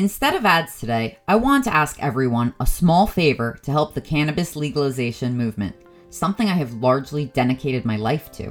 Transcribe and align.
Instead 0.00 0.34
of 0.34 0.46
ads 0.46 0.80
today, 0.80 1.18
I 1.28 1.36
want 1.36 1.62
to 1.64 1.74
ask 1.74 2.02
everyone 2.02 2.54
a 2.58 2.66
small 2.66 3.06
favor 3.06 3.58
to 3.62 3.70
help 3.70 3.92
the 3.92 4.00
cannabis 4.00 4.56
legalization 4.56 5.36
movement, 5.36 5.76
something 6.08 6.48
I 6.48 6.54
have 6.54 6.72
largely 6.72 7.26
dedicated 7.26 7.84
my 7.84 7.96
life 7.96 8.32
to. 8.32 8.50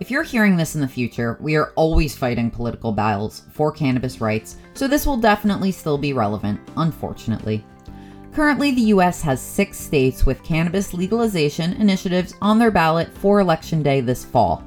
If 0.00 0.10
you're 0.10 0.24
hearing 0.24 0.56
this 0.56 0.74
in 0.74 0.80
the 0.80 0.88
future, 0.88 1.38
we 1.40 1.54
are 1.54 1.72
always 1.76 2.16
fighting 2.16 2.50
political 2.50 2.90
battles 2.90 3.44
for 3.52 3.70
cannabis 3.70 4.20
rights, 4.20 4.56
so 4.74 4.88
this 4.88 5.06
will 5.06 5.16
definitely 5.16 5.70
still 5.70 5.96
be 5.96 6.12
relevant, 6.12 6.58
unfortunately. 6.76 7.64
Currently, 8.32 8.72
the 8.72 8.90
US 8.94 9.22
has 9.22 9.40
six 9.40 9.78
states 9.78 10.26
with 10.26 10.42
cannabis 10.42 10.92
legalization 10.92 11.74
initiatives 11.74 12.34
on 12.42 12.58
their 12.58 12.72
ballot 12.72 13.16
for 13.18 13.38
Election 13.38 13.80
Day 13.80 14.00
this 14.00 14.24
fall. 14.24 14.64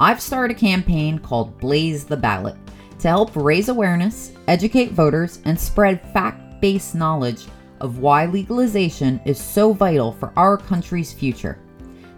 I've 0.00 0.20
started 0.20 0.56
a 0.56 0.58
campaign 0.58 1.20
called 1.20 1.56
Blaze 1.60 2.02
the 2.02 2.16
Ballot 2.16 2.56
to 2.98 3.06
help 3.06 3.36
raise 3.36 3.68
awareness, 3.68 4.32
educate 4.48 4.92
voters, 4.92 5.40
and 5.44 5.58
spread 5.58 6.00
fact 6.12 6.60
based 6.60 6.94
knowledge 6.94 7.46
of 7.80 7.98
why 7.98 8.26
legalization 8.26 9.20
is 9.24 9.38
so 9.38 9.72
vital 9.72 10.12
for 10.12 10.32
our 10.36 10.56
country's 10.56 11.12
future. 11.12 11.58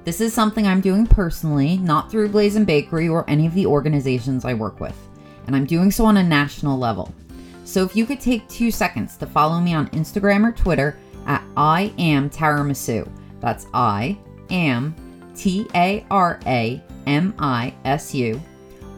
This 0.04 0.20
is 0.20 0.32
something 0.32 0.66
I'm 0.66 0.80
doing 0.80 1.06
personally, 1.06 1.78
not 1.78 2.10
through 2.10 2.30
Blazin' 2.30 2.64
Bakery 2.64 3.08
or 3.08 3.28
any 3.28 3.46
of 3.46 3.54
the 3.54 3.66
organizations 3.66 4.44
I 4.44 4.54
work 4.54 4.80
with, 4.80 4.96
and 5.46 5.54
I'm 5.54 5.66
doing 5.66 5.90
so 5.90 6.06
on 6.06 6.16
a 6.16 6.22
national 6.22 6.78
level. 6.78 7.12
So 7.64 7.84
if 7.84 7.94
you 7.94 8.06
could 8.06 8.20
take 8.20 8.48
two 8.48 8.70
seconds 8.70 9.16
to 9.18 9.26
follow 9.26 9.60
me 9.60 9.74
on 9.74 9.90
Instagram 9.90 10.46
or 10.48 10.52
Twitter 10.52 10.98
at 11.26 11.44
I 11.56 11.92
am 11.98 12.30
Taramisu. 12.30 13.10
That's 13.40 13.66
I 13.74 14.18
am 14.50 14.94
T 15.36 15.68
A 15.74 16.04
R 16.10 16.40
A 16.46 16.82
M 17.06 17.34
I 17.38 17.74
S 17.84 18.14
U 18.14 18.40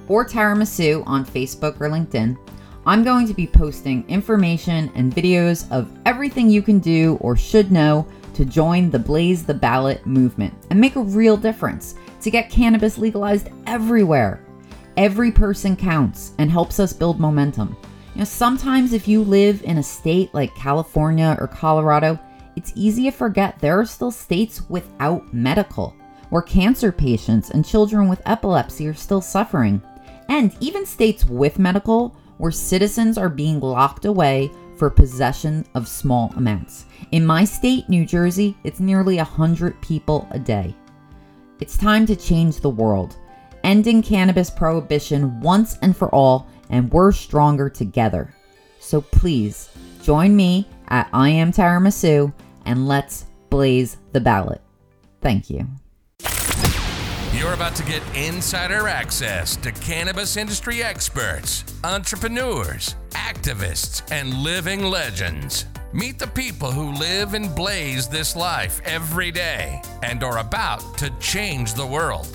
or 0.09 0.25
Taramisu 0.25 1.07
on 1.07 1.27
Facebook 1.27 1.81
or 1.81 1.89
LinkedIn. 1.89 2.39
I'm 2.87 3.05
going 3.05 3.27
to 3.27 3.35
be 3.35 3.47
posting 3.47 4.09
information 4.09 4.91
and 4.95 5.15
videos 5.15 5.71
of 5.71 5.91
everything 6.07 6.49
you 6.49 6.63
can 6.63 6.79
do 6.79 7.19
or 7.21 7.37
should 7.37 7.71
know 7.71 8.07
to 8.35 8.47
join 8.47 8.91
the 8.91 8.99
Blaze 8.99 9.45
the 9.45 9.53
Ballot 9.53 10.07
movement 10.07 10.55
and 10.71 10.81
make 10.81 10.97
a 10.97 11.03
real 11.03 11.37
difference 11.37 11.95
to 12.23 12.31
get 12.31 12.51
cannabis 12.51 12.97
legalized 12.97 13.49
everywhere. 13.67 14.43
Every 14.97 15.31
person 15.31 15.77
counts 15.77 16.33
and 16.39 16.51
helps 16.51 16.81
us 16.81 16.95
build 16.95 17.21
momentum. 17.21 17.77
You 18.15 18.21
know, 18.21 18.25
sometimes 18.25 18.95
if 18.95 19.07
you 19.07 19.25
live 19.25 19.63
in 19.65 19.77
a 19.79 19.83
state 19.83 20.33
like 20.33 20.55
California 20.55 21.37
or 21.39 21.49
Colorado, 21.49 22.19
it's 22.57 22.73
easy 22.75 23.05
to 23.05 23.11
forget 23.11 23.59
there 23.59 23.79
are 23.79 23.87
still 23.87 24.11
states 24.11 24.63
without 24.71 25.33
medical, 25.35 25.95
where 26.31 26.43
cancer 26.43 26.93
patients 26.93 27.51
and 27.51 27.65
children 27.65 28.09
with 28.09 28.23
epilepsy 28.27 28.89
are 28.89 28.95
still 28.95 29.21
suffering, 29.21 29.83
and 30.29 30.57
even 30.61 30.87
states 30.87 31.27
with 31.27 31.59
medical 31.59 32.17
where 32.41 32.51
citizens 32.51 33.19
are 33.19 33.29
being 33.29 33.61
locked 33.61 34.07
away 34.07 34.51
for 34.77 34.89
possession 34.89 35.65
of 35.75 35.87
small 35.87 36.33
amounts. 36.37 36.87
In 37.13 37.25
my 37.25 37.45
state, 37.45 37.89
New 37.89 38.07
Jersey, 38.07 38.57
it's 38.65 38.81
nearly 38.81 39.17
100 39.17 39.81
people 39.83 40.27
a 40.31 40.39
day. 40.39 40.75
It's 41.61 41.77
time 41.77 42.07
to 42.07 42.17
change 42.17 42.61
the 42.61 42.71
world, 42.71 43.19
ending 43.63 44.03
cannabis 44.03 44.49
prohibition 44.49 45.39
once 45.41 45.77
and 45.83 45.95
for 45.95 46.13
all 46.15 46.49
and 46.71 46.91
we're 46.91 47.13
stronger 47.13 47.69
together. 47.69 48.35
So 48.79 49.03
please 49.03 49.69
join 50.03 50.35
me 50.35 50.67
at 50.89 51.09
I 51.13 51.29
Am 51.29 51.53
Taramisu 51.53 52.33
and 52.65 52.89
let's 52.89 53.27
blaze 53.51 53.99
the 54.13 54.21
ballot. 54.21 54.63
Thank 55.21 55.51
you. 55.51 55.69
You're 57.41 57.55
about 57.55 57.75
to 57.77 57.85
get 57.85 58.03
insider 58.15 58.87
access 58.87 59.57
to 59.57 59.73
cannabis 59.73 60.37
industry 60.37 60.83
experts, 60.83 61.65
entrepreneurs, 61.85 62.97
activists, 63.13 64.03
and 64.13 64.43
living 64.43 64.85
legends. 64.85 65.65
Meet 65.95 66.19
the 66.19 66.27
people 66.27 66.71
who 66.71 66.93
live 66.93 67.33
and 67.33 67.55
blaze 67.55 68.09
this 68.09 68.37
life 68.37 68.83
every 68.85 69.31
day 69.31 69.81
and 70.03 70.23
are 70.23 70.37
about 70.37 70.99
to 70.99 71.09
change 71.19 71.73
the 71.73 71.87
world. 71.87 72.29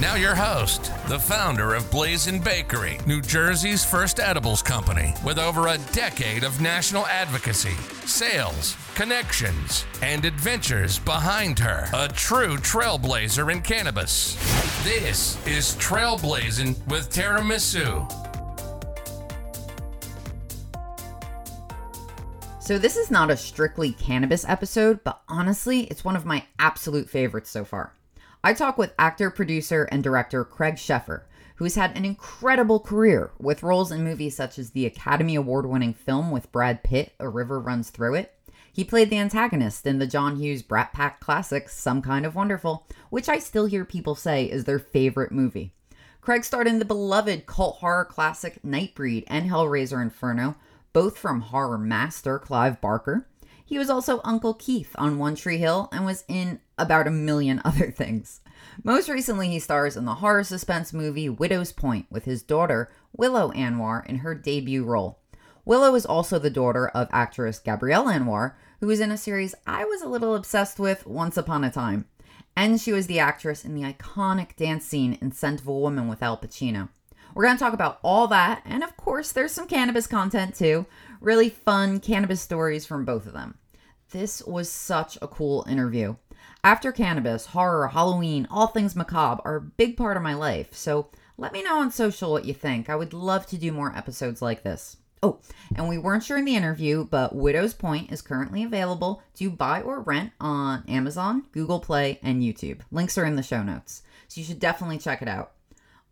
Now, 0.00 0.14
your 0.14 0.34
host, 0.34 0.90
the 1.08 1.18
founder 1.18 1.74
of 1.74 1.90
Blazin' 1.90 2.40
Bakery, 2.40 2.98
New 3.06 3.20
Jersey's 3.20 3.84
first 3.84 4.18
edibles 4.18 4.62
company, 4.62 5.12
with 5.26 5.38
over 5.38 5.66
a 5.66 5.76
decade 5.92 6.42
of 6.42 6.58
national 6.58 7.06
advocacy, 7.06 7.74
sales, 8.06 8.78
connections, 8.94 9.84
and 10.00 10.24
adventures 10.24 10.98
behind 11.00 11.58
her. 11.58 11.86
A 11.92 12.08
true 12.08 12.56
trailblazer 12.56 13.52
in 13.52 13.60
cannabis. 13.60 14.36
This 14.84 15.36
is 15.46 15.74
Trailblazing 15.74 16.78
with 16.86 17.12
Taramisu. 17.12 18.10
So, 22.58 22.78
this 22.78 22.96
is 22.96 23.10
not 23.10 23.30
a 23.30 23.36
strictly 23.36 23.92
cannabis 23.92 24.48
episode, 24.48 25.04
but 25.04 25.20
honestly, 25.28 25.82
it's 25.82 26.06
one 26.06 26.16
of 26.16 26.24
my 26.24 26.46
absolute 26.58 27.10
favorites 27.10 27.50
so 27.50 27.66
far. 27.66 27.92
I 28.42 28.54
talk 28.54 28.78
with 28.78 28.94
actor, 28.98 29.28
producer, 29.30 29.86
and 29.92 30.02
director 30.02 30.46
Craig 30.46 30.76
Sheffer, 30.76 31.24
who's 31.56 31.74
had 31.74 31.94
an 31.94 32.06
incredible 32.06 32.80
career 32.80 33.32
with 33.38 33.62
roles 33.62 33.92
in 33.92 34.02
movies 34.02 34.34
such 34.34 34.58
as 34.58 34.70
the 34.70 34.86
Academy 34.86 35.34
Award 35.34 35.66
winning 35.66 35.92
film 35.92 36.30
with 36.30 36.50
Brad 36.50 36.82
Pitt, 36.82 37.12
A 37.20 37.28
River 37.28 37.60
Runs 37.60 37.90
Through 37.90 38.14
It. 38.14 38.34
He 38.72 38.82
played 38.82 39.10
the 39.10 39.18
antagonist 39.18 39.86
in 39.86 39.98
the 39.98 40.06
John 40.06 40.36
Hughes 40.36 40.62
Brat 40.62 40.94
Pack 40.94 41.20
classic, 41.20 41.68
Some 41.68 42.00
Kind 42.00 42.24
of 42.24 42.34
Wonderful, 42.34 42.86
which 43.10 43.28
I 43.28 43.38
still 43.38 43.66
hear 43.66 43.84
people 43.84 44.14
say 44.14 44.46
is 44.46 44.64
their 44.64 44.78
favorite 44.78 45.32
movie. 45.32 45.74
Craig 46.22 46.42
starred 46.44 46.66
in 46.66 46.78
the 46.78 46.86
beloved 46.86 47.44
cult 47.44 47.76
horror 47.76 48.06
classic 48.06 48.62
Nightbreed 48.62 49.24
and 49.26 49.50
Hellraiser 49.50 50.00
Inferno, 50.00 50.56
both 50.94 51.18
from 51.18 51.42
horror 51.42 51.76
master 51.76 52.38
Clive 52.38 52.80
Barker. 52.80 53.26
He 53.70 53.78
was 53.78 53.88
also 53.88 54.20
Uncle 54.24 54.54
Keith 54.54 54.96
on 54.98 55.16
One 55.16 55.36
Tree 55.36 55.58
Hill 55.58 55.88
and 55.92 56.04
was 56.04 56.24
in 56.26 56.58
about 56.76 57.06
a 57.06 57.12
million 57.12 57.62
other 57.64 57.92
things. 57.92 58.40
Most 58.82 59.08
recently, 59.08 59.48
he 59.48 59.60
stars 59.60 59.96
in 59.96 60.06
the 60.06 60.16
horror 60.16 60.42
suspense 60.42 60.92
movie 60.92 61.28
Widow's 61.28 61.70
Point 61.70 62.06
with 62.10 62.24
his 62.24 62.42
daughter, 62.42 62.90
Willow 63.16 63.52
Anwar, 63.52 64.04
in 64.06 64.16
her 64.16 64.34
debut 64.34 64.82
role. 64.82 65.20
Willow 65.64 65.94
is 65.94 66.04
also 66.04 66.36
the 66.40 66.50
daughter 66.50 66.88
of 66.88 67.06
actress 67.12 67.60
Gabrielle 67.60 68.06
Anwar, 68.06 68.54
who 68.80 68.88
was 68.88 68.98
in 68.98 69.12
a 69.12 69.16
series 69.16 69.54
I 69.68 69.84
was 69.84 70.02
a 70.02 70.08
little 70.08 70.34
obsessed 70.34 70.80
with 70.80 71.06
once 71.06 71.36
upon 71.36 71.62
a 71.62 71.70
time. 71.70 72.06
And 72.56 72.80
she 72.80 72.90
was 72.90 73.06
the 73.06 73.20
actress 73.20 73.64
in 73.64 73.76
the 73.76 73.84
iconic 73.84 74.56
dance 74.56 74.84
scene 74.84 75.16
in 75.20 75.30
Scent 75.30 75.60
of 75.60 75.68
a 75.68 75.72
Woman 75.72 76.08
with 76.08 76.24
Al 76.24 76.36
Pacino. 76.36 76.88
We're 77.34 77.44
going 77.44 77.56
to 77.56 77.62
talk 77.62 77.74
about 77.74 78.00
all 78.02 78.26
that, 78.28 78.62
and 78.64 78.82
of 78.82 78.96
course, 78.96 79.30
there's 79.30 79.52
some 79.52 79.68
cannabis 79.68 80.08
content 80.08 80.56
too. 80.56 80.86
Really 81.20 81.50
fun 81.50 82.00
cannabis 82.00 82.40
stories 82.40 82.86
from 82.86 83.04
both 83.04 83.26
of 83.26 83.34
them. 83.34 83.58
This 84.10 84.42
was 84.42 84.70
such 84.70 85.18
a 85.20 85.28
cool 85.28 85.66
interview. 85.68 86.16
After 86.64 86.92
cannabis, 86.92 87.46
horror, 87.46 87.88
Halloween, 87.88 88.48
all 88.50 88.68
things 88.68 88.96
macabre 88.96 89.42
are 89.44 89.56
a 89.56 89.60
big 89.60 89.98
part 89.98 90.16
of 90.16 90.22
my 90.22 90.34
life, 90.34 90.74
so 90.74 91.10
let 91.36 91.52
me 91.52 91.62
know 91.62 91.78
on 91.78 91.90
social 91.90 92.32
what 92.32 92.46
you 92.46 92.54
think. 92.54 92.88
I 92.88 92.96
would 92.96 93.12
love 93.12 93.46
to 93.46 93.58
do 93.58 93.70
more 93.70 93.94
episodes 93.94 94.40
like 94.40 94.62
this. 94.62 94.96
Oh, 95.22 95.40
and 95.76 95.88
we 95.88 95.98
weren't 95.98 96.24
sure 96.24 96.38
in 96.38 96.46
the 96.46 96.56
interview, 96.56 97.04
but 97.04 97.34
Widow's 97.34 97.74
Point 97.74 98.10
is 98.10 98.22
currently 98.22 98.62
available 98.62 99.22
to 99.34 99.50
buy 99.50 99.82
or 99.82 100.00
rent 100.00 100.32
on 100.40 100.84
Amazon, 100.88 101.44
Google 101.52 101.80
Play, 101.80 102.18
and 102.22 102.42
YouTube. 102.42 102.80
Links 102.90 103.18
are 103.18 103.26
in 103.26 103.36
the 103.36 103.42
show 103.42 103.62
notes, 103.62 104.02
so 104.28 104.40
you 104.40 104.46
should 104.46 104.58
definitely 104.58 104.96
check 104.96 105.20
it 105.20 105.28
out. 105.28 105.52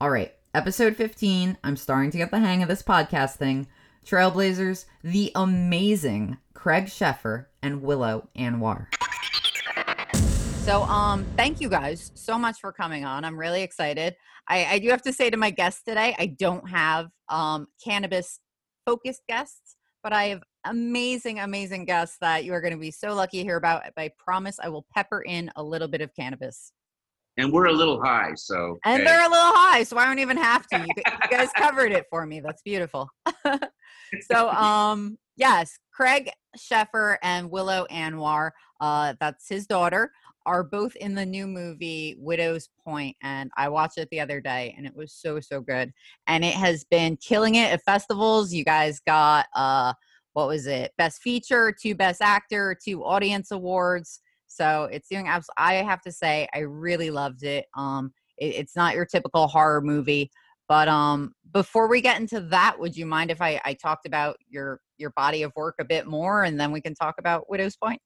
All 0.01 0.11
right, 0.11 0.35
episode 0.55 0.97
15. 0.97 1.57
I'm 1.65 1.77
starting 1.77 2.11
to 2.11 2.19
get 2.19 2.31
the 2.31 2.39
hang 2.39 2.63
of 2.63 2.69
this 2.69 2.83
podcast 2.83 3.37
thing. 3.37 3.67
Trailblazers, 4.07 4.87
the 5.03 5.33
amazing 5.35 6.39
Craig 6.55 6.87
Sheffer 6.87 7.47
and 7.63 7.83
Willow 7.83 8.29
Anwar. 8.37 8.87
So, 10.65 10.83
um, 10.83 11.25
thank 11.37 11.61
you 11.61 11.69
guys 11.69 12.11
so 12.15 12.39
much 12.39 12.61
for 12.61 12.73
coming 12.73 13.05
on. 13.05 13.25
I'm 13.25 13.39
really 13.39 13.63
excited. 13.63 14.17
I, 14.49 14.65
I 14.67 14.79
do 14.79 14.89
have 14.91 15.03
to 15.03 15.13
say 15.13 15.31
to 15.31 15.37
my 15.37 15.51
guests 15.51 15.83
today, 15.83 16.15
I 16.19 16.27
don't 16.27 16.69
have 16.69 17.09
um, 17.29 17.69
cannabis 17.83 18.41
focused 18.85 19.23
guests, 19.29 19.77
but 20.03 20.13
I 20.13 20.25
have 20.25 20.43
amazing, 20.65 21.41
amazing 21.41 21.85
guests 21.85 22.17
that 22.21 22.45
you 22.45 22.53
are 22.53 22.61
going 22.61 22.73
to 22.73 22.79
be 22.79 22.91
so 22.91 23.15
lucky 23.15 23.39
to 23.39 23.45
hear 23.45 23.57
about. 23.57 23.83
I 23.97 24.11
promise 24.19 24.59
I 24.63 24.69
will 24.69 24.87
pepper 24.95 25.23
in 25.23 25.51
a 25.57 25.63
little 25.63 25.89
bit 25.89 26.01
of 26.01 26.15
cannabis. 26.15 26.73
And 27.37 27.53
we're 27.53 27.67
a 27.67 27.73
little 27.73 28.03
high, 28.03 28.33
so. 28.35 28.79
And 28.85 28.99
hey. 28.99 29.05
they're 29.05 29.27
a 29.27 29.31
little 29.31 29.53
high, 29.55 29.85
so 29.85 29.97
I 29.97 30.07
don't 30.07 30.19
even 30.19 30.37
have 30.37 30.67
to. 30.69 30.79
You, 30.79 30.87
you 30.97 31.29
guys 31.31 31.51
covered 31.57 31.93
it 31.93 32.05
for 32.11 32.27
me. 32.27 32.41
That's 32.41 32.63
beautiful. 32.63 33.09
so, 34.31 34.51
um, 34.51 35.19
yes, 35.37 35.79
Craig 35.93 36.31
Sheffer 36.57 37.17
and 37.23 37.51
Willow 37.51 37.87
Anwar, 37.91 38.51
uh, 38.81 39.15
that's 39.21 39.49
his 39.49 39.67
daughter, 39.67 40.13
are 40.47 40.65
both 40.65 40.97
in 40.97 41.15
the 41.15 41.27
new 41.27 41.47
movie 41.47 42.17
Widow's 42.19 42.71
Point, 42.85 43.17
and 43.23 43.51
I 43.57 43.69
watched 43.69 43.99
it 43.99 44.09
the 44.11 44.21
other 44.21 44.41
day, 44.41 44.75
and 44.77 44.87
it 44.87 44.97
was 44.97 45.13
so 45.13 45.41
so 45.41 45.61
good, 45.61 45.93
and 46.27 46.45
it 46.45 46.55
has 46.55 46.85
been 46.85 47.17
killing 47.17 47.57
it 47.57 47.73
at 47.73 47.83
festivals. 47.85 48.53
You 48.53 48.65
guys 48.65 49.01
got 49.07 49.47
uh, 49.55 49.93
what 50.33 50.49
was 50.49 50.67
it? 50.67 50.93
Best 50.97 51.21
Feature, 51.21 51.75
two 51.81 51.95
Best 51.95 52.23
Actor, 52.23 52.79
two 52.83 53.05
Audience 53.05 53.51
Awards. 53.51 54.21
So 54.47 54.89
it's 54.91 55.09
doing 55.09 55.27
absolutely. 55.29 55.55
I 55.59 55.75
have 55.83 56.01
to 56.03 56.13
say, 56.13 56.49
I 56.55 56.61
really 56.61 57.11
loved 57.11 57.43
it. 57.43 57.67
Um, 57.77 58.13
it, 58.39 58.55
it's 58.55 58.77
not 58.77 58.95
your 58.95 59.05
typical 59.05 59.49
horror 59.49 59.81
movie, 59.81 60.31
But 60.69 60.89
um, 60.89 61.33
before 61.53 61.89
we 61.89 62.01
get 62.01 62.21
into 62.21 62.41
that, 62.41 62.79
would 62.79 62.97
you 62.97 63.07
mind 63.07 63.31
if 63.31 63.41
I, 63.41 63.61
I 63.65 63.75
talked 63.75 64.07
about 64.07 64.37
your 64.49 64.81
your 64.99 65.11
body 65.17 65.43
of 65.43 65.53
work 65.57 65.77
a 65.81 65.85
bit 65.85 66.07
more, 66.07 66.45
and 66.45 66.61
then 66.61 66.73
we 66.73 66.81
can 66.81 66.95
talk 66.95 67.17
about 67.19 67.49
Widow's 67.49 67.77
Point? 67.77 68.01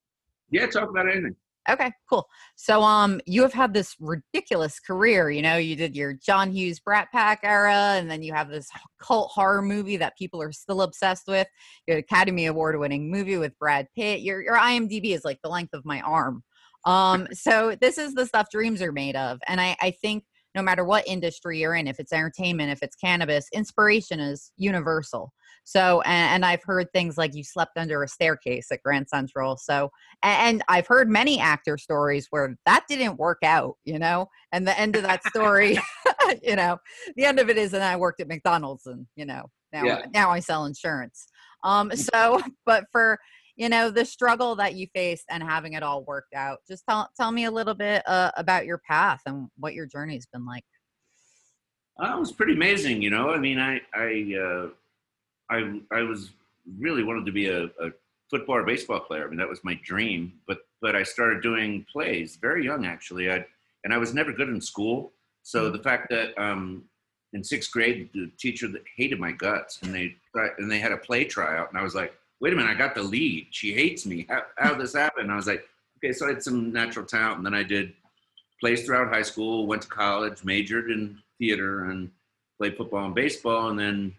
Yeah, 0.50 0.66
talk 0.66 0.88
about 0.88 1.08
anything. 1.10 1.34
Okay, 1.70 1.92
cool. 2.10 2.26
So 2.56 2.82
um 2.82 3.20
you 3.24 3.42
have 3.42 3.52
had 3.52 3.72
this 3.72 3.94
ridiculous 4.00 4.80
career, 4.80 5.30
you 5.30 5.42
know, 5.42 5.56
you 5.56 5.76
did 5.76 5.94
your 5.94 6.14
John 6.14 6.50
Hughes 6.50 6.80
Brat 6.80 7.08
Pack 7.12 7.40
era 7.44 7.94
and 7.96 8.10
then 8.10 8.22
you 8.22 8.32
have 8.32 8.48
this 8.48 8.68
cult 9.00 9.30
horror 9.32 9.62
movie 9.62 9.96
that 9.98 10.18
people 10.18 10.42
are 10.42 10.52
still 10.52 10.82
obsessed 10.82 11.28
with. 11.28 11.46
Your 11.86 11.98
Academy 11.98 12.46
Award 12.46 12.78
winning 12.78 13.10
movie 13.10 13.36
with 13.36 13.56
Brad 13.58 13.86
Pitt. 13.94 14.22
Your 14.22 14.42
your 14.42 14.56
IMDb 14.56 15.14
is 15.14 15.24
like 15.24 15.38
the 15.42 15.50
length 15.50 15.72
of 15.72 15.84
my 15.84 16.00
arm. 16.00 16.42
Um 16.84 17.28
so 17.32 17.76
this 17.80 17.96
is 17.96 18.14
the 18.14 18.26
stuff 18.26 18.48
dreams 18.50 18.82
are 18.82 18.92
made 18.92 19.14
of 19.14 19.38
and 19.46 19.60
I 19.60 19.76
I 19.80 19.92
think 19.92 20.24
no 20.54 20.62
matter 20.62 20.84
what 20.84 21.06
industry 21.06 21.60
you're 21.60 21.74
in, 21.74 21.88
if 21.88 21.98
it's 21.98 22.12
entertainment, 22.12 22.70
if 22.70 22.82
it's 22.82 22.96
cannabis, 22.96 23.46
inspiration 23.52 24.20
is 24.20 24.52
universal. 24.56 25.32
So, 25.64 26.00
and, 26.02 26.34
and, 26.34 26.44
I've 26.44 26.64
heard 26.64 26.88
things 26.92 27.16
like 27.16 27.36
you 27.36 27.44
slept 27.44 27.78
under 27.78 28.02
a 28.02 28.08
staircase 28.08 28.66
at 28.72 28.82
Grand 28.82 29.08
Central. 29.08 29.56
So, 29.56 29.90
and, 30.22 30.60
I've 30.68 30.88
heard 30.88 31.08
many 31.08 31.38
actor 31.38 31.78
stories 31.78 32.26
where 32.30 32.56
that 32.66 32.84
didn't 32.88 33.16
work 33.16 33.38
out, 33.44 33.76
you 33.84 33.98
know, 33.98 34.26
and 34.50 34.66
the 34.66 34.78
end 34.78 34.96
of 34.96 35.02
that 35.04 35.24
story, 35.24 35.78
you 36.42 36.56
know, 36.56 36.78
the 37.16 37.24
end 37.24 37.38
of 37.38 37.48
it 37.48 37.56
is, 37.56 37.74
and 37.74 37.82
I 37.82 37.96
worked 37.96 38.20
at 38.20 38.28
McDonald's 38.28 38.86
and, 38.86 39.06
you 39.16 39.24
know, 39.24 39.46
now, 39.72 39.84
yeah. 39.84 40.04
now 40.12 40.30
I 40.30 40.40
sell 40.40 40.66
insurance. 40.66 41.26
Um, 41.64 41.90
mm. 41.90 41.98
so, 41.98 42.40
but 42.66 42.84
for, 42.92 43.18
you 43.56 43.68
know 43.68 43.90
the 43.90 44.04
struggle 44.04 44.56
that 44.56 44.74
you 44.74 44.86
faced 44.94 45.24
and 45.30 45.42
having 45.42 45.74
it 45.74 45.82
all 45.82 46.04
worked 46.04 46.34
out. 46.34 46.58
Just 46.66 46.84
tell, 46.88 47.08
tell 47.16 47.32
me 47.32 47.44
a 47.44 47.50
little 47.50 47.74
bit 47.74 48.02
uh, 48.06 48.30
about 48.36 48.66
your 48.66 48.78
path 48.78 49.20
and 49.26 49.48
what 49.58 49.74
your 49.74 49.86
journey's 49.86 50.26
been 50.26 50.46
like. 50.46 50.64
Uh, 52.02 52.16
it 52.16 52.20
was 52.20 52.32
pretty 52.32 52.54
amazing 52.54 53.02
you 53.02 53.10
know? 53.10 53.30
I 53.30 53.38
mean 53.38 53.58
i 53.58 53.80
i 53.94 54.34
uh, 54.38 54.68
i 55.50 55.80
i 55.92 56.02
was 56.02 56.30
really 56.78 57.02
wanted 57.02 57.26
to 57.26 57.32
be 57.32 57.48
a, 57.48 57.64
a 57.64 57.90
football 58.30 58.56
or 58.56 58.64
baseball 58.64 59.00
player. 59.00 59.26
I 59.26 59.28
mean 59.28 59.38
that 59.38 59.48
was 59.48 59.62
my 59.64 59.78
dream 59.84 60.32
but 60.46 60.58
but 60.80 60.96
i 60.96 61.02
started 61.02 61.42
doing 61.42 61.84
plays 61.92 62.36
very 62.36 62.64
young 62.64 62.86
actually. 62.86 63.30
I 63.30 63.44
and 63.84 63.92
i 63.92 63.98
was 63.98 64.14
never 64.14 64.32
good 64.32 64.48
in 64.48 64.60
school. 64.60 65.12
So 65.42 65.64
mm-hmm. 65.64 65.76
the 65.76 65.82
fact 65.82 66.08
that 66.10 66.36
um 66.38 66.84
in 67.34 67.44
sixth 67.44 67.70
grade 67.70 68.08
the 68.14 68.30
teacher 68.38 68.68
that 68.68 68.82
hated 68.96 69.20
my 69.20 69.32
guts 69.32 69.80
and 69.82 69.94
they 69.94 70.16
and 70.58 70.70
they 70.70 70.78
had 70.78 70.92
a 70.92 70.98
play 70.98 71.24
tryout 71.24 71.70
and 71.70 71.78
i 71.78 71.82
was 71.82 71.94
like 71.94 72.14
wait 72.42 72.52
a 72.52 72.56
minute, 72.56 72.70
I 72.70 72.74
got 72.74 72.96
the 72.96 73.02
lead. 73.02 73.46
She 73.52 73.72
hates 73.72 74.04
me. 74.04 74.26
How, 74.28 74.42
how 74.58 74.70
did 74.70 74.80
this 74.80 74.94
happen? 74.94 75.22
And 75.22 75.32
I 75.32 75.36
was 75.36 75.46
like, 75.46 75.64
okay, 75.98 76.12
so 76.12 76.26
I 76.26 76.30
had 76.30 76.42
some 76.42 76.72
natural 76.72 77.06
talent. 77.06 77.36
And 77.38 77.46
then 77.46 77.54
I 77.54 77.62
did 77.62 77.94
plays 78.60 78.84
throughout 78.84 79.08
high 79.08 79.22
school, 79.22 79.66
went 79.66 79.82
to 79.82 79.88
college, 79.88 80.44
majored 80.44 80.90
in 80.90 81.18
theater, 81.38 81.84
and 81.84 82.10
played 82.58 82.76
football 82.76 83.06
and 83.06 83.14
baseball. 83.14 83.68
And 83.68 83.78
then 83.78 84.14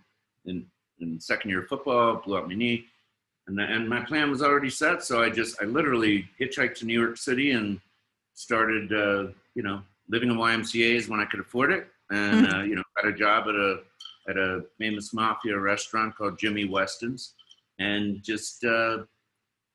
in, 0.45 0.65
in 0.99 1.19
second 1.19 1.49
year 1.49 1.63
of 1.63 1.67
football, 1.67 2.15
blew 2.15 2.37
up 2.37 2.47
my 2.47 2.55
knee. 2.55 2.85
And, 3.47 3.57
the, 3.57 3.63
and 3.63 3.89
my 3.89 3.99
plan 3.99 4.31
was 4.31 4.41
already 4.41 4.69
set. 4.69 5.03
So 5.03 5.21
I 5.21 5.29
just, 5.29 5.61
I 5.61 5.65
literally 5.65 6.25
hitchhiked 6.39 6.75
to 6.75 6.85
New 6.85 6.99
York 6.99 7.17
City 7.17 7.51
and 7.51 7.81
started, 8.35 8.93
uh, 8.93 9.33
you 9.53 9.63
know, 9.63 9.81
living 10.07 10.31
in 10.31 10.37
YMCA's 10.37 11.09
when 11.09 11.19
I 11.19 11.25
could 11.25 11.41
afford 11.41 11.73
it. 11.73 11.87
And, 12.09 12.47
mm-hmm. 12.47 12.55
uh, 12.55 12.63
you 12.63 12.75
know, 12.75 12.83
got 12.95 13.11
a 13.11 13.13
job 13.13 13.49
at 13.49 13.55
a, 13.55 13.79
at 14.29 14.37
a 14.37 14.63
famous 14.77 15.13
mafia 15.13 15.59
restaurant 15.59 16.15
called 16.15 16.39
Jimmy 16.39 16.63
Weston's 16.63 17.33
and 17.83 18.23
just 18.23 18.63
uh, 18.63 18.99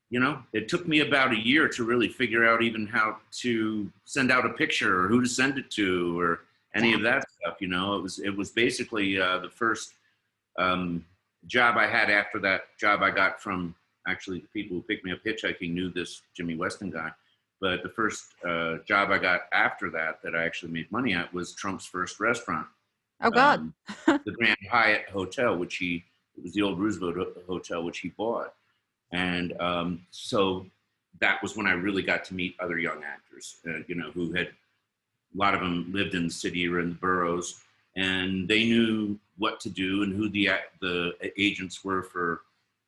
you 0.09 0.19
know 0.19 0.41
it 0.53 0.67
took 0.67 0.87
me 0.87 0.99
about 0.99 1.31
a 1.31 1.37
year 1.37 1.67
to 1.69 1.83
really 1.83 2.07
figure 2.07 2.47
out 2.47 2.61
even 2.61 2.87
how 2.87 3.17
to 3.31 3.89
send 4.05 4.31
out 4.31 4.45
a 4.45 4.49
picture 4.49 5.03
or 5.03 5.07
who 5.07 5.21
to 5.21 5.29
send 5.29 5.57
it 5.57 5.69
to 5.69 6.19
or 6.19 6.41
any 6.75 6.93
of 6.93 7.01
that 7.01 7.25
stuff 7.31 7.57
you 7.59 7.67
know? 7.67 7.95
It 7.95 8.03
was 8.03 8.19
it 8.19 8.35
was 8.35 8.51
basically 8.51 9.19
uh, 9.19 9.39
the 9.39 9.49
first 9.49 9.93
um, 10.57 11.05
job 11.45 11.77
i 11.77 11.87
had 11.87 12.09
after 12.09 12.37
that 12.39 12.61
job 12.77 13.01
i 13.01 13.11
got 13.11 13.41
from 13.41 13.73
actually 14.07 14.39
the 14.39 14.47
people 14.47 14.75
who 14.75 14.83
picked 14.83 15.05
me 15.05 15.11
up 15.11 15.19
hitchhiking 15.25 15.73
knew 15.73 15.89
this 15.89 16.21
jimmy 16.35 16.55
weston 16.55 16.89
guy. 16.89 17.11
But 17.61 17.83
the 17.83 17.89
first 17.89 18.23
uh, 18.47 18.77
job 18.87 19.11
i 19.11 19.17
got 19.17 19.41
after 19.53 19.89
that 19.91 20.21
that 20.23 20.35
i 20.35 20.43
actually 20.43 20.71
made 20.71 20.91
money 20.91 21.13
at 21.13 21.33
was 21.33 21.53
trump's 21.53 21.85
first 21.85 22.19
restaurant. 22.19 22.67
Oh 23.21 23.29
god. 23.29 23.59
Um, 23.59 23.73
the 24.25 24.35
grand 24.37 24.57
hyatt 24.71 25.09
hotel 25.09 25.55
which 25.57 25.75
he 25.77 26.03
it 26.39 26.43
was 26.43 26.53
the 26.53 26.61
old 26.61 26.79
Roosevelt 26.79 27.15
Hotel, 27.47 27.83
which 27.83 27.99
he 27.99 28.09
bought. 28.09 28.53
And 29.11 29.59
um, 29.59 30.05
so 30.11 30.65
that 31.19 31.41
was 31.43 31.57
when 31.57 31.67
I 31.67 31.73
really 31.73 32.01
got 32.01 32.23
to 32.25 32.33
meet 32.33 32.55
other 32.59 32.79
young 32.79 33.03
actors, 33.03 33.57
uh, 33.67 33.79
you 33.87 33.95
know, 33.95 34.11
who 34.11 34.31
had, 34.31 34.47
a 34.47 35.37
lot 35.37 35.53
of 35.53 35.59
them 35.59 35.91
lived 35.91 36.15
in 36.15 36.27
the 36.27 36.33
city 36.33 36.67
or 36.67 36.79
in 36.79 36.89
the 36.89 36.95
boroughs, 36.95 37.61
and 37.95 38.47
they 38.47 38.63
knew 38.63 39.19
what 39.37 39.59
to 39.59 39.69
do 39.69 40.03
and 40.03 40.13
who 40.13 40.29
the, 40.29 40.49
the 40.81 41.13
agents 41.37 41.83
were 41.83 42.01
for, 42.01 42.41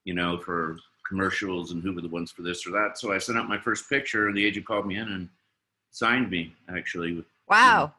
you 0.06 0.14
know, 0.14 0.38
for 0.40 0.78
commercials 1.08 1.72
and 1.72 1.84
who 1.84 1.94
were 1.94 2.02
the 2.02 2.08
ones 2.08 2.32
for 2.32 2.42
this 2.42 2.66
or 2.66 2.72
that. 2.72 2.98
So 2.98 3.12
I 3.12 3.18
sent 3.18 3.38
out 3.38 3.50
my 3.50 3.60
first 3.60 3.90
picture, 3.90 4.28
and 4.28 4.38
the 4.38 4.46
agent 4.46 4.66
called 4.66 4.88
me 4.88 4.96
in 4.96 5.08
and 5.08 5.30
signed 5.92 6.32
me, 6.32 6.56
actually. 6.76 7.24
Wow. 7.50 7.94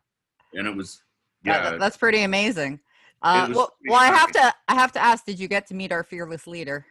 You 0.52 0.62
know, 0.62 0.70
and 0.70 0.74
it 0.74 0.76
was, 0.76 1.02
yeah. 1.44 1.76
that's 1.76 1.96
pretty 1.96 2.22
amazing. 2.22 2.80
Uh, 3.22 3.48
well, 3.54 3.72
well, 3.88 4.00
I 4.00 4.06
have 4.06 4.32
to. 4.32 4.54
I 4.68 4.74
have 4.74 4.92
to 4.92 5.02
ask. 5.02 5.24
Did 5.24 5.38
you 5.38 5.48
get 5.48 5.66
to 5.68 5.74
meet 5.74 5.92
our 5.92 6.02
fearless 6.02 6.46
leader? 6.46 6.86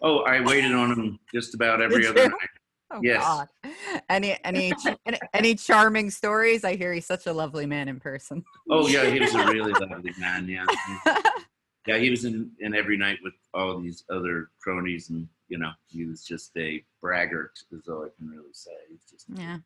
Oh, 0.00 0.20
I 0.20 0.40
waited 0.40 0.72
on 0.72 0.92
him 0.92 1.18
just 1.32 1.54
about 1.54 1.80
every 1.82 2.06
other 2.06 2.28
night. 2.28 2.48
Oh, 2.90 3.00
yes. 3.02 3.22
God. 3.22 3.48
Any 4.08 4.38
any 4.44 4.72
any 5.34 5.54
charming 5.54 6.10
stories? 6.10 6.64
I 6.64 6.76
hear 6.76 6.92
he's 6.92 7.06
such 7.06 7.26
a 7.26 7.32
lovely 7.32 7.66
man 7.66 7.88
in 7.88 8.00
person. 8.00 8.44
Oh 8.70 8.88
yeah, 8.88 9.10
he 9.10 9.20
was 9.20 9.34
a 9.34 9.46
really 9.52 9.72
lovely 9.72 10.12
man. 10.18 10.48
Yeah. 10.48 10.66
yeah, 11.86 11.98
he 11.98 12.10
was 12.10 12.24
in, 12.24 12.50
in 12.60 12.74
every 12.74 12.96
night 12.96 13.18
with 13.22 13.34
all 13.54 13.80
these 13.80 14.04
other 14.10 14.50
cronies, 14.62 15.10
and 15.10 15.28
you 15.48 15.58
know, 15.58 15.70
he 15.86 16.04
was 16.04 16.24
just 16.24 16.52
a 16.56 16.84
braggart, 17.02 17.58
is 17.72 17.88
all 17.88 18.04
I 18.04 18.08
can 18.16 18.28
really 18.28 18.52
say. 18.52 18.70
He's 18.88 19.04
just 19.10 19.26
yeah, 19.34 19.58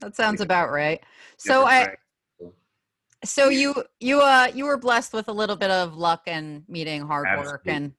that 0.00 0.14
sounds 0.16 0.40
about 0.40 0.70
right. 0.70 1.00
So 1.36 1.66
I 1.66 1.96
so 3.24 3.48
you 3.48 3.84
you 4.00 4.20
uh 4.20 4.48
you 4.54 4.64
were 4.64 4.76
blessed 4.76 5.12
with 5.12 5.28
a 5.28 5.32
little 5.32 5.56
bit 5.56 5.70
of 5.70 5.96
luck 5.96 6.22
and 6.26 6.64
meeting 6.68 7.02
hard 7.06 7.26
Absolutely. 7.26 7.52
work 7.52 7.62
and 7.66 7.92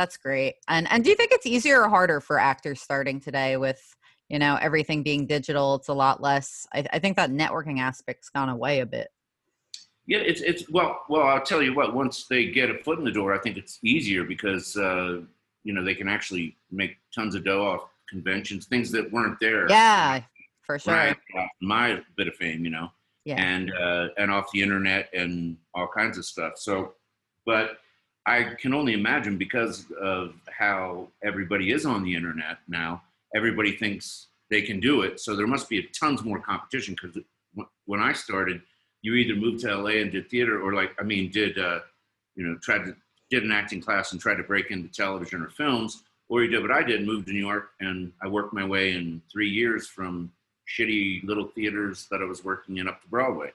that's 0.00 0.16
great. 0.16 0.54
And 0.66 0.90
and 0.90 1.04
do 1.04 1.10
you 1.10 1.16
think 1.16 1.30
it's 1.30 1.44
easier 1.44 1.82
or 1.82 1.88
harder 1.90 2.20
for 2.20 2.38
actors 2.38 2.80
starting 2.80 3.20
today 3.20 3.58
with 3.58 3.82
you 4.30 4.38
know 4.38 4.56
everything 4.60 5.02
being 5.02 5.26
digital? 5.26 5.74
It's 5.74 5.88
a 5.88 5.94
lot 5.94 6.22
less 6.22 6.66
i, 6.72 6.84
I 6.92 6.98
think 6.98 7.16
that 7.16 7.30
networking 7.30 7.80
aspect's 7.80 8.30
gone 8.30 8.48
away 8.48 8.80
a 8.80 8.86
bit. 8.86 9.08
Yeah 10.06 10.18
it's 10.18 10.40
it's 10.40 10.70
well 10.70 11.02
well 11.08 11.26
i'll 11.26 11.42
tell 11.42 11.62
you 11.62 11.74
what 11.74 11.94
once 11.94 12.26
they 12.28 12.46
get 12.46 12.70
a 12.70 12.78
foot 12.82 12.98
in 12.98 13.04
the 13.04 13.12
door 13.12 13.34
i 13.34 13.38
think 13.38 13.56
it's 13.58 13.78
easier 13.84 14.24
because 14.24 14.76
uh 14.76 15.20
you 15.64 15.74
know 15.74 15.84
they 15.84 15.94
can 15.94 16.08
actually 16.08 16.56
make 16.70 16.96
tons 17.14 17.34
of 17.34 17.44
dough 17.44 17.64
off 17.64 17.82
conventions 18.08 18.66
things 18.66 18.90
that 18.90 19.12
weren't 19.12 19.38
there. 19.38 19.68
Yeah 19.68 20.22
for 20.62 20.78
sure. 20.78 21.14
My 21.60 22.00
bit 22.16 22.28
of 22.28 22.34
fame 22.36 22.64
you 22.64 22.70
know 22.70 22.88
yeah. 23.24 23.40
and 23.40 23.72
uh, 23.72 24.08
and 24.16 24.30
off 24.30 24.50
the 24.52 24.62
internet 24.62 25.08
and 25.12 25.56
all 25.74 25.88
kinds 25.88 26.18
of 26.18 26.24
stuff. 26.24 26.54
So, 26.56 26.94
but 27.46 27.78
I 28.26 28.54
can 28.58 28.74
only 28.74 28.92
imagine 28.92 29.38
because 29.38 29.86
of 30.00 30.34
how 30.50 31.08
everybody 31.22 31.72
is 31.72 31.86
on 31.86 32.04
the 32.04 32.14
internet 32.14 32.58
now. 32.68 33.02
Everybody 33.34 33.76
thinks 33.76 34.28
they 34.50 34.62
can 34.62 34.80
do 34.80 35.02
it, 35.02 35.20
so 35.20 35.36
there 35.36 35.46
must 35.46 35.68
be 35.68 35.82
tons 35.98 36.24
more 36.24 36.40
competition. 36.40 36.96
Because 37.00 37.22
when 37.86 38.00
I 38.00 38.12
started, 38.12 38.60
you 39.02 39.14
either 39.14 39.34
moved 39.34 39.60
to 39.60 39.74
LA 39.74 40.00
and 40.00 40.10
did 40.12 40.28
theater, 40.28 40.60
or 40.60 40.74
like 40.74 40.92
I 40.98 41.04
mean, 41.04 41.30
did 41.30 41.58
uh, 41.58 41.80
you 42.34 42.46
know 42.46 42.56
tried 42.62 42.84
to 42.84 42.96
did 43.30 43.44
an 43.44 43.52
acting 43.52 43.80
class 43.80 44.12
and 44.12 44.20
tried 44.20 44.36
to 44.36 44.42
break 44.42 44.70
into 44.70 44.88
television 44.88 45.40
or 45.40 45.48
films, 45.48 46.02
or 46.28 46.42
you 46.42 46.50
did 46.50 46.62
what 46.62 46.72
I 46.72 46.82
did, 46.82 47.06
moved 47.06 47.26
to 47.28 47.32
New 47.32 47.38
York, 47.38 47.70
and 47.80 48.12
I 48.22 48.28
worked 48.28 48.52
my 48.52 48.64
way 48.64 48.92
in 48.92 49.22
three 49.30 49.48
years 49.48 49.86
from 49.86 50.32
shitty 50.78 51.24
little 51.24 51.48
theaters 51.48 52.06
that 52.10 52.20
I 52.20 52.24
was 52.24 52.44
working 52.44 52.78
in 52.78 52.88
up 52.88 53.02
to 53.02 53.08
Broadway. 53.08 53.52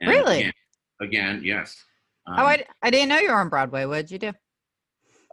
And 0.00 0.10
really? 0.10 0.40
Again, 0.40 0.52
again 1.00 1.40
yes. 1.44 1.84
Um, 2.26 2.36
oh, 2.38 2.44
I, 2.44 2.64
I 2.82 2.90
didn't 2.90 3.08
know 3.08 3.18
you 3.18 3.28
were 3.28 3.36
on 3.36 3.48
Broadway. 3.48 3.84
What 3.84 4.06
did 4.06 4.10
you 4.10 4.18
do? 4.18 4.32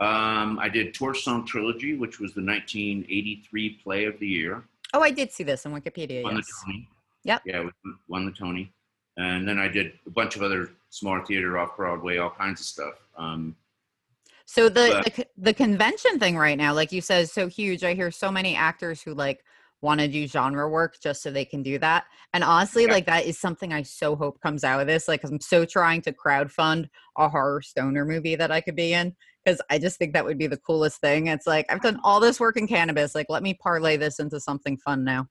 Um, 0.05 0.59
I 0.59 0.67
did 0.67 0.93
Torch 0.93 1.23
Song 1.23 1.45
Trilogy, 1.45 1.95
which 1.95 2.19
was 2.19 2.33
the 2.33 2.41
1983 2.41 3.69
play 3.83 4.05
of 4.05 4.19
the 4.19 4.27
year. 4.27 4.63
Oh, 4.93 5.01
I 5.01 5.11
did 5.11 5.31
see 5.31 5.43
this 5.43 5.65
on 5.65 5.73
Wikipedia. 5.73 6.23
Won 6.23 6.35
yes. 6.35 6.45
the 6.45 6.65
Tony. 6.65 6.89
Yep. 7.23 7.41
Yeah, 7.45 7.69
won 8.07 8.25
the 8.25 8.31
Tony. 8.31 8.71
And 9.17 9.47
then 9.47 9.57
I 9.57 9.67
did 9.67 9.93
a 10.05 10.09
bunch 10.09 10.35
of 10.35 10.41
other 10.41 10.71
small 10.89 11.23
theater 11.25 11.57
off 11.57 11.77
Broadway, 11.77 12.17
all 12.17 12.29
kinds 12.29 12.59
of 12.59 12.67
stuff. 12.67 12.95
Um, 13.17 13.55
so 14.45 14.69
the, 14.69 15.01
but, 15.03 15.15
the 15.15 15.27
the 15.37 15.53
convention 15.53 16.19
thing 16.19 16.37
right 16.37 16.57
now, 16.57 16.73
like 16.73 16.91
you 16.91 17.01
said, 17.01 17.23
is 17.23 17.31
so 17.31 17.47
huge. 17.47 17.83
I 17.83 17.93
hear 17.93 18.11
so 18.11 18.31
many 18.31 18.55
actors 18.55 19.01
who 19.01 19.13
like 19.13 19.43
want 19.81 19.99
to 19.99 20.07
do 20.07 20.27
genre 20.27 20.67
work 20.69 20.95
just 21.01 21.21
so 21.21 21.31
they 21.31 21.45
can 21.45 21.61
do 21.61 21.77
that. 21.79 22.05
And 22.33 22.43
honestly, 22.43 22.85
yeah. 22.85 22.91
like 22.91 23.05
that 23.05 23.25
is 23.25 23.39
something 23.39 23.73
I 23.73 23.83
so 23.83 24.15
hope 24.15 24.41
comes 24.41 24.63
out 24.63 24.81
of 24.81 24.87
this. 24.87 25.07
Like 25.07 25.23
I'm 25.23 25.39
so 25.39 25.65
trying 25.65 26.01
to 26.03 26.13
crowd 26.13 26.51
fund 26.51 26.89
a 27.17 27.29
horror 27.29 27.61
stoner 27.61 28.05
movie 28.05 28.35
that 28.35 28.51
I 28.51 28.61
could 28.61 28.75
be 28.75 28.93
in 28.93 29.15
because 29.43 29.61
I 29.69 29.77
just 29.77 29.97
think 29.97 30.13
that 30.13 30.25
would 30.25 30.37
be 30.37 30.47
the 30.47 30.57
coolest 30.57 31.01
thing. 31.01 31.27
It's 31.27 31.47
like 31.47 31.65
I've 31.69 31.81
done 31.81 31.99
all 32.03 32.19
this 32.19 32.39
work 32.39 32.57
in 32.57 32.67
cannabis. 32.67 33.15
Like 33.15 33.27
let 33.29 33.43
me 33.43 33.53
parlay 33.53 33.97
this 33.97 34.19
into 34.19 34.39
something 34.39 34.77
fun 34.77 35.03
now. 35.03 35.27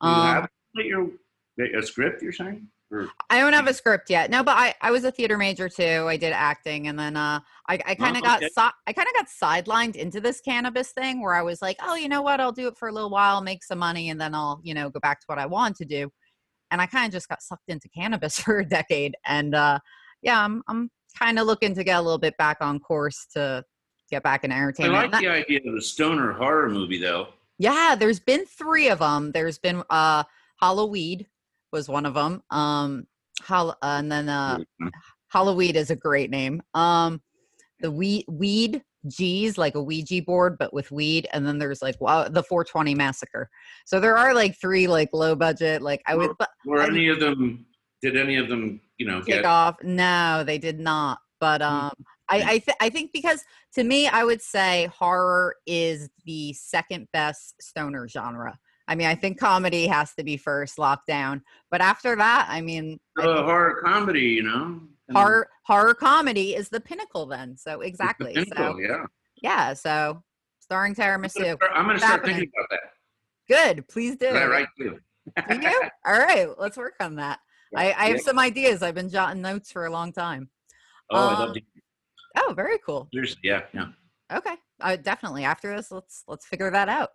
Um, 0.00 0.14
you 0.14 0.22
have 0.22 0.48
your 0.74 1.78
a 1.80 1.82
script 1.82 2.22
you're 2.22 2.32
saying? 2.32 2.68
Or, 2.90 3.08
I 3.30 3.40
don't 3.40 3.52
have 3.54 3.66
a 3.66 3.74
script 3.74 4.08
yet. 4.10 4.30
No, 4.30 4.44
but 4.44 4.56
I, 4.56 4.74
I 4.80 4.90
was 4.90 5.04
a 5.04 5.10
theater 5.10 5.36
major 5.36 5.68
too. 5.68 6.06
I 6.08 6.16
did 6.16 6.32
acting, 6.32 6.86
and 6.88 6.98
then 6.98 7.16
uh, 7.16 7.40
I, 7.68 7.78
I 7.86 7.94
kind 7.94 8.16
of 8.16 8.22
Oh, 8.22 8.26
got 8.26 8.38
okay. 8.42 8.48
si- 8.48 8.76
I 8.86 8.92
kind 8.92 9.08
of 9.08 9.14
got 9.14 9.26
sidelined 9.64 9.96
into 9.96 10.20
this 10.20 10.40
cannabis 10.40 10.92
thing 10.92 11.20
where 11.22 11.34
I 11.34 11.42
was 11.42 11.60
like, 11.62 11.76
oh, 11.82 11.94
you 11.96 12.08
know 12.08 12.22
what? 12.22 12.40
I'll 12.40 12.52
do 12.52 12.68
it 12.68 12.76
for 12.76 12.88
a 12.88 12.92
little 12.92 13.10
while, 13.10 13.40
make 13.40 13.64
some 13.64 13.78
money, 13.78 14.10
and 14.10 14.20
then 14.20 14.34
I'll 14.34 14.60
you 14.62 14.74
know 14.74 14.90
go 14.90 15.00
back 15.00 15.20
to 15.20 15.26
what 15.26 15.38
I 15.38 15.46
want 15.46 15.76
to 15.76 15.84
do. 15.84 16.10
And 16.70 16.80
I 16.80 16.86
kind 16.86 17.06
of 17.06 17.12
just 17.12 17.28
got 17.28 17.42
sucked 17.42 17.68
into 17.68 17.88
cannabis 17.88 18.38
for 18.40 18.58
a 18.60 18.64
decade, 18.68 19.16
and 19.26 19.54
uh, 19.54 19.78
yeah, 20.22 20.44
I'm 20.44 20.62
I'm 20.68 20.90
kind 21.18 21.38
of 21.38 21.46
looking 21.46 21.74
to 21.74 21.84
get 21.84 21.98
a 21.98 22.02
little 22.02 22.18
bit 22.18 22.36
back 22.36 22.58
on 22.60 22.78
course 22.78 23.26
to 23.32 23.64
get 24.10 24.22
back 24.22 24.44
in 24.44 24.52
entertainment. 24.52 24.96
I 24.98 25.02
like 25.08 25.20
the 25.20 25.28
idea 25.28 25.60
of 25.66 25.74
a 25.74 25.80
stoner 25.80 26.32
horror 26.32 26.68
movie, 26.68 26.98
though. 26.98 27.28
yeah, 27.58 27.96
there's 27.98 28.20
been 28.20 28.44
three 28.46 28.88
of 28.88 28.98
them. 29.00 29.32
There's 29.32 29.58
been 29.58 29.82
uh 29.90 30.24
Halloweed 30.62 31.26
was 31.74 31.88
one 31.88 32.06
of 32.06 32.14
them. 32.14 32.42
Um 32.50 33.06
Hall- 33.42 33.76
and 33.82 34.10
then 34.10 34.28
uh 34.28 34.58
Halloweed 35.28 35.76
is 35.76 35.90
a 35.90 35.96
great 35.96 36.30
name. 36.30 36.62
Um 36.72 37.20
the 37.80 37.90
weed 37.90 38.24
weed 38.28 38.82
G's 39.08 39.58
like 39.58 39.74
a 39.74 39.82
Ouija 39.82 40.22
board 40.22 40.56
but 40.58 40.72
with 40.72 40.90
weed 40.90 41.26
and 41.32 41.46
then 41.46 41.58
there's 41.58 41.82
like 41.82 42.00
wow, 42.00 42.28
the 42.28 42.42
420 42.44 42.94
massacre. 42.94 43.50
So 43.84 44.00
there 44.00 44.16
are 44.16 44.32
like 44.32 44.58
three 44.58 44.86
like 44.86 45.10
low 45.12 45.34
budget 45.34 45.82
like 45.82 46.00
I 46.06 46.14
would 46.14 46.30
but 46.38 46.48
Were 46.64 46.80
I- 46.80 46.86
any 46.86 47.08
of 47.08 47.20
them? 47.20 47.66
Did 48.02 48.16
any 48.18 48.36
of 48.36 48.48
them, 48.48 48.80
you 48.98 49.06
know, 49.06 49.18
kick 49.20 49.36
get? 49.36 49.44
off. 49.46 49.76
No, 49.82 50.44
they 50.46 50.58
did 50.58 50.78
not. 50.78 51.18
But 51.40 51.62
um, 51.62 51.92
I 52.28 52.36
I, 52.42 52.58
th- 52.58 52.76
I 52.80 52.88
think 52.90 53.12
because 53.14 53.42
to 53.74 53.82
me, 53.84 54.06
I 54.08 54.24
would 54.24 54.42
say 54.42 54.90
horror 54.92 55.56
is 55.66 56.10
the 56.26 56.52
second 56.52 57.08
best 57.14 57.54
stoner 57.62 58.06
genre. 58.06 58.58
I 58.86 58.94
mean, 58.94 59.06
I 59.06 59.14
think 59.14 59.38
comedy 59.38 59.86
has 59.86 60.14
to 60.14 60.24
be 60.24 60.36
first, 60.36 60.76
lockdown. 60.76 61.40
But 61.70 61.80
after 61.80 62.16
that, 62.16 62.46
I 62.50 62.60
mean, 62.60 63.00
Uh, 63.18 63.22
think 63.22 63.44
horror 63.46 63.80
comedy, 63.82 64.20
you 64.20 64.42
know. 64.42 64.80
Horror 65.12 65.48
horror 65.64 65.94
comedy 65.94 66.54
is 66.54 66.68
the 66.68 66.80
pinnacle. 66.80 67.26
Then, 67.26 67.56
so 67.56 67.80
exactly. 67.80 68.32
pinnacle, 68.34 68.74
So 68.74 68.78
yeah. 68.78 69.04
yeah, 69.42 69.74
so 69.74 70.22
starring 70.60 70.94
Taramisu. 70.94 71.30
start, 71.56 71.58
I'm 71.74 71.86
gonna 71.86 71.98
start 71.98 72.12
happening. 72.12 72.36
thinking 72.36 72.52
about 72.58 72.68
that. 72.70 72.80
Good, 73.76 73.88
please 73.88 74.16
do. 74.16 74.32
That 74.32 74.44
right 74.44 74.68
too? 74.78 74.98
Do? 75.48 75.80
All 76.06 76.18
right, 76.18 76.48
let's 76.58 76.76
work 76.76 76.94
on 77.00 77.16
that. 77.16 77.38
I, 77.76 77.92
I 77.92 78.04
have 78.06 78.16
Yeah. 78.16 78.22
some 78.22 78.38
ideas. 78.38 78.82
I've 78.82 78.94
been 78.94 79.10
jotting 79.10 79.42
notes 79.42 79.70
for 79.72 79.86
a 79.86 79.90
long 79.90 80.12
time. 80.12 80.48
Oh, 81.10 81.28
I 81.28 81.32
um, 81.34 81.38
love 81.40 81.54
to. 81.54 81.60
Oh, 82.38 82.52
very 82.54 82.78
cool. 82.78 83.08
Seriously, 83.12 83.40
yeah, 83.44 83.62
yeah. 83.74 83.86
Okay. 84.32 84.54
Uh, 84.80 84.96
definitely. 84.96 85.44
After 85.44 85.74
this, 85.76 85.90
let's 85.90 86.24
let's 86.26 86.46
figure 86.46 86.70
that 86.70 86.88
out. 86.88 87.10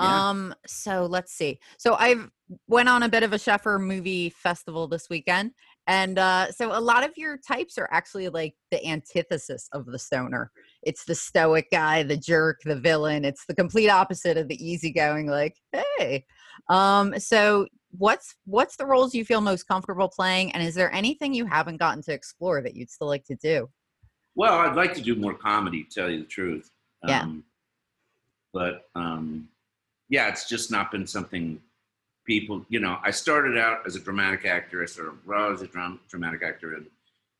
Yeah. 0.00 0.28
Um. 0.28 0.54
So 0.66 1.06
let's 1.06 1.32
see. 1.32 1.58
So 1.76 1.94
I've 1.94 2.30
went 2.66 2.88
on 2.88 3.02
a 3.02 3.08
bit 3.08 3.22
of 3.22 3.32
a 3.32 3.36
Sheffer 3.36 3.80
movie 3.80 4.30
festival 4.30 4.86
this 4.86 5.08
weekend, 5.10 5.52
and 5.86 6.18
uh, 6.18 6.52
so 6.52 6.76
a 6.76 6.80
lot 6.80 7.04
of 7.04 7.10
your 7.16 7.36
types 7.36 7.78
are 7.78 7.88
actually 7.90 8.28
like 8.28 8.54
the 8.70 8.84
antithesis 8.86 9.68
of 9.72 9.86
the 9.86 9.98
stoner. 9.98 10.50
It's 10.82 11.04
the 11.04 11.14
stoic 11.14 11.66
guy, 11.70 12.02
the 12.04 12.16
jerk, 12.16 12.60
the 12.64 12.76
villain. 12.76 13.24
It's 13.24 13.44
the 13.46 13.54
complete 13.54 13.88
opposite 13.88 14.36
of 14.36 14.48
the 14.48 14.64
easygoing. 14.64 15.26
Like, 15.26 15.56
hey. 15.72 16.24
Um. 16.68 17.18
So 17.18 17.66
what's 17.90 18.34
what's 18.44 18.76
the 18.76 18.86
roles 18.86 19.14
you 19.14 19.24
feel 19.24 19.40
most 19.40 19.64
comfortable 19.64 20.08
playing, 20.08 20.52
and 20.52 20.62
is 20.62 20.74
there 20.74 20.92
anything 20.92 21.34
you 21.34 21.46
haven't 21.46 21.78
gotten 21.78 22.02
to 22.04 22.12
explore 22.12 22.62
that 22.62 22.74
you'd 22.74 22.90
still 22.90 23.08
like 23.08 23.24
to 23.24 23.36
do? 23.36 23.68
Well, 24.36 24.54
I'd 24.58 24.76
like 24.76 24.94
to 24.94 25.00
do 25.00 25.16
more 25.16 25.34
comedy, 25.34 25.82
to 25.82 25.90
tell 25.90 26.08
you 26.08 26.20
the 26.20 26.26
truth. 26.26 26.70
Yeah. 27.06 27.22
Um, 27.22 27.44
but 28.52 28.82
um, 28.94 29.48
yeah, 30.08 30.28
it's 30.28 30.48
just 30.48 30.70
not 30.70 30.90
been 30.90 31.06
something 31.06 31.60
people, 32.24 32.64
you 32.68 32.78
know, 32.78 32.98
I 33.02 33.10
started 33.10 33.56
out 33.58 33.86
as 33.86 33.96
a 33.96 34.00
dramatic 34.00 34.44
actor. 34.44 34.82
I 34.82 34.86
started 34.86 35.14
well, 35.26 35.50
as 35.52 35.62
a 35.62 35.66
dram- 35.66 36.00
dramatic 36.08 36.42
actor. 36.42 36.74
And, 36.74 36.86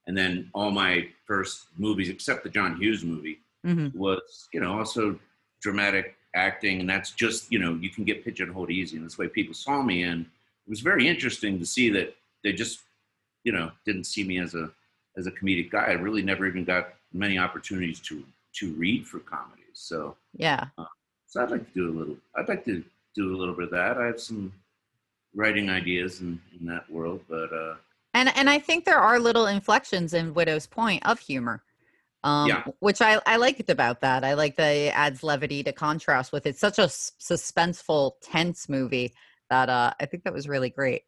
and 0.07 0.17
then 0.17 0.51
all 0.55 0.71
my 0.71 1.09
first 1.27 1.67
movies, 1.77 2.09
except 2.09 2.43
the 2.43 2.51
John 2.51 2.77
Hughes 2.77 3.05
movie, 3.05 3.41
hmm 3.65 3.89
was, 3.95 4.49
you 4.53 4.61
know, 4.61 4.79
also 4.79 5.19
dramatic 5.61 6.17
acting. 6.35 6.81
And 6.81 6.89
that's 6.89 7.11
just, 7.11 7.51
you 7.51 7.59
know, 7.59 7.75
you 7.75 7.91
can 7.91 8.05
get 8.05 8.25
pigeonholed 8.25 8.71
easy. 8.71 8.97
And 8.97 9.05
that's 9.05 9.17
the 9.17 9.23
way 9.23 9.29
people 9.29 9.55
saw 9.55 9.83
me. 9.83 10.05
And 10.05 10.23
it 10.23 10.71
was 10.71 10.81
very 10.81 11.09
interesting 11.09 11.59
to 11.59 11.67
see 11.67 11.91
that 11.91 12.15
they 12.45 12.53
just, 12.53 12.81
you 13.45 13.53
know, 13.53 13.71
didn't 13.85 14.05
see 14.05 14.25
me 14.25 14.39
as 14.39 14.55
a, 14.55 14.71
as 15.17 15.27
a 15.27 15.31
comedic 15.33 15.71
guy. 15.71 15.87
I 15.87 15.93
really 15.93 16.23
never 16.23 16.47
even 16.47 16.65
got 16.65 16.95
many 17.13 17.39
opportunities 17.39 17.99
to, 18.01 18.25
to 18.55 18.73
read 18.75 19.07
for 19.07 19.19
comedies. 19.21 19.65
So, 19.75 20.17
Yeah. 20.37 20.67
So 21.29 21.43
I'd 21.43 21.51
like 21.51 21.67
to 21.67 21.75
do 21.75 21.91
a 21.91 21.95
little, 21.97 22.17
I'd 22.37 22.49
like 22.49 22.65
to 22.65 22.83
do 23.15 23.35
a 23.35 23.37
little 23.37 23.55
bit 23.55 23.67
of 23.67 23.71
that. 23.71 23.97
I 23.99 24.07
have 24.07 24.21
some 24.21 24.53
writing 25.35 25.71
ideas 25.71 26.21
in, 26.21 26.41
in 26.59 26.67
that 26.67 26.91
world, 26.91 27.21
but, 27.29 27.53
uh, 27.53 27.75
And 28.15 28.31
and 28.37 28.49
I 28.51 28.59
think 28.59 28.85
there 28.85 28.99
are 28.99 29.21
little 29.21 29.47
inflections 29.47 30.15
in 30.15 30.35
Widow's 30.35 30.67
Point 30.67 31.07
of 31.07 31.21
humor. 31.21 31.63
Um, 32.25 32.49
Yeah. 32.49 32.65
which 32.81 33.01
I, 33.01 33.21
I 33.27 33.37
liked 33.37 33.71
about 33.71 34.01
that. 34.01 34.25
I 34.25 34.35
like 34.35 34.57
that 34.57 34.71
it 34.73 34.93
adds 34.97 35.23
levity 35.23 35.63
to 35.63 35.73
contrast 35.73 36.33
with 36.33 36.47
it's 36.47 36.59
such 36.59 36.79
a 36.81 36.83
s- 36.83 37.13
suspenseful, 37.21 38.15
tense 38.23 38.69
movie 38.69 39.15
that 39.51 39.69
uh, 39.69 39.93
I 40.01 40.07
think 40.07 40.25
that 40.25 40.33
was 40.33 40.49
really 40.49 40.69
great. 40.69 41.03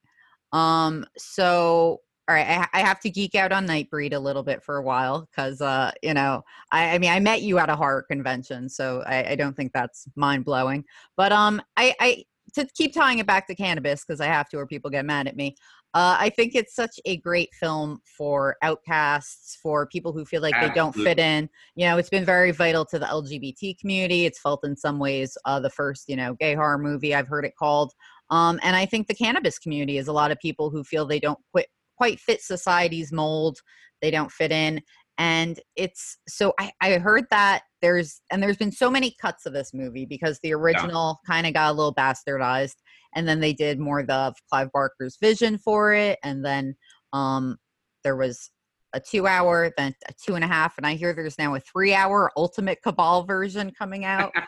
Um, 0.52 1.04
so 1.18 2.00
all 2.30 2.36
right, 2.36 2.46
I, 2.72 2.78
I 2.78 2.80
have 2.82 3.00
to 3.00 3.10
geek 3.10 3.34
out 3.34 3.50
on 3.50 3.66
Nightbreed 3.66 4.12
a 4.12 4.18
little 4.18 4.44
bit 4.44 4.62
for 4.62 4.76
a 4.76 4.82
while 4.82 5.28
because 5.28 5.60
uh, 5.60 5.90
you 6.00 6.14
know, 6.14 6.44
I, 6.70 6.94
I 6.94 6.98
mean, 6.98 7.10
I 7.10 7.18
met 7.18 7.42
you 7.42 7.58
at 7.58 7.68
a 7.68 7.74
horror 7.74 8.04
convention, 8.08 8.68
so 8.68 9.02
I, 9.04 9.30
I 9.30 9.34
don't 9.34 9.56
think 9.56 9.72
that's 9.72 10.06
mind 10.14 10.44
blowing. 10.44 10.84
But 11.16 11.32
um, 11.32 11.60
I, 11.76 11.92
I 11.98 12.24
to 12.54 12.68
keep 12.76 12.94
tying 12.94 13.18
it 13.18 13.26
back 13.26 13.48
to 13.48 13.56
cannabis 13.56 14.04
because 14.04 14.20
I 14.20 14.26
have 14.26 14.48
to, 14.50 14.58
or 14.58 14.66
people 14.66 14.90
get 14.90 15.04
mad 15.04 15.26
at 15.26 15.34
me. 15.34 15.56
Uh, 15.92 16.16
I 16.20 16.30
think 16.30 16.54
it's 16.54 16.76
such 16.76 17.00
a 17.04 17.16
great 17.16 17.52
film 17.52 18.00
for 18.04 18.56
outcasts, 18.62 19.58
for 19.60 19.88
people 19.88 20.12
who 20.12 20.24
feel 20.24 20.40
like 20.40 20.54
they 20.60 20.72
don't 20.72 20.94
fit 20.94 21.18
in. 21.18 21.48
You 21.74 21.86
know, 21.86 21.98
it's 21.98 22.10
been 22.10 22.24
very 22.24 22.52
vital 22.52 22.84
to 22.86 22.98
the 23.00 23.06
LGBT 23.06 23.76
community. 23.76 24.24
It's 24.24 24.38
felt 24.38 24.64
in 24.64 24.76
some 24.76 25.00
ways 25.00 25.36
uh, 25.46 25.58
the 25.58 25.70
first, 25.70 26.08
you 26.08 26.14
know, 26.14 26.34
gay 26.34 26.54
horror 26.54 26.78
movie 26.78 27.12
I've 27.12 27.26
heard 27.26 27.44
it 27.44 27.56
called. 27.56 27.92
Um, 28.30 28.60
and 28.62 28.76
I 28.76 28.86
think 28.86 29.08
the 29.08 29.14
cannabis 29.14 29.58
community 29.58 29.98
is 29.98 30.06
a 30.06 30.12
lot 30.12 30.30
of 30.30 30.38
people 30.38 30.70
who 30.70 30.84
feel 30.84 31.04
they 31.04 31.18
don't 31.18 31.40
quit, 31.50 31.66
quite 32.00 32.18
fit 32.18 32.40
society's 32.40 33.12
mold. 33.12 33.58
They 34.00 34.10
don't 34.10 34.32
fit 34.32 34.52
in. 34.52 34.80
And 35.18 35.60
it's 35.76 36.16
so 36.26 36.54
I, 36.58 36.72
I 36.80 36.92
heard 36.94 37.24
that 37.30 37.64
there's, 37.82 38.22
and 38.30 38.42
there's 38.42 38.56
been 38.56 38.72
so 38.72 38.90
many 38.90 39.14
cuts 39.20 39.44
of 39.44 39.52
this 39.52 39.74
movie 39.74 40.06
because 40.06 40.40
the 40.42 40.54
original 40.54 41.20
kind 41.26 41.46
of 41.46 41.52
got 41.52 41.70
a 41.70 41.74
little 41.74 41.94
bastardized 41.94 42.76
and 43.14 43.28
then 43.28 43.40
they 43.40 43.52
did 43.52 43.78
more 43.78 44.00
of 44.00 44.34
Clive 44.48 44.70
Barker's 44.72 45.18
vision 45.20 45.58
for 45.58 45.92
it, 45.92 46.18
and 46.22 46.44
then 46.44 46.76
um, 47.12 47.56
there 48.04 48.16
was 48.16 48.50
a 48.92 49.00
two-hour, 49.00 49.72
then 49.76 49.94
a 50.08 50.12
two 50.24 50.34
and 50.34 50.44
a 50.44 50.46
half, 50.46 50.76
and 50.76 50.86
I 50.86 50.94
hear 50.94 51.12
there's 51.12 51.38
now 51.38 51.54
a 51.54 51.60
three-hour 51.60 52.32
Ultimate 52.36 52.82
Cabal 52.82 53.24
version 53.24 53.72
coming 53.76 54.04
out. 54.04 54.32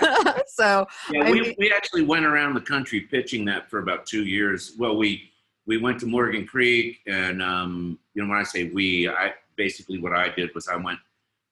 so 0.48 0.86
Yeah, 1.10 1.24
I 1.24 1.30
we, 1.30 1.40
mean- 1.40 1.54
we 1.58 1.72
actually 1.72 2.02
went 2.02 2.24
around 2.24 2.54
the 2.54 2.60
country 2.60 3.00
pitching 3.00 3.44
that 3.46 3.70
for 3.70 3.78
about 3.78 4.06
two 4.06 4.24
years. 4.24 4.74
Well, 4.78 4.96
we 4.96 5.30
we 5.66 5.78
went 5.78 5.98
to 6.00 6.06
Morgan 6.06 6.46
Creek, 6.46 7.00
and 7.06 7.42
um, 7.42 7.98
you 8.14 8.22
know 8.22 8.28
when 8.28 8.38
I 8.38 8.42
say 8.42 8.64
we, 8.64 9.08
I 9.08 9.32
basically 9.56 9.98
what 9.98 10.12
I 10.12 10.28
did 10.28 10.54
was 10.54 10.68
I 10.68 10.76
went 10.76 10.98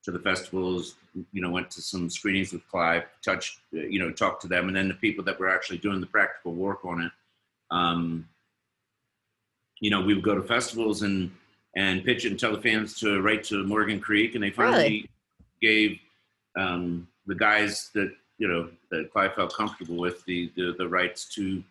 to 0.04 0.11
the 0.11 0.19
festivals, 0.19 0.97
you 1.33 1.40
know, 1.40 1.50
went 1.50 1.71
to 1.71 1.81
some 1.81 2.11
screenings 2.11 2.52
with 2.52 2.66
Clive, 2.69 3.04
touched, 3.25 3.61
you 3.71 4.00
know, 4.00 4.11
talked 4.11 4.42
to 4.42 4.49
them, 4.49 4.66
and 4.66 4.76
then 4.76 4.88
the 4.88 4.95
people 4.95 5.25
that 5.25 5.38
were 5.38 5.49
actually 5.49 5.78
doing 5.78 6.00
the 6.00 6.07
practical 6.07 6.52
work 6.54 6.85
on 6.85 7.02
it. 7.02 7.12
Um, 7.71 8.28
you 9.81 9.90
know, 9.90 10.00
we 10.00 10.14
would 10.14 10.25
go 10.25 10.35
to 10.35 10.42
festivals 10.42 11.02
and 11.02 11.31
and 11.76 12.04
pitch 12.04 12.26
it 12.26 12.31
and 12.31 12.38
tell 12.38 12.52
the 12.52 12.61
fans 12.61 12.99
to 13.00 13.23
write 13.23 13.45
to 13.45 13.64
Morgan 13.64 14.00
Creek, 14.00 14.35
and 14.35 14.45
they 14.45 14.50
finally 14.50 15.09
gave 15.62 15.99
um, 16.57 17.09
the 17.26 17.35
guys 17.35 17.90
that 17.95 18.12
you 18.38 18.49
know 18.49 18.69
that 18.90 19.11
Clive 19.11 19.35
felt 19.35 19.54
comfortable 19.54 19.97
with 19.97 20.25
the, 20.25 20.50
the 20.57 20.75
the 20.76 20.88
rights 20.88 21.35
to 21.35 21.62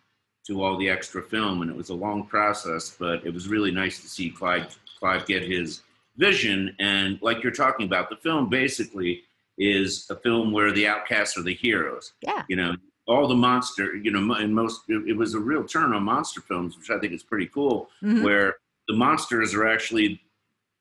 to 0.46 0.62
all 0.62 0.76
the 0.76 0.88
extra 0.88 1.22
film, 1.22 1.62
and 1.62 1.70
it 1.70 1.76
was 1.76 1.90
a 1.90 1.94
long 1.94 2.26
process, 2.26 2.96
but 2.98 3.24
it 3.24 3.32
was 3.32 3.48
really 3.48 3.70
nice 3.70 4.00
to 4.00 4.08
see 4.08 4.30
Clive 4.30 4.78
Clive 4.98 5.26
get 5.26 5.42
his 5.42 5.82
vision. 6.16 6.74
And 6.78 7.20
like 7.22 7.42
you're 7.42 7.52
talking 7.52 7.86
about, 7.86 8.10
the 8.10 8.16
film 8.16 8.48
basically 8.48 9.22
is 9.58 10.06
a 10.10 10.16
film 10.16 10.52
where 10.52 10.72
the 10.72 10.86
outcasts 10.86 11.36
are 11.36 11.42
the 11.42 11.54
heroes. 11.54 12.12
Yeah. 12.22 12.42
You 12.48 12.56
know, 12.56 12.74
all 13.06 13.28
the 13.28 13.34
monster. 13.34 13.96
You 13.96 14.10
know, 14.10 14.34
in 14.36 14.54
most 14.54 14.82
it, 14.88 15.08
it 15.08 15.16
was 15.16 15.34
a 15.34 15.40
real 15.40 15.64
turn 15.64 15.92
on 15.92 16.02
monster 16.02 16.40
films, 16.40 16.76
which 16.76 16.90
I 16.90 16.98
think 16.98 17.12
is 17.12 17.22
pretty 17.22 17.46
cool, 17.46 17.88
mhm. 18.02 18.22
where 18.22 18.56
the 18.88 18.94
monsters 18.94 19.54
are 19.54 19.66
actually 19.66 20.20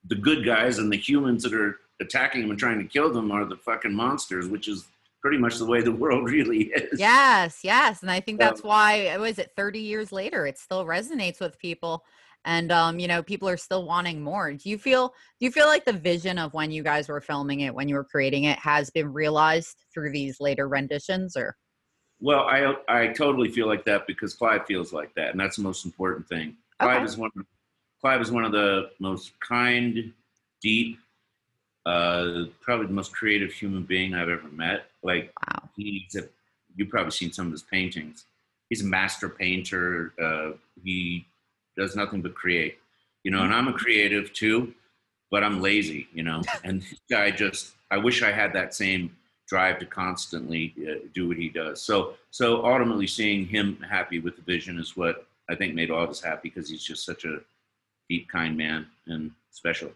the 0.06 0.16
good 0.16 0.44
guys, 0.44 0.80
and 0.80 0.92
the 0.92 0.98
humans 0.98 1.44
that 1.44 1.54
are 1.54 1.80
attacking 2.00 2.42
them 2.42 2.50
and 2.50 2.60
trying 2.60 2.80
to 2.80 2.86
kill 2.86 3.14
them 3.14 3.32
are 3.32 3.46
the 3.46 3.58
fucking 3.58 3.94
monsters, 3.94 4.48
which 4.48 4.68
is 4.68 4.86
pretty 5.22 5.38
much 5.38 5.58
the 5.58 5.66
way 5.66 5.82
the 5.82 5.92
world 5.92 6.26
really 6.30 6.72
is. 6.76 7.00
yes, 7.00 7.60
yes, 7.64 8.02
and 8.02 8.12
I 8.12 8.20
think 8.20 8.40
that's 8.40 8.64
why. 8.64 9.16
Was 9.18 9.40
it 9.40 9.52
30 9.56 9.80
years 9.80 10.12
later? 10.12 10.46
It 10.46 10.58
still 10.58 10.86
resonates 10.86 11.40
with 11.40 11.58
people. 11.60 12.04
And 12.44 12.72
um, 12.72 13.00
you 13.00 13.08
know, 13.08 13.22
people 13.22 13.48
are 13.48 13.58
still 13.58 13.86
wanting 13.86 14.22
more. 14.22 14.52
Do 14.54 14.70
you 14.70 14.78
feel 14.78 15.10
do 15.40 15.46
you 15.46 15.52
feel 15.52 15.68
like 15.68 15.86
the 15.86 15.94
vision 15.94 16.40
of 16.40 16.54
when 16.54 16.72
you 16.72 16.82
guys 16.84 17.08
were 17.08 17.22
filming 17.22 17.62
it, 17.62 17.74
when 17.74 17.88
you 17.88 17.96
were 17.96 18.04
creating 18.04 18.46
it, 18.46 18.58
has 18.58 18.90
been 18.90 19.14
realized 19.14 19.86
through 19.94 20.12
these 20.12 20.40
later 20.40 20.68
renditions 20.68 21.38
or 21.38 21.56
Well, 22.20 22.42
I 22.42 22.76
I 22.88 23.08
totally 23.10 23.50
feel 23.50 23.68
like 23.68 23.86
that 23.86 24.08
because 24.08 24.34
Clive 24.34 24.66
feels 24.66 24.92
like 24.92 25.14
that, 25.16 25.32
and 25.32 25.40
that's 25.40 25.58
the 25.58 25.64
most 25.64 25.86
important 25.86 26.28
thing. 26.28 26.58
Clive 26.80 27.04
is 27.04 27.16
one. 27.16 27.30
Clive 28.00 28.22
is 28.22 28.32
one 28.32 28.44
of 28.44 28.52
the 28.52 28.90
most 29.00 29.40
kind, 29.40 30.12
deep, 30.64 30.98
uh, 31.86 32.46
probably 32.62 32.88
the 32.88 32.94
most 32.94 33.14
creative 33.14 33.52
human 33.52 33.84
being 33.84 34.14
I've 34.14 34.30
ever 34.30 34.48
met. 34.50 34.86
Like 35.04 35.32
Wow. 35.48 35.70
he's 35.76 36.16
a, 36.16 36.28
you've 36.76 36.90
probably 36.90 37.12
seen 37.12 37.32
some 37.32 37.48
of 37.48 37.52
his 37.52 37.64
paintings. 37.64 38.26
He's 38.70 38.82
a 38.82 38.86
master 38.86 39.30
painter. 39.30 40.14
Uh, 40.22 40.52
he 40.84 41.26
does 41.78 41.96
nothing 41.96 42.22
but 42.22 42.36
create, 42.36 42.78
you 43.24 43.32
know. 43.32 43.44
And 43.44 43.54
I'm 43.54 43.68
a 43.68 43.74
creative 43.74 44.32
too, 44.34 44.74
but 45.30 45.44
I'm 45.44 45.62
lazy, 45.62 46.08
you 46.14 46.24
know. 46.24 46.42
And 46.64 46.82
this 46.82 47.00
guy 47.10 47.32
just, 47.32 47.72
I 47.90 47.98
wish 47.98 48.22
I 48.24 48.32
had 48.32 48.54
that 48.54 48.74
same 48.74 49.16
drive 49.48 49.80
to 49.80 49.86
constantly 49.86 50.74
uh, 50.88 51.00
do 51.14 51.28
what 51.28 51.36
he 51.38 51.50
does. 51.50 51.82
So, 51.82 52.14
so 52.30 52.66
ultimately, 52.66 53.08
seeing 53.08 53.46
him 53.48 53.78
happy 53.90 54.20
with 54.20 54.36
the 54.38 54.42
vision 54.44 54.80
is 54.80 54.96
what 54.96 55.28
I 55.50 55.56
think 55.56 55.74
made 55.74 55.92
all 55.92 56.04
of 56.04 56.10
us 56.10 56.22
happy 56.22 56.50
because 56.50 56.70
he's 56.70 56.84
just 56.84 57.06
such 57.06 57.26
a 57.26 57.40
deep, 58.10 58.30
kind 58.30 58.56
man 58.56 58.88
and 59.08 59.32
special. 59.50 59.92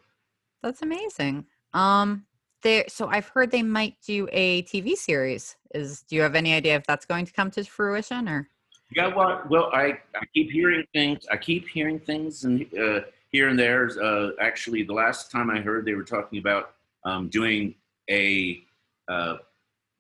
That's 0.62 0.82
amazing. 0.82 1.46
Um, 1.76 2.26
there. 2.64 2.86
So 2.88 3.08
I've 3.08 3.28
heard 3.28 3.52
they 3.52 3.64
might 3.64 3.96
do 4.06 4.28
a 4.32 4.64
TV 4.64 4.96
series. 4.96 5.56
Is 5.74 6.02
do 6.02 6.16
you 6.16 6.22
have 6.22 6.36
any 6.36 6.54
idea 6.54 6.76
if 6.76 6.86
that's 6.88 7.06
going 7.06 7.26
to 7.26 7.34
come 7.34 7.52
to 7.52 7.64
fruition 7.64 8.28
or? 8.28 8.50
Yeah, 8.96 9.14
well, 9.14 9.42
well, 9.50 9.70
I, 9.74 10.00
I 10.16 10.26
keep 10.34 10.52
hearing 10.52 10.86
things. 10.94 11.26
I 11.32 11.38
keep 11.38 11.68
hearing 11.68 12.00
things 12.00 12.44
and 12.44 12.66
uh, 12.80 13.02
here 13.32 13.50
and 13.50 13.60
there. 13.60 13.90
Uh, 14.02 14.30
actually, 14.40 14.84
the 14.84 14.94
last 14.94 15.32
time 15.32 15.50
I 15.50 15.60
heard, 15.60 15.86
they 15.86 15.94
were 15.94 16.04
talking 16.04 16.40
about 16.40 16.74
um, 17.04 17.30
doing 17.30 17.76
a 18.10 18.64
uh, 19.08 19.38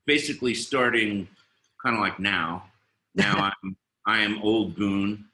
basically 0.05 0.53
starting 0.53 1.27
kind 1.83 1.95
of 1.95 2.01
like 2.01 2.19
now. 2.19 2.65
Now 3.15 3.51
I'm 3.63 3.75
I 4.07 4.19
am 4.19 4.39
old 4.41 4.75
Boone, 4.75 5.25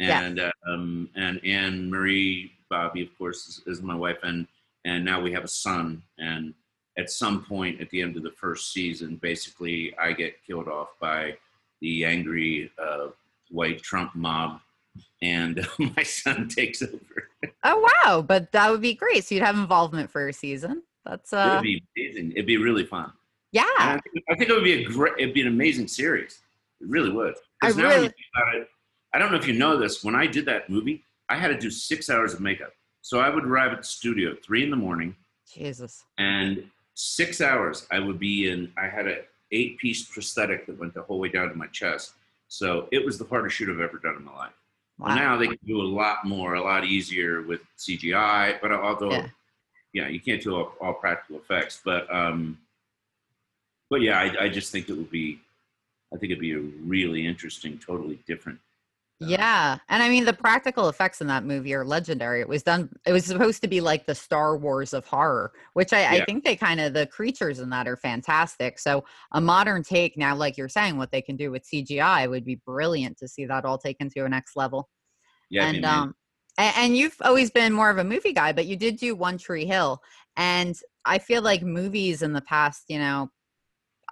and 0.00 0.40
um, 0.68 1.08
and 1.16 1.44
Anne 1.44 1.90
Marie 1.90 2.52
Bobby, 2.70 3.02
of 3.02 3.18
course, 3.18 3.48
is, 3.48 3.62
is 3.66 3.82
my 3.82 3.94
wife, 3.94 4.18
and 4.22 4.46
and 4.84 5.04
now 5.04 5.20
we 5.20 5.32
have 5.32 5.44
a 5.44 5.48
son. 5.48 6.02
And 6.18 6.54
at 6.98 7.10
some 7.10 7.44
point 7.44 7.80
at 7.80 7.90
the 7.90 8.02
end 8.02 8.16
of 8.16 8.22
the 8.22 8.30
first 8.30 8.72
season, 8.72 9.16
basically, 9.16 9.96
I 9.98 10.12
get 10.12 10.44
killed 10.46 10.68
off 10.68 10.88
by 11.00 11.36
the 11.80 12.04
angry 12.04 12.70
uh, 12.82 13.08
white 13.50 13.82
Trump 13.82 14.14
mob, 14.14 14.60
and 15.22 15.66
my 15.96 16.02
son 16.02 16.48
takes 16.56 16.82
over. 16.82 17.28
Oh 17.64 17.90
wow! 18.04 18.22
But 18.22 18.52
that 18.52 18.70
would 18.70 18.82
be 18.82 18.94
great. 18.94 19.24
So 19.24 19.34
you'd 19.34 19.44
have 19.44 19.56
involvement 19.56 20.10
for 20.10 20.28
a 20.28 20.32
season. 20.32 20.82
That's 21.04 21.32
uh, 21.32 21.60
It'd 21.60 21.62
be 21.62 21.82
amazing. 21.96 22.32
It'd 22.32 22.46
be 22.46 22.58
really 22.58 22.86
fun. 22.86 23.12
Yeah. 23.50 23.64
I 23.76 24.00
think, 24.12 24.24
I 24.30 24.34
think 24.34 24.50
it 24.50 24.54
would 24.54 24.64
be 24.64 24.84
a 24.84 24.84
great. 24.84 25.14
It'd 25.18 25.34
be 25.34 25.42
an 25.42 25.48
amazing 25.48 25.88
series. 25.88 26.40
It 26.80 26.88
really 26.88 27.10
would. 27.10 27.34
I 27.62 27.70
now 27.72 27.88
really- 27.88 28.06
it, 28.06 28.68
I 29.14 29.18
don't 29.18 29.30
know 29.30 29.36
if 29.36 29.46
you 29.46 29.52
know 29.52 29.76
this. 29.76 30.02
When 30.02 30.14
I 30.14 30.26
did 30.26 30.46
that 30.46 30.70
movie, 30.70 31.04
I 31.28 31.36
had 31.36 31.48
to 31.48 31.58
do 31.58 31.70
six 31.70 32.08
hours 32.08 32.32
of 32.32 32.40
makeup. 32.40 32.72
So 33.02 33.18
I 33.18 33.28
would 33.28 33.44
arrive 33.44 33.72
at 33.72 33.78
the 33.78 33.84
studio 33.84 34.30
at 34.32 34.44
three 34.44 34.62
in 34.62 34.70
the 34.70 34.76
morning, 34.76 35.14
Jesus. 35.52 36.04
and 36.18 36.64
six 36.94 37.40
hours 37.40 37.86
I 37.90 37.98
would 37.98 38.18
be 38.18 38.48
in. 38.48 38.72
I 38.76 38.86
had 38.86 39.06
a 39.08 39.22
eight 39.50 39.78
piece 39.78 40.04
prosthetic 40.04 40.66
that 40.66 40.78
went 40.78 40.94
the 40.94 41.02
whole 41.02 41.18
way 41.18 41.28
down 41.28 41.48
to 41.48 41.54
my 41.54 41.66
chest. 41.66 42.12
So 42.48 42.88
it 42.92 43.04
was 43.04 43.18
the 43.18 43.24
hardest 43.24 43.56
shoot 43.56 43.68
I've 43.68 43.80
ever 43.80 43.98
done 43.98 44.16
in 44.16 44.24
my 44.24 44.34
life. 44.34 44.52
Wow. 44.98 45.08
Well, 45.08 45.16
now 45.16 45.36
they 45.36 45.48
can 45.48 45.58
do 45.66 45.80
a 45.80 45.84
lot 45.84 46.24
more, 46.24 46.54
a 46.54 46.62
lot 46.62 46.84
easier 46.84 47.42
with 47.42 47.60
CGI. 47.76 48.60
But 48.62 48.72
although, 48.72 49.10
Yeah. 49.10 49.28
yeah, 49.92 50.08
you 50.08 50.20
can't 50.20 50.40
do 50.42 50.54
all, 50.54 50.72
all 50.80 50.94
practical 50.94 51.36
effects. 51.40 51.80
But 51.84 52.12
um, 52.14 52.58
but 53.90 54.00
yeah, 54.00 54.18
I, 54.18 54.44
I 54.44 54.48
just 54.48 54.70
think 54.72 54.88
it 54.88 54.92
would 54.96 55.10
be, 55.10 55.38
I 56.14 56.16
think 56.18 56.30
it'd 56.30 56.40
be 56.40 56.52
a 56.52 56.60
really 56.60 57.26
interesting, 57.26 57.78
totally 57.78 58.20
different. 58.26 58.58
Yeah, 59.28 59.78
and 59.88 60.02
I 60.02 60.08
mean 60.08 60.24
the 60.24 60.32
practical 60.32 60.88
effects 60.88 61.20
in 61.20 61.26
that 61.28 61.44
movie 61.44 61.74
are 61.74 61.84
legendary. 61.84 62.40
It 62.40 62.48
was 62.48 62.62
done. 62.62 62.88
It 63.06 63.12
was 63.12 63.24
supposed 63.24 63.62
to 63.62 63.68
be 63.68 63.80
like 63.80 64.06
the 64.06 64.14
Star 64.14 64.56
Wars 64.56 64.92
of 64.92 65.06
horror, 65.06 65.52
which 65.74 65.92
I, 65.92 66.16
I 66.16 66.24
think 66.24 66.44
they 66.44 66.56
kind 66.56 66.80
of 66.80 66.94
the 66.94 67.06
creatures 67.06 67.58
in 67.58 67.70
that 67.70 67.88
are 67.88 67.96
fantastic. 67.96 68.78
So 68.78 69.04
a 69.32 69.40
modern 69.40 69.82
take 69.82 70.16
now, 70.16 70.34
like 70.36 70.56
you're 70.56 70.68
saying, 70.68 70.96
what 70.96 71.10
they 71.10 71.22
can 71.22 71.36
do 71.36 71.50
with 71.50 71.68
CGI 71.68 72.28
would 72.28 72.44
be 72.44 72.56
brilliant 72.66 73.18
to 73.18 73.28
see 73.28 73.46
that 73.46 73.64
all 73.64 73.78
taken 73.78 74.08
to 74.10 74.24
a 74.24 74.28
next 74.28 74.56
level. 74.56 74.88
Yeah, 75.50 75.68
and 75.68 75.84
um, 75.84 76.14
and, 76.58 76.74
and 76.76 76.96
you've 76.96 77.16
always 77.22 77.50
been 77.50 77.72
more 77.72 77.90
of 77.90 77.98
a 77.98 78.04
movie 78.04 78.32
guy, 78.32 78.52
but 78.52 78.66
you 78.66 78.76
did 78.76 78.96
do 78.96 79.14
One 79.14 79.38
Tree 79.38 79.64
Hill, 79.64 80.00
and 80.36 80.78
I 81.04 81.18
feel 81.18 81.42
like 81.42 81.62
movies 81.62 82.22
in 82.22 82.32
the 82.32 82.42
past, 82.42 82.84
you 82.88 82.98
know, 82.98 83.30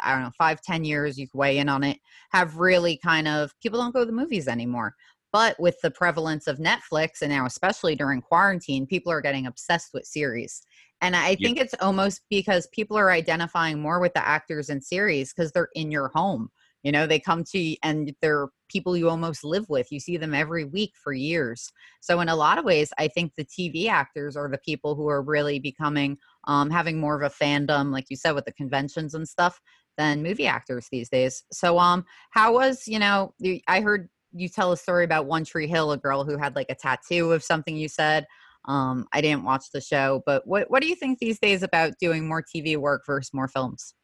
I 0.03 0.13
don't 0.13 0.23
know, 0.23 0.31
five, 0.37 0.61
ten 0.63 0.85
years, 0.85 1.19
you 1.19 1.29
can 1.29 1.39
weigh 1.39 1.59
in 1.59 1.69
on 1.69 1.85
it, 1.85 1.99
have 2.33 2.57
really 2.57 2.99
kind 3.03 3.29
of 3.29 3.53
people 3.61 3.79
don't 3.81 3.93
go 3.93 4.01
to 4.01 4.07
the 4.07 4.13
movies 4.13 4.49
anymore. 4.49 4.95
But 5.33 5.59
with 5.61 5.77
the 5.81 5.91
prevalence 5.91 6.47
of 6.49 6.59
Netflix 6.59 7.23
and 7.23 7.31
now 7.31 7.47
especially 7.47 7.95
during 7.95 8.21
quarantine, 8.21 8.87
people 8.87 9.13
are 9.13 9.21
getting 9.21 9.47
obsessed 9.47 9.91
with 9.95 10.05
series. 10.05 10.61
And 11.01 11.15
I 11.17 11.37
Yeah. 11.37 11.49
think 11.49 11.59
it's 11.59 11.75
almost 11.81 12.23
because 12.29 12.67
people 12.73 12.97
are 12.97 13.11
identifying 13.11 13.81
more 13.81 14.01
with 14.01 14.13
the 14.15 14.27
actors 14.27 14.69
in 14.69 14.81
series 14.81 15.33
because 15.33 15.53
they're 15.53 15.69
in 15.75 15.91
your 15.91 16.09
home. 16.09 16.51
You 16.83 16.93
know, 16.93 17.07
they 17.07 17.21
come 17.21 17.45
to 17.45 17.59
you 17.59 17.77
and 17.83 18.15
they're 18.23 18.49
people 18.71 18.97
you 18.97 19.09
almost 19.09 19.45
live 19.45 19.69
with. 19.69 19.91
You 19.93 20.01
see 20.01 20.17
them 20.17 20.35
every 20.35 20.65
week 20.65 20.93
for 21.03 21.13
years. 21.13 21.71
So 22.01 22.21
in 22.21 22.29
a 22.29 22.37
lot 22.37 22.59
of 22.59 22.65
ways, 22.65 22.93
I 22.99 23.09
think 23.09 23.33
the 23.37 23.45
TV 23.45 23.89
actors 23.89 24.37
are 24.37 24.49
the 24.49 24.59
people 24.59 24.95
who 24.95 25.09
are 25.09 25.23
really 25.23 25.59
becoming 25.59 26.17
um, 26.47 26.71
having 26.71 26.99
more 26.99 27.21
of 27.21 27.31
a 27.31 27.35
fandom, 27.45 27.93
like 27.93 28.07
you 28.09 28.17
said, 28.17 28.33
with 28.33 28.47
the 28.47 28.53
conventions 28.53 29.15
and 29.15 29.29
stuff, 29.29 29.61
than 29.97 30.23
movie 30.23 30.47
actors 30.47 30.89
these 30.91 31.09
days. 31.09 31.45
So 31.53 31.79
um, 31.79 32.05
how 32.31 32.55
was 32.55 32.87
you 32.87 32.99
know? 32.99 33.35
I 33.69 33.81
heard 33.81 34.09
you 34.33 34.49
tell 34.49 34.73
a 34.73 34.77
story 34.77 35.05
about 35.05 35.27
One 35.27 35.45
Tree 35.45 35.67
Hill, 35.67 35.93
a 35.93 35.97
girl 35.99 36.25
who 36.25 36.37
had 36.37 36.57
like 36.57 36.71
a 36.71 36.75
tattoo 36.75 37.33
of 37.33 37.43
something 37.43 37.77
you 37.77 37.89
said. 37.89 38.27
Um, 38.67 39.07
I 39.13 39.21
didn't 39.21 39.45
watch 39.45 39.71
the 39.73 39.81
show, 39.81 40.23
but 40.27 40.47
what 40.47 40.71
what 40.71 40.83
do 40.83 40.89
you 40.89 40.95
think 40.95 41.19
these 41.19 41.39
days 41.39 41.63
about 41.63 41.95
doing 41.99 42.29
more 42.29 42.43
TV 42.43 42.77
work 42.77 43.03
versus 43.07 43.33
more 43.33 43.49
films? 43.49 43.95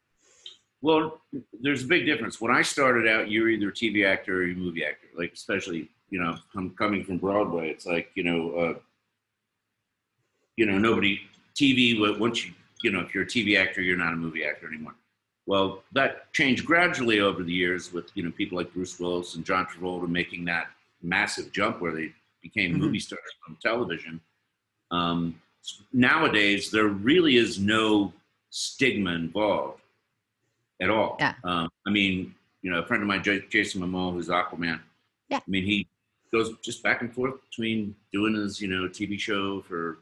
Well, 0.83 1.21
there's 1.61 1.85
a 1.85 1.87
big 1.87 2.07
difference. 2.07 2.41
When 2.41 2.55
I 2.55 2.63
started 2.63 3.09
out, 3.09 3.29
you 3.29 3.43
were 3.43 3.49
either 3.49 3.71
a 3.71 3.73
TV 3.73 4.07
actor 4.07 4.39
or 4.39 4.43
you're 4.45 4.57
a 4.57 4.59
movie 4.59 4.85
actor. 4.85 5.09
Like, 5.17 5.33
especially, 5.33 5.91
you 6.11 6.21
know, 6.21 6.37
I'm 6.55 6.71
coming 6.71 7.03
from 7.03 7.19
Broadway. 7.19 7.71
It's 7.71 7.87
like, 7.87 8.11
you 8.15 8.23
know, 8.23 8.55
uh, 8.57 8.75
you 10.57 10.67
know, 10.67 10.79
nobody 10.79 11.21
TV. 11.55 11.99
Once 12.19 12.47
you, 12.47 12.53
you 12.83 12.91
know, 12.91 13.01
if 13.01 13.15
you're 13.15 13.25
a 13.25 13.27
TV 13.27 13.59
actor, 13.59 13.81
you're 13.81 13.97
not 13.97 14.13
a 14.13 14.17
movie 14.17 14.45
actor 14.45 14.69
anymore. 14.69 14.95
Well, 15.47 15.85
that 15.93 16.33
changed 16.33 16.65
gradually 16.67 17.21
over 17.21 17.43
the 17.45 17.53
years 17.53 17.93
with 17.93 18.11
you 18.15 18.23
know 18.25 18.31
people 18.33 18.59
like 18.59 18.73
Bruce 18.75 18.99
Willis 18.99 19.37
and 19.37 19.45
John 19.45 19.67
Travolta 19.67 20.09
making 20.09 20.45
that 20.47 20.69
massive 21.03 21.53
jump 21.53 21.81
where 21.81 21.93
they 21.93 22.13
became 22.43 22.75
Mhm. 22.75 22.79
movie 22.79 22.99
stars 22.99 23.21
on 23.49 23.57
television. 23.63 24.21
Um, 24.91 25.41
nowadays, 25.93 26.71
there 26.71 26.89
really 26.89 27.37
is 27.37 27.59
no 27.59 28.13
stigma 28.51 29.13
involved 29.13 29.83
at 30.81 30.91
all. 30.91 31.17
Yeah. 31.21 31.35
Um, 31.45 31.69
I 31.87 31.91
mean, 31.91 32.35
you 32.63 32.71
know, 32.71 32.81
a 32.81 32.87
friend 32.87 33.03
of 33.03 33.09
mine, 33.09 33.23
J- 33.23 33.47
Jason 33.49 33.81
Momoa, 33.83 34.13
who's 34.13 34.29
Aquaman. 34.29 34.81
Yeah. 35.29 35.39
I 35.39 35.51
mean, 35.51 35.65
he 35.65 35.87
goes 36.33 36.57
just 36.59 36.83
back 36.83 37.01
and 37.03 37.13
forth 37.13 37.41
between 37.51 37.95
doing 38.13 38.35
his, 38.35 38.61
you 38.61 38.69
know, 38.69 38.89
TV 38.89 39.19
show 39.19 39.61
for, 39.63 39.99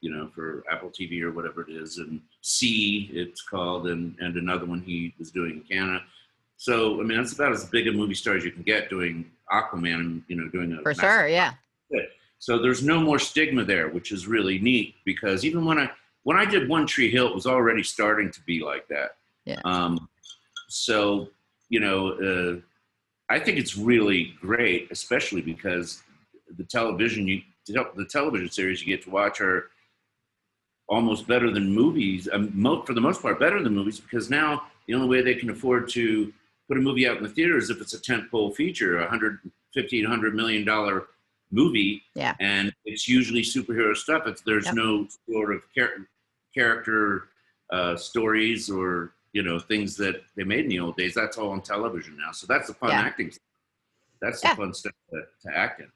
you 0.00 0.10
know, 0.10 0.30
for 0.34 0.64
Apple 0.70 0.90
TV 0.90 1.22
or 1.22 1.32
whatever 1.32 1.62
it 1.62 1.72
is, 1.72 1.98
and 1.98 2.20
See, 2.40 3.10
it's 3.12 3.42
called, 3.42 3.88
and 3.88 4.16
and 4.20 4.36
another 4.36 4.64
one 4.64 4.80
he 4.80 5.14
was 5.18 5.30
doing 5.30 5.50
in 5.50 5.60
Canada. 5.62 6.02
So 6.56 7.00
I 7.00 7.04
mean, 7.04 7.18
that's 7.18 7.32
about 7.32 7.52
as 7.52 7.66
big 7.66 7.88
a 7.88 7.92
movie 7.92 8.14
star 8.14 8.36
as 8.36 8.44
you 8.44 8.50
can 8.50 8.62
get 8.62 8.88
doing 8.88 9.30
Aquaman, 9.52 9.94
and 9.94 10.22
you 10.28 10.36
know, 10.36 10.48
doing 10.48 10.72
a 10.72 10.82
For 10.82 10.94
sure, 10.94 11.28
yeah. 11.28 11.52
so 12.38 12.58
there's 12.58 12.82
no 12.82 13.00
more 13.00 13.18
stigma 13.18 13.64
there, 13.64 13.88
which 13.88 14.12
is 14.12 14.26
really 14.26 14.58
neat 14.58 14.94
because 15.04 15.44
even 15.44 15.64
when 15.64 15.78
I 15.78 15.90
when 16.22 16.36
I 16.36 16.44
did 16.44 16.68
One 16.68 16.86
Tree 16.86 17.10
Hill, 17.10 17.28
it 17.28 17.34
was 17.34 17.46
already 17.46 17.82
starting 17.82 18.30
to 18.30 18.40
be 18.42 18.60
like 18.60 18.86
that. 18.88 19.16
Yeah. 19.44 19.60
Um, 19.64 20.08
so 20.68 21.28
you 21.68 21.80
know, 21.80 22.12
uh, 22.12 22.60
I 23.28 23.38
think 23.38 23.58
it's 23.58 23.76
really 23.76 24.34
great, 24.40 24.88
especially 24.90 25.42
because 25.42 26.02
the 26.56 26.64
television 26.64 27.26
you 27.26 27.42
the 27.66 28.06
television 28.08 28.50
series 28.50 28.80
you 28.80 28.86
get 28.86 29.04
to 29.04 29.10
watch 29.10 29.40
are 29.40 29.70
almost 30.88 31.26
better 31.26 31.50
than 31.50 31.72
movies. 31.72 32.28
Um, 32.32 32.50
mo- 32.54 32.82
for 32.82 32.94
the 32.94 33.00
most 33.00 33.20
part, 33.22 33.38
better 33.38 33.62
than 33.62 33.74
movies 33.74 34.00
because 34.00 34.30
now 34.30 34.64
the 34.86 34.94
only 34.94 35.08
way 35.08 35.22
they 35.22 35.34
can 35.34 35.50
afford 35.50 35.88
to 35.90 36.32
put 36.66 36.78
a 36.78 36.80
movie 36.80 37.06
out 37.06 37.16
in 37.18 37.22
the 37.22 37.28
theater 37.28 37.56
is 37.58 37.70
if 37.70 37.80
it's 37.80 37.94
a 37.94 37.98
tentpole 38.00 38.54
feature, 38.54 38.98
a 39.00 39.08
hundred 39.08 39.38
fifty, 39.74 40.02
hundred 40.02 40.34
million 40.34 40.64
dollar 40.64 41.06
movie 41.50 42.02
Yeah. 42.14 42.34
and 42.40 42.74
it's 42.84 43.08
usually 43.08 43.42
superhero 43.42 43.96
stuff. 43.96 44.26
It's 44.26 44.42
there's 44.42 44.66
Yep. 44.66 44.74
no 44.74 45.08
sort 45.30 45.54
of 45.54 45.62
char- 45.74 46.06
character 46.54 47.28
uh, 47.70 47.96
stories 47.96 48.70
or 48.70 49.12
you 49.32 49.42
know 49.42 49.58
things 49.58 49.96
that 49.98 50.22
they 50.36 50.44
made 50.44 50.60
in 50.64 50.68
the 50.68 50.80
old 50.80 50.96
days. 50.96 51.14
That's 51.14 51.36
all 51.38 51.50
on 51.50 51.60
television 51.60 52.16
now. 52.16 52.32
So 52.32 52.46
that's 52.46 52.68
the 52.68 52.74
fun 52.74 52.90
Yeah. 52.90 53.00
acting. 53.00 53.30
stuff. 53.30 53.42
That's 54.20 54.42
Yeah. 54.42 54.54
the 54.54 54.56
fun 54.56 54.74
stuff 54.74 54.92
to, 55.10 55.22
to 55.48 55.56
act 55.56 55.80
in. 55.80 55.90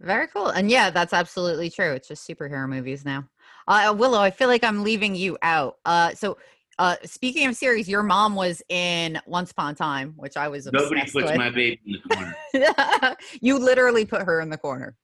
Very 0.00 0.26
cool. 0.28 0.48
And 0.48 0.70
yeah, 0.70 0.90
that's 0.90 1.12
absolutely 1.12 1.70
true. 1.70 1.92
It's 1.92 2.08
just 2.08 2.28
superhero 2.28 2.68
movies 2.68 3.04
now. 3.04 3.28
Uh, 3.68 3.94
Willow, 3.96 4.20
I 4.20 4.30
feel 4.30 4.48
like 4.48 4.64
I'm 4.64 4.82
leaving 4.82 5.14
you 5.14 5.38
out. 5.42 5.78
Uh, 5.84 6.12
so, 6.14 6.36
uh, 6.78 6.96
speaking 7.04 7.46
of 7.48 7.56
series, 7.56 7.88
your 7.88 8.02
mom 8.02 8.34
was 8.34 8.62
in 8.68 9.20
Once 9.26 9.50
Upon 9.52 9.72
a 9.72 9.74
Time, 9.74 10.14
which 10.16 10.36
I 10.36 10.48
was 10.48 10.66
Nobody 10.66 11.00
obsessed 11.00 11.12
puts 11.14 11.26
with. 11.26 11.36
my 11.36 11.50
baby 11.50 11.80
in 11.86 11.92
the 11.92 12.00
corner. 12.14 13.16
you 13.40 13.58
literally 13.58 14.04
put 14.04 14.22
her 14.22 14.40
in 14.40 14.48
the 14.50 14.58
corner. 14.58 14.96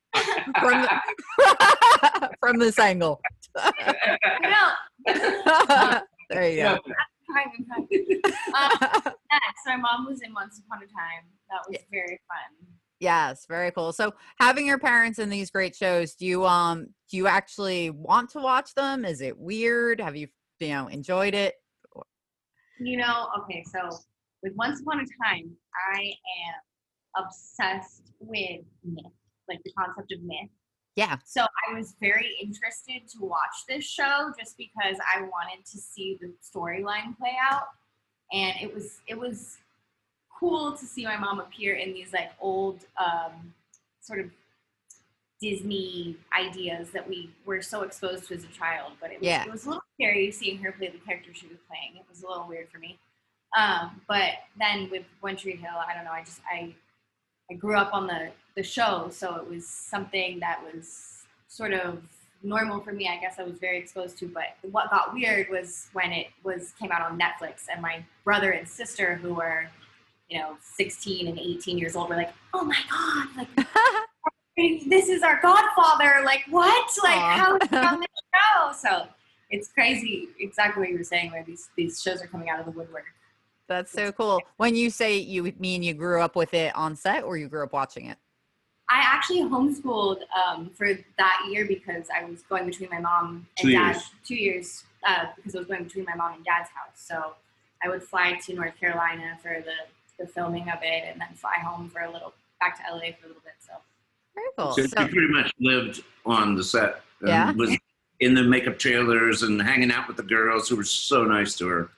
from, 0.61 0.83
the, 0.83 2.31
from 2.41 2.59
this 2.59 2.79
angle. 2.79 3.21
there 6.31 6.51
you 6.51 6.63
go. 6.63 6.73
Um, 6.75 6.81
next, 9.31 9.67
my 9.67 9.77
mom 9.77 10.07
was 10.07 10.23
in 10.23 10.33
Once 10.33 10.59
Upon 10.59 10.79
a 10.79 10.87
Time. 10.87 11.25
That 11.51 11.61
was 11.69 11.79
very 11.91 12.19
fun. 12.29 12.78
Yes, 13.01 13.47
very 13.49 13.71
cool. 13.71 13.93
So 13.93 14.15
having 14.41 14.67
your 14.67 14.79
parents 14.79 15.19
in 15.19 15.29
these 15.29 15.51
great 15.51 15.75
shows, 15.77 16.15
do 16.15 16.27
you 16.27 16.45
um 16.47 16.89
do 17.11 17.17
you 17.17 17.27
actually 17.27 17.91
want 17.91 18.31
to 18.31 18.41
watch 18.41 18.75
them? 18.75 19.05
Is 19.05 19.21
it 19.21 19.39
weird? 19.39 20.01
Have 20.01 20.17
you 20.17 20.29
you 20.59 20.69
know 20.69 20.89
enjoyed 20.89 21.35
it? 21.35 21.55
You 22.81 22.97
know, 22.97 23.29
okay, 23.41 23.65
so 23.65 23.99
with 24.43 24.53
Once 24.55 24.81
Upon 24.81 25.01
a 25.01 25.07
Time, 25.25 25.51
I 25.95 26.01
am 26.01 27.25
obsessed 27.25 28.13
with 28.21 28.61
myth, 28.85 29.05
like 29.49 29.61
the 29.65 29.73
concept 29.73 30.13
of 30.13 30.23
myth. 30.23 30.51
Yeah. 30.95 31.17
So 31.25 31.43
I 31.43 31.75
was 31.75 31.95
very 32.01 32.37
interested 32.43 33.09
to 33.13 33.25
watch 33.25 33.67
this 33.69 33.85
show 33.85 34.33
just 34.39 34.57
because 34.57 34.97
I 35.15 35.23
wanted 35.23 35.65
to 35.67 35.79
see 35.79 36.19
the 36.21 36.33
storyline 36.43 37.17
play 37.17 37.37
out. 37.41 37.69
And 38.33 38.57
it 38.61 38.75
was 38.75 39.01
it 39.07 39.19
was 39.19 39.59
cool 40.39 40.73
to 40.73 40.85
see 40.87 41.05
my 41.05 41.17
mom 41.17 41.41
appear 41.41 41.75
in 41.75 41.93
these 41.93 42.13
like 42.13 42.31
old 42.41 42.85
um, 42.99 43.53
sort 44.01 44.21
of 44.21 44.31
Disney 45.41 46.17
ideas 46.37 46.91
that 46.91 47.09
we 47.09 47.31
were 47.47 47.63
so 47.63 47.83
exposed 47.83 48.27
to 48.29 48.35
as 48.35 48.45
a 48.45 48.49
child. 48.49 48.93
But 49.01 49.13
it 49.13 49.21
was, 49.21 49.27
Yeah. 49.27 49.45
it 49.45 49.51
was 49.51 49.65
a 49.65 49.69
little 49.69 49.83
scary 49.95 50.31
seeing 50.33 50.59
her 50.59 50.73
play 50.73 50.89
the 50.89 50.99
character 50.99 51.31
she 51.33 51.47
was 51.47 51.59
playing. 51.69 51.97
It 51.97 52.05
was 52.09 52.23
a 52.23 52.29
little 52.29 52.47
weird 52.49 52.69
for 52.71 52.79
me. 52.79 52.99
Um, 53.57 54.01
but 54.09 54.33
then 54.59 54.91
with 54.91 55.05
One 55.21 55.37
Tree 55.37 55.57
Hill, 55.57 55.77
I 55.77 55.95
don't 55.95 56.05
know. 56.05 56.11
I 56.11 56.23
just 56.25 56.41
I 56.51 56.75
I 57.51 57.55
grew 57.55 57.77
up 57.77 57.95
on 57.95 58.07
the 58.07 58.31
the 58.57 58.63
show, 58.63 59.09
so 59.11 59.37
it 59.37 59.49
was 59.49 59.67
something 59.67 60.41
that 60.41 60.61
was 60.75 61.25
sort 61.47 61.73
of 61.73 62.03
normal 62.43 62.81
for 62.81 62.93
me. 62.93 63.09
I 63.09 63.17
guess 63.19 63.37
I 63.39 63.45
was 63.45 63.59
very 63.59 63.79
exposed 63.79 64.19
to. 64.19 64.29
But 64.29 64.57
what 64.71 64.91
got 64.91 65.15
weird 65.15 65.49
was 65.49 65.89
when 65.93 66.13
it 66.13 66.27
was 66.43 66.73
came 66.79 66.91
out 66.93 67.01
on 67.01 67.19
Netflix, 67.19 67.67
and 67.73 67.81
my 67.81 68.05
brother 68.25 68.51
and 68.51 68.69
sister, 68.69 69.15
who 69.15 69.33
were 69.35 69.69
you 70.29 70.39
know 70.39 70.57
16 70.77 71.29
and 71.29 71.39
18 71.39 71.79
years 71.79 71.97
old, 71.97 72.09
we're 72.11 72.17
like, 72.17 72.33
"Oh 72.55 72.65
my 72.65 72.79
god!" 72.91 73.47
Like 73.57 73.67
this 74.89 75.09
is 75.09 75.23
our 75.23 75.41
Godfather. 75.41 76.23
Like 76.25 76.45
what? 76.51 76.91
Like 77.03 77.17
Aw. 77.17 77.37
how 77.37 77.57
is 77.57 77.69
he 77.69 77.77
on 77.77 78.01
this 78.01 78.09
show? 78.35 78.73
So 78.89 79.07
it's 79.51 79.69
crazy. 79.69 80.29
Exactly 80.39 80.81
what 80.83 80.91
you 80.91 80.99
were 80.99 81.05
saying. 81.05 81.31
Where 81.33 81.45
these 81.45 81.71
these 81.77 82.03
shows 82.03 82.23
are 82.23 82.27
coming 82.27 82.51
out 82.51 82.59
of 82.61 82.67
the 82.67 82.73
woodwork. 82.73 83.05
That's 83.69 83.93
so 83.93 84.13
cool. 84.13 84.41
When 84.57 84.75
you 84.75 84.89
say 84.91 85.19
you 85.19 85.53
mean 85.59 85.83
you 85.83 85.93
grew 85.95 86.23
up 86.23 86.37
with 86.37 86.55
it 86.55 86.75
on 86.75 86.97
set 86.97 87.23
or 87.25 87.37
you 87.37 87.49
grew 87.49 87.65
up 87.65 87.73
watching 87.73 88.07
it? 88.07 88.17
I 88.91 89.01
actually 89.01 89.43
homeschooled 89.43 90.21
um, 90.35 90.71
for 90.75 90.95
that 91.19 91.47
year 91.51 91.67
because 91.67 92.07
I 92.15 92.25
was 92.25 92.41
going 92.43 92.65
between 92.65 92.89
my 92.89 93.01
mom 93.01 93.47
and 93.59 93.67
Two 93.67 93.71
dad. 93.73 93.91
years. 93.97 94.11
Two 94.25 94.35
years 94.35 94.85
uh, 95.07 95.27
because 95.37 95.55
I 95.55 95.59
was 95.59 95.69
going 95.69 95.85
between 95.85 96.07
my 96.07 96.15
mom 96.15 96.35
and 96.35 96.45
dad's 96.45 96.71
house. 96.71 96.95
So 96.95 97.35
I 97.85 97.89
would 97.91 98.03
fly 98.03 98.39
to 98.47 98.55
North 98.55 98.81
Carolina 98.81 99.39
for 99.43 99.61
the, 99.63 99.73
the 100.19 100.27
filming 100.27 100.69
of 100.69 100.79
it, 100.83 101.05
and 101.11 101.21
then 101.21 101.29
fly 101.35 101.57
home 101.59 101.89
for 101.91 102.01
a 102.03 102.11
little 102.13 102.33
back 102.61 102.77
to 102.77 102.83
LA 102.95 103.13
for 103.21 103.27
a 103.27 103.29
little 103.29 103.43
bit. 103.45 103.55
So 103.61 103.73
Very 104.35 104.49
cool. 104.57 104.73
So 104.73 104.83
So, 104.83 105.03
she 105.07 105.09
pretty 105.13 105.29
much 105.33 105.53
lived 105.61 106.03
on 106.27 106.55
the 106.55 106.65
set. 106.65 107.03
and 107.21 107.29
Yeah. 107.29 107.53
Was 107.53 107.77
in 108.21 108.35
the 108.35 108.43
makeup 108.43 108.79
trailers 108.79 109.43
and 109.45 109.61
hanging 109.63 109.93
out 109.93 110.09
with 110.09 110.17
the 110.17 110.23
girls 110.25 110.69
who 110.69 110.77
were 110.77 110.85
so 110.85 111.25
nice 111.25 111.55
to 111.57 111.69
her. 111.69 111.91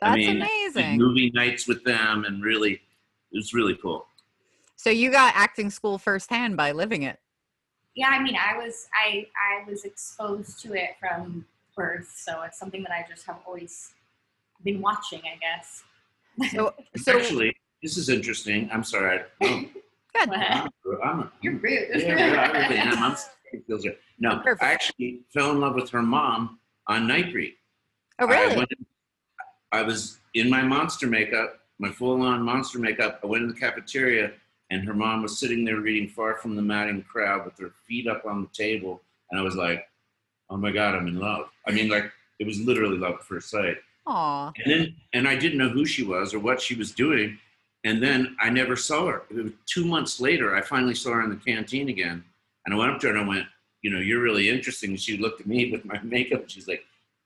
that's 0.00 0.12
I 0.12 0.16
mean, 0.16 0.36
amazing. 0.42 0.96
movie 0.98 1.30
nights 1.34 1.68
with 1.68 1.84
them 1.84 2.24
and 2.24 2.42
really, 2.42 2.72
it 2.74 3.36
was 3.36 3.54
really 3.54 3.76
cool. 3.80 4.06
So 4.76 4.90
you 4.90 5.10
got 5.10 5.34
acting 5.36 5.70
school 5.70 5.98
firsthand 5.98 6.56
by 6.56 6.72
living 6.72 7.02
it. 7.02 7.18
yeah, 7.94 8.08
I 8.08 8.22
mean, 8.22 8.36
I 8.36 8.56
was 8.56 8.88
I 8.94 9.26
I 9.36 9.68
was 9.68 9.84
exposed 9.84 10.60
to 10.62 10.72
it 10.74 10.90
from 11.00 11.44
birth, 11.76 12.12
so 12.16 12.42
it's 12.42 12.58
something 12.58 12.82
that 12.84 12.92
I 12.92 13.04
just 13.08 13.24
have 13.26 13.38
always 13.46 13.92
been 14.64 14.80
watching. 14.80 15.20
I 15.24 15.36
guess. 15.40 15.82
So, 16.52 16.74
so 16.96 17.18
Actually, 17.18 17.56
this 17.82 17.96
is 17.96 18.08
interesting. 18.08 18.68
I'm 18.72 18.84
sorry. 18.84 19.20
I, 19.40 19.68
good. 20.14 20.30
I'm, 21.02 21.20
I'm, 21.20 21.32
You're 21.42 21.54
rude. 21.54 21.88
yeah, 21.94 22.50
I 22.52 22.58
really 22.58 22.78
am. 22.78 23.02
I'm 23.02 23.16
it 23.52 23.64
feels 23.66 23.82
good. 23.82 23.96
No, 24.18 24.38
Perfect. 24.38 24.62
I 24.62 24.72
actually 24.72 25.20
fell 25.32 25.50
in 25.52 25.60
love 25.60 25.74
with 25.74 25.90
her 25.90 26.02
mom 26.02 26.58
on 26.86 27.06
Nightbreed. 27.06 27.54
Oh, 28.18 28.26
really? 28.26 28.36
I, 28.36 28.44
really? 28.44 28.56
went, 28.56 28.68
I 29.72 29.82
was 29.82 30.18
in 30.34 30.50
my 30.50 30.62
monster 30.62 31.06
makeup, 31.06 31.60
my 31.78 31.90
full-on 31.90 32.42
monster 32.42 32.78
makeup. 32.78 33.20
I 33.22 33.26
went 33.26 33.44
in 33.44 33.48
the 33.48 33.54
cafeteria, 33.54 34.32
and 34.70 34.84
her 34.84 34.94
mom 34.94 35.22
was 35.22 35.38
sitting 35.38 35.64
there 35.64 35.80
reading 35.80 36.08
"Far 36.08 36.36
from 36.36 36.56
the 36.56 36.62
Madding 36.62 37.02
Crowd" 37.02 37.44
with 37.44 37.58
her 37.58 37.72
feet 37.86 38.08
up 38.08 38.24
on 38.26 38.42
the 38.42 38.48
table, 38.48 39.00
and 39.30 39.40
I 39.40 39.42
was 39.42 39.54
like, 39.54 39.86
"Oh 40.50 40.56
my 40.56 40.72
God, 40.72 40.94
I'm 40.94 41.06
in 41.06 41.18
love." 41.18 41.48
I 41.66 41.70
mean, 41.70 41.88
like 41.88 42.10
it 42.38 42.46
was 42.46 42.60
literally 42.60 42.98
love 42.98 43.14
at 43.14 43.24
first 43.24 43.50
sight. 43.50 43.76
Aw. 44.06 44.52
And 44.56 44.72
then, 44.72 44.96
and 45.12 45.28
I 45.28 45.36
didn't 45.36 45.58
know 45.58 45.68
who 45.68 45.84
she 45.84 46.02
was 46.02 46.32
or 46.34 46.38
what 46.38 46.60
she 46.60 46.74
was 46.74 46.92
doing. 46.92 47.38
And 47.84 48.02
then 48.02 48.36
I 48.40 48.50
never 48.50 48.76
saw 48.76 49.06
her. 49.06 49.22
It 49.30 49.42
was 49.42 49.52
two 49.66 49.84
months 49.84 50.20
later, 50.20 50.56
I 50.56 50.62
finally 50.62 50.94
saw 50.94 51.12
her 51.12 51.22
in 51.22 51.30
the 51.30 51.36
canteen 51.36 51.88
again. 51.88 52.24
And 52.66 52.74
I 52.74 52.78
went 52.78 52.92
up 52.92 53.00
to 53.00 53.08
her 53.08 53.16
and 53.16 53.24
I 53.24 53.28
went, 53.28 53.46
you 53.82 53.90
know, 53.90 54.00
you're 54.00 54.20
really 54.20 54.48
interesting. 54.48 54.90
And 54.90 55.00
she 55.00 55.16
looked 55.16 55.40
at 55.40 55.46
me 55.46 55.70
with 55.70 55.84
my 55.84 55.98
makeup 56.02 56.42
and 56.42 56.50
she's 56.50 56.68
like, 56.68 56.82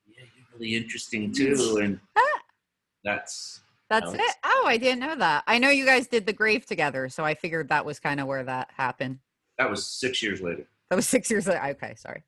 yeah, 0.07 0.25
you're 0.37 0.47
really 0.59 0.77
interesting 0.77 1.33
too. 1.33 1.81
And 1.83 1.99
that's, 3.05 3.61
That's 3.89 4.13
it. 4.13 4.21
Oh, 4.45 4.65
I 4.67 4.77
didn't 4.77 5.01
know 5.01 5.17
that. 5.17 5.45
I 5.47 5.59
know 5.59 5.71
you 5.71 5.87
guys 5.87 6.07
did 6.07 6.27
the 6.27 6.33
grave 6.33 6.67
together, 6.67 7.09
so 7.09 7.25
I 7.25 7.35
figured 7.35 7.69
that 7.71 7.85
was 7.85 7.99
kind 7.99 8.21
of 8.21 8.27
where 8.27 8.45
that 8.45 8.71
happened. 8.77 9.19
that 9.59 9.69
was 9.71 9.87
six 9.87 10.23
years 10.23 10.41
later. 10.41 10.67
That 10.91 10.97
was 10.97 11.09
six 11.09 11.31
years 11.31 11.47
later. 11.47 11.65
Okay, 11.65 11.95
sorry. 11.97 12.23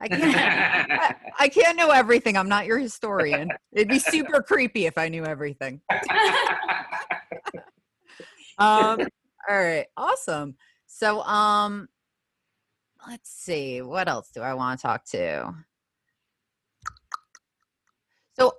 I 0.00 0.08
can't. 0.08 0.36
I, 0.36 1.14
I 1.40 1.48
can't 1.48 1.76
know 1.76 1.90
everything. 1.90 2.36
I'm 2.36 2.48
not 2.48 2.66
your 2.66 2.78
historian. 2.78 3.50
It'd 3.72 3.88
be 3.88 3.98
super 3.98 4.42
creepy 4.42 4.86
if 4.86 4.96
I 4.96 5.08
knew 5.08 5.24
everything. 5.24 5.80
Um, 8.58 9.00
all 9.48 9.56
right, 9.56 9.86
awesome. 9.96 10.56
So, 10.86 11.22
um, 11.22 11.88
let's 13.06 13.30
see. 13.30 13.82
What 13.82 14.08
else 14.08 14.30
do 14.34 14.40
I 14.40 14.54
want 14.54 14.80
to 14.80 14.86
talk 14.86 15.04
to? 15.06 15.54
So 18.38 18.54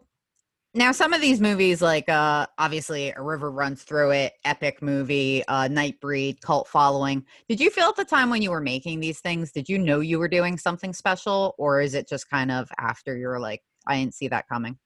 now 0.74 0.92
some 0.92 1.14
of 1.14 1.22
these 1.22 1.42
movies, 1.42 1.82
like 1.82 2.08
uh, 2.10 2.46
obviously 2.58 3.12
A 3.12 3.22
River 3.22 3.52
Runs 3.52 3.84
Through 3.84 4.12
It, 4.12 4.34
epic 4.46 4.82
movie, 4.82 5.44
uh, 5.48 5.68
Nightbreed, 5.68 6.42
cult 6.42 6.68
following. 6.68 7.26
Did 7.48 7.60
you 7.60 7.70
feel 7.70 7.90
at 7.90 7.96
the 7.96 8.06
time 8.06 8.30
when 8.30 8.42
you 8.42 8.52
were 8.52 8.62
making 8.62 9.00
these 9.00 9.20
things, 9.20 9.52
did 9.52 9.68
you 9.68 9.78
know 9.78 10.00
you 10.00 10.20
were 10.20 10.28
doing 10.28 10.58
something 10.58 10.94
special, 10.94 11.56
or 11.58 11.82
is 11.82 11.96
it 11.96 12.08
just 12.08 12.30
kind 12.30 12.52
of 12.52 12.70
after 12.78 13.18
you 13.18 13.28
were 13.28 13.40
like, 13.40 13.62
I 13.88 13.98
didn't 13.98 14.16
see 14.16 14.28
that 14.28 14.48
coming? 14.48 14.78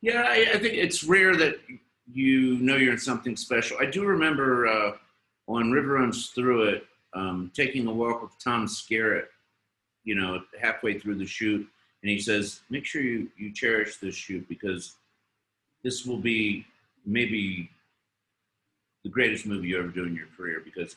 Yeah, 0.00 0.24
I, 0.28 0.52
I 0.54 0.58
think 0.58 0.74
it's 0.74 1.02
rare 1.02 1.34
that 1.34 1.56
you 2.12 2.58
know 2.58 2.76
you're 2.76 2.92
in 2.92 2.98
something 2.98 3.36
special. 3.36 3.76
I 3.80 3.86
do 3.86 4.04
remember 4.04 4.66
uh, 4.66 4.92
on 5.46 5.70
River 5.70 5.94
Runs 5.94 6.28
Through 6.30 6.64
It, 6.64 6.86
um, 7.14 7.50
taking 7.54 7.86
a 7.86 7.92
walk 7.92 8.22
with 8.22 8.32
Tom 8.42 8.66
Skerritt, 8.66 9.26
you 10.04 10.14
know, 10.14 10.42
halfway 10.60 10.98
through 10.98 11.16
the 11.16 11.26
shoot, 11.26 11.66
and 12.02 12.10
he 12.10 12.18
says, 12.18 12.60
"Make 12.70 12.84
sure 12.84 13.02
you 13.02 13.30
you 13.36 13.52
cherish 13.52 13.96
this 13.96 14.14
shoot 14.14 14.48
because 14.48 14.96
this 15.82 16.04
will 16.06 16.18
be 16.18 16.66
maybe 17.04 17.70
the 19.04 19.10
greatest 19.10 19.46
movie 19.46 19.68
you 19.68 19.78
ever 19.78 19.88
do 19.88 20.04
in 20.04 20.14
your 20.14 20.26
career 20.36 20.60
because 20.64 20.96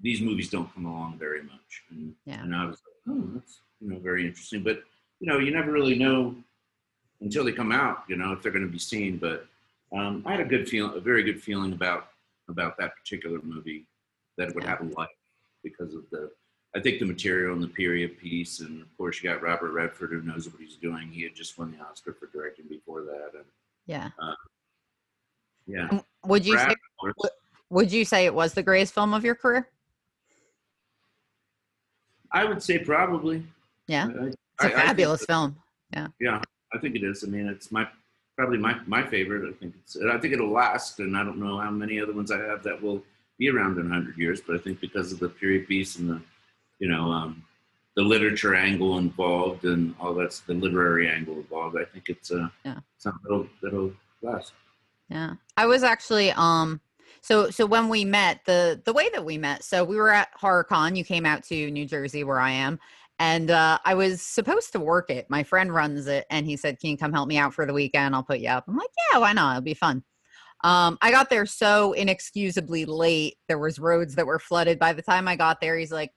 these 0.00 0.20
movies 0.20 0.50
don't 0.50 0.72
come 0.74 0.86
along 0.86 1.18
very 1.18 1.42
much." 1.42 1.82
And, 1.90 2.14
Yeah. 2.24 2.42
and 2.42 2.54
I 2.54 2.66
was 2.66 2.76
like, 2.86 3.16
"Oh, 3.16 3.30
that's 3.34 3.60
you 3.80 3.88
know 3.90 3.98
very 3.98 4.26
interesting," 4.26 4.62
but 4.62 4.82
you 5.20 5.26
know, 5.26 5.38
you 5.38 5.50
never 5.50 5.72
really 5.72 5.98
know 5.98 6.36
until 7.22 7.44
they 7.44 7.52
come 7.52 7.72
out, 7.72 8.04
you 8.06 8.16
know, 8.16 8.32
if 8.32 8.42
they're 8.42 8.52
going 8.52 8.66
to 8.66 8.70
be 8.70 8.78
seen. 8.78 9.16
But 9.16 9.46
um, 9.92 10.22
I 10.26 10.32
had 10.32 10.40
a 10.40 10.44
good 10.44 10.68
feeling, 10.68 10.96
a 10.96 11.00
very 11.00 11.22
good 11.22 11.42
feeling 11.42 11.72
about 11.72 12.08
about 12.48 12.76
that 12.78 12.94
particular 12.96 13.40
movie 13.42 13.86
that 14.36 14.48
it 14.48 14.54
would 14.54 14.64
Yeah. 14.64 14.70
have 14.70 14.80
a 14.80 14.84
life 14.94 15.08
because 15.64 15.94
of 15.94 16.08
the, 16.10 16.30
I 16.76 16.80
think 16.80 17.00
the 17.00 17.06
material 17.06 17.54
and 17.54 17.62
the 17.62 17.66
period 17.68 18.18
piece, 18.18 18.60
and 18.60 18.82
of 18.82 18.96
course 18.96 19.20
you 19.22 19.28
got 19.28 19.42
Robert 19.42 19.72
Redford 19.72 20.10
who 20.12 20.22
knows 20.22 20.48
what 20.48 20.60
he's 20.60 20.76
doing. 20.76 21.08
He 21.08 21.22
had 21.22 21.34
just 21.34 21.58
won 21.58 21.72
the 21.72 21.84
Oscar 21.84 22.12
for 22.12 22.26
directing 22.26 22.66
before 22.68 23.02
that, 23.02 23.30
and 23.34 23.44
Yeah. 23.86 24.10
yeah, 25.66 25.88
Um, 25.90 26.04
Would 26.26 26.46
you 26.46 26.54
Brad, 26.54 26.70
say, 27.02 27.12
would 27.70 27.90
you 27.92 28.04
say 28.04 28.26
it 28.26 28.34
was 28.34 28.54
the 28.54 28.62
greatest 28.62 28.94
film 28.94 29.12
of 29.14 29.24
your 29.24 29.34
career? 29.34 29.68
I 32.32 32.44
would 32.44 32.62
say 32.62 32.78
probably. 32.78 33.44
Yeah. 33.86 34.06
I- 34.08 34.26
It's 34.26 34.36
I- 34.60 34.70
a 34.70 34.76
I 34.76 34.80
fabulous 34.86 35.20
that- 35.20 35.26
film. 35.26 35.62
Yeah, 35.92 36.08
yeah, 36.20 36.42
I 36.72 36.78
think 36.78 36.96
it 36.96 37.02
is. 37.04 37.22
I 37.24 37.28
mean, 37.28 37.46
it's 37.46 37.70
my 37.70 37.88
probably 38.36 38.58
my 38.58 38.78
my 38.86 39.04
favorite. 39.06 39.48
I 39.48 39.52
think 39.58 39.74
it's. 39.82 39.96
I 39.96 40.18
think 40.18 40.34
it'll 40.34 40.50
last, 40.52 41.00
and 41.00 41.16
I 41.16 41.24
don't 41.24 41.38
know 41.38 41.58
how 41.58 41.70
many 41.70 42.00
other 42.00 42.12
ones 42.12 42.30
I 42.30 42.38
have 42.38 42.62
that 42.64 42.80
will 42.80 43.02
be 43.38 43.48
around 43.50 43.78
in 43.78 43.90
hundred 43.90 44.16
years. 44.18 44.40
But 44.40 44.56
I 44.56 44.58
think 44.58 44.80
because 44.80 45.12
of 45.12 45.18
the 45.18 45.28
period 45.28 45.66
piece 45.66 45.96
and 45.96 46.08
the, 46.10 46.20
you 46.78 46.88
know, 46.88 47.10
um, 47.10 47.42
the 47.96 48.02
literature 48.02 48.54
angle 48.54 48.98
involved 48.98 49.64
and 49.64 49.94
all 49.98 50.14
that's 50.14 50.40
the 50.40 50.54
literary 50.54 51.08
angle 51.08 51.36
involved, 51.36 51.76
I 51.78 51.84
think 51.84 52.08
it's 52.08 52.30
uh, 52.30 52.48
Yeah. 52.64 52.78
something 52.98 53.20
that'll 53.24 53.48
that'll 53.62 53.92
last. 54.22 54.52
Yeah. 55.08 55.34
I 55.56 55.66
was 55.66 55.82
actually 55.82 56.30
um 56.32 56.80
So 57.22 57.50
so 57.50 57.64
when 57.66 57.88
we 57.88 58.04
met, 58.04 58.44
the 58.44 58.80
the 58.84 58.92
way 58.92 59.08
that 59.14 59.24
we 59.24 59.38
met, 59.38 59.64
so 59.64 59.82
we 59.84 59.96
were 59.96 60.10
at 60.10 60.28
HorrorCon. 60.40 60.96
You 60.96 61.04
came 61.04 61.24
out 61.26 61.42
to 61.44 61.70
New 61.70 61.86
Jersey, 61.86 62.22
where 62.24 62.40
I 62.40 62.50
am, 62.50 62.78
and 63.18 63.50
uh, 63.50 63.78
I 63.84 63.94
was 63.94 64.20
supposed 64.22 64.72
to 64.72 64.80
work 64.80 65.10
it. 65.10 65.26
My 65.28 65.42
friend 65.42 65.72
runs 65.74 66.06
it, 66.06 66.26
and 66.30 66.46
he 66.46 66.56
said, 66.56 66.78
"Can 66.80 66.90
you 66.90 66.96
come 66.96 67.12
help 67.12 67.28
me 67.28 67.38
out 67.38 67.54
for 67.54 67.66
the 67.66 67.72
weekend? 67.72 68.14
I'll 68.14 68.22
put 68.22 68.40
you 68.40 68.48
up." 68.48 68.64
I'm 68.68 68.76
like, 68.76 68.90
"Yeah, 69.12 69.18
why 69.18 69.32
not? 69.32 69.52
It'll 69.56 69.64
be 69.64 69.74
fun." 69.74 70.02
Um, 70.64 70.98
I 71.02 71.10
got 71.10 71.30
there 71.30 71.46
so 71.46 71.92
inexcusably 71.92 72.84
late. 72.86 73.36
There 73.48 73.58
was 73.58 73.78
roads 73.78 74.14
that 74.16 74.26
were 74.26 74.38
flooded. 74.38 74.78
By 74.78 74.92
the 74.92 75.02
time 75.02 75.28
I 75.28 75.36
got 75.36 75.60
there, 75.60 75.76
he's 75.78 75.92
like, 75.92 76.12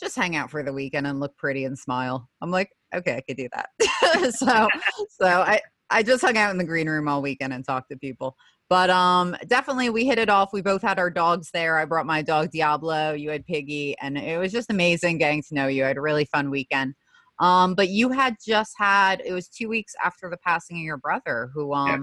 "Just 0.00 0.16
hang 0.16 0.36
out 0.36 0.50
for 0.50 0.62
the 0.62 0.72
weekend 0.72 1.06
and 1.06 1.20
look 1.20 1.36
pretty 1.36 1.64
and 1.64 1.78
smile." 1.78 2.28
I'm 2.40 2.50
like, 2.50 2.70
"Okay, 2.94 3.16
I 3.16 3.20
could 3.22 3.36
do 3.36 3.48
that." 3.54 4.34
so, 4.34 4.68
so 5.10 5.26
I 5.26 5.60
I 5.90 6.02
just 6.02 6.24
hung 6.24 6.38
out 6.38 6.50
in 6.50 6.58
the 6.58 6.64
green 6.64 6.88
room 6.88 7.08
all 7.08 7.22
weekend 7.22 7.52
and 7.52 7.64
talked 7.64 7.90
to 7.90 7.98
people. 7.98 8.36
But 8.72 8.88
um, 8.88 9.36
definitely 9.48 9.90
we 9.90 10.06
hit 10.06 10.16
it 10.18 10.30
off. 10.30 10.54
We 10.54 10.62
both 10.62 10.80
had 10.80 10.98
our 10.98 11.10
dogs 11.10 11.50
there. 11.52 11.78
I 11.78 11.84
brought 11.84 12.06
my 12.06 12.22
dog 12.22 12.50
Diablo. 12.52 13.12
You 13.12 13.28
had 13.28 13.44
Piggy, 13.44 13.94
and 14.00 14.16
it 14.16 14.38
was 14.38 14.50
just 14.50 14.70
amazing 14.70 15.18
getting 15.18 15.42
to 15.42 15.54
know 15.54 15.66
you. 15.66 15.84
I 15.84 15.88
had 15.88 15.98
a 15.98 16.00
really 16.00 16.24
fun 16.24 16.48
weekend. 16.48 16.94
Um, 17.38 17.74
but 17.74 17.90
you 17.90 18.08
had 18.08 18.36
just 18.42 18.72
had 18.78 19.20
it 19.26 19.34
was 19.34 19.46
two 19.48 19.68
weeks 19.68 19.92
after 20.02 20.30
the 20.30 20.38
passing 20.38 20.78
of 20.78 20.84
your 20.84 20.96
brother, 20.96 21.50
who 21.52 21.74
um 21.74 21.86
yeah. 21.86 21.98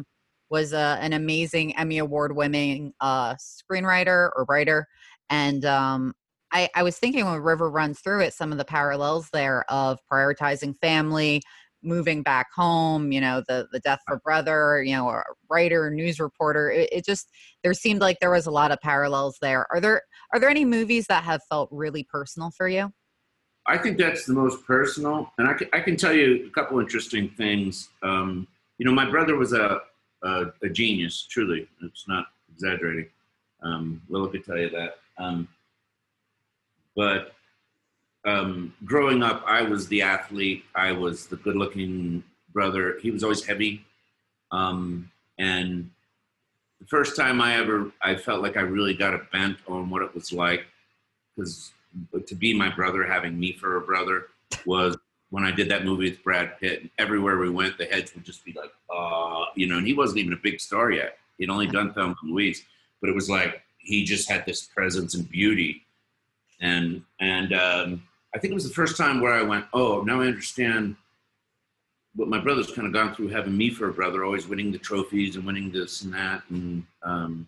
was 0.51 0.71
uh, 0.71 0.99
an 1.01 1.13
amazing 1.13 1.75
Emmy 1.75 1.97
award 1.97 2.36
winning 2.36 2.93
uh, 3.01 3.34
screenwriter 3.34 4.29
or 4.36 4.45
writer. 4.47 4.86
And 5.32 5.65
um, 5.65 6.13
I, 6.51 6.69
I 6.75 6.84
was 6.84 6.99
thinking 6.99 7.25
when 7.25 7.41
River 7.41 7.71
runs 7.71 7.99
through 7.99 8.21
it, 8.21 8.36
some 8.36 8.51
of 8.51 8.60
the 8.60 8.65
parallels 8.65 9.29
there 9.34 9.65
of 9.71 9.97
prioritizing 10.12 10.75
family, 10.82 11.41
moving 11.82 12.22
back 12.22 12.48
home 12.54 13.12
you 13.12 13.22
know 13.22 13.42
the 13.48 13.68
the 13.72 13.80
death 13.80 14.00
of 14.10 14.18
a 14.18 14.20
brother 14.20 14.84
you 14.84 14.94
know 14.94 15.10
a 15.10 15.24
writer 15.50 15.89
news 15.89 16.20
reporter 16.20 16.70
it, 16.70 16.89
it, 16.92 17.06
just 17.06 17.30
there 17.63 17.74
seemed 17.74 18.02
like 18.02 18.20
there 18.20 18.32
was 18.32 18.46
a 18.46 18.52
lot 18.52 18.72
of 18.72 18.80
parallels 18.82 19.38
there. 19.42 19.65
Are 19.72 19.80
there 19.80 20.02
are 20.34 20.39
there 20.39 20.50
any 20.50 20.65
movies 20.65 21.08
that 21.08 21.24
have 21.24 21.42
felt 21.50 21.70
really 21.72 22.04
personal 22.04 22.52
for 22.52 22.68
you? 22.68 22.92
I 23.65 23.78
think 23.78 23.98
that's 23.98 24.26
the 24.26 24.34
most 24.34 24.65
personal 24.65 25.32
and 25.38 25.48
i 25.48 25.54
can, 25.54 25.68
I 25.74 25.80
can 25.82 25.96
tell 25.96 26.13
you 26.13 26.48
a 26.48 26.50
couple 26.52 26.80
interesting 26.80 27.30
things. 27.30 27.89
Um, 28.04 28.48
you 28.78 28.86
know 28.86 28.94
my 28.94 29.10
brother 29.10 29.36
was 29.36 29.54
a, 29.54 29.82
a, 30.24 30.46
a 30.63 30.70
genius 30.70 31.28
truly. 31.30 31.68
It's 31.84 32.08
not 32.08 32.28
exaggerating. 32.52 33.08
Um, 33.62 34.02
Lila 34.10 34.30
could 34.30 34.46
tell 34.46 34.58
you 34.58 34.70
that. 34.70 34.96
Um, 35.18 35.48
but 36.96 37.34
um, 38.25 38.73
growing 38.86 39.23
up, 39.23 39.43
I 39.47 39.62
was 39.62 39.88
the 39.88 40.01
athlete. 40.01 40.63
I 40.75 40.91
was 40.91 41.27
the 41.27 41.38
good-looking 41.38 42.23
brother. 42.53 42.97
He 43.01 43.12
was 43.12 43.23
always 43.23 43.45
heavy, 43.45 43.86
um, 44.51 45.10
and 45.38 45.89
the 46.79 46.86
first 46.88 47.15
time 47.15 47.41
I 47.41 47.55
ever, 47.55 47.91
I 48.01 48.15
felt 48.15 48.41
like 48.41 48.55
I 48.55 48.62
really 48.62 48.93
got 48.93 49.13
a 49.13 49.21
bent 49.32 49.58
on 49.67 49.89
what 49.89 50.01
it 50.01 50.13
was 50.15 50.32
like, 50.32 50.65
because 51.36 51.71
to 52.25 52.36
be 52.36 52.53
my 52.53 52.69
brother, 52.69 53.03
having 53.03 53.39
me 53.39 53.51
for 53.53 53.77
a 53.77 53.82
brother, 53.82 54.27
was 54.65 54.97
when 55.29 55.43
I 55.43 55.51
did 55.51 55.69
that 55.69 55.86
movie 55.86 56.10
with 56.10 56.23
Brad 56.23 56.58
Pitt. 56.60 56.82
And 56.82 56.89
everywhere 56.97 57.38
we 57.38 57.49
went, 57.49 57.77
the 57.77 57.86
heads 57.86 58.15
would 58.15 58.23
just 58.23 58.43
be 58.45 58.53
like, 58.53 58.71
uh, 58.93 59.45
you 59.55 59.67
know, 59.67 59.77
and 59.77 59.86
he 59.86 59.93
wasn't 59.93 60.19
even 60.19 60.34
a 60.34 60.38
big 60.38 60.60
star 60.60 60.91
yet. 60.91 61.17
He'd 61.38 61.49
only 61.49 61.67
done 61.67 61.93
Thelma 61.93 62.15
and 62.21 62.32
Louise, 62.32 62.63
but 63.01 63.10
it 63.10 63.15
was 63.15 63.29
like 63.29 63.62
he 63.77 64.03
just 64.03 64.29
had 64.29 64.45
this 64.45 64.63
presence 64.63 65.15
and 65.15 65.29
beauty, 65.29 65.84
and 66.62 67.03
and 67.19 67.53
um, 67.53 68.03
I 68.34 68.39
think 68.39 68.52
it 68.52 68.56
was 68.56 68.68
the 68.68 68.74
first 68.74 68.98
time 68.98 69.22
where 69.22 69.34
I 69.34 69.42
went, 69.42 69.65
oh, 69.74 70.02
now 70.02 70.22
I 70.22 70.28
understand 70.28 70.96
what 72.15 72.28
my 72.28 72.39
brother's 72.39 72.72
kind 72.72 72.88
of 72.88 72.94
gone 72.94 73.15
through 73.15 73.30
having 73.30 73.58
me 73.58 73.70
for 73.70 73.89
a 73.89 73.94
brother, 73.94 74.24
always 74.24 74.48
winning 74.48 74.72
the 74.72 74.78
trophies 74.78 75.36
and 75.36 75.46
winning 75.46 75.72
this 75.72 76.02
and 76.02 76.13
that. 76.13 76.44
And 76.50 76.84
um, 77.04 77.48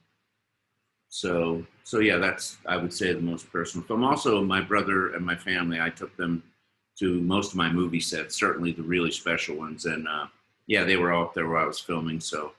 so, 1.10 1.65
so 1.84 2.00
yeah, 2.00 2.17
that's, 2.17 2.58
I 2.65 2.78
would 2.78 2.94
say, 2.94 3.13
the 3.13 3.22
most 3.22 3.52
personal 3.52 3.86
film. 3.86 4.04
Also, 4.04 4.44
my 4.44 4.62
brother 4.62 5.13
and 5.13 5.26
my 5.26 5.36
family, 5.36 5.80
I 5.80 5.89
took 5.89 6.15
them 6.17 6.44
to 7.00 7.22
most 7.22 7.52
of 7.52 7.58
my 7.58 7.72
movie 7.72 8.00
sets, 8.00 8.39
certainly 8.39 8.72
the 8.72 8.84
really 8.84 9.12
special 9.12 9.56
ones. 9.58 9.86
And 9.86 10.08
uh, 10.08 10.28
yeah, 10.67 10.84
they 10.84 10.96
were 10.96 11.12
all 11.12 11.26
up 11.26 11.34
there 11.34 11.48
where 11.48 11.58
I 11.58 11.65
was 11.65 11.80
filming. 11.80 12.20
So, 12.20 12.54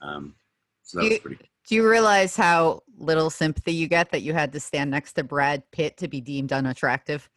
um, 0.00 0.34
so 0.82 0.98
that 0.98 1.04
you, 1.04 1.10
was 1.10 1.18
pretty 1.18 1.38
Do 1.66 1.74
you 1.74 1.88
realize 1.88 2.36
how 2.36 2.82
little 2.98 3.30
sympathy 3.30 3.72
you 3.72 3.86
get 3.86 4.10
that 4.12 4.22
you 4.22 4.32
had 4.32 4.52
to 4.52 4.60
stand 4.60 4.90
next 4.90 5.14
to 5.14 5.24
Brad 5.24 5.62
Pitt 5.72 5.96
to 5.98 6.08
be 6.08 6.20
deemed 6.20 6.52
unattractive? 6.52 7.28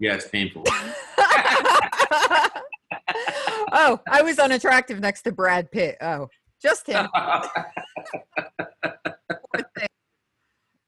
Yeah, 0.00 0.14
it's 0.14 0.28
painful. 0.28 0.64
oh, 3.70 4.00
I 4.10 4.22
was 4.22 4.38
unattractive 4.38 4.98
next 4.98 5.20
to 5.22 5.32
Brad 5.32 5.70
Pitt. 5.70 5.98
Oh, 6.00 6.28
just 6.60 6.86
him. 6.86 7.06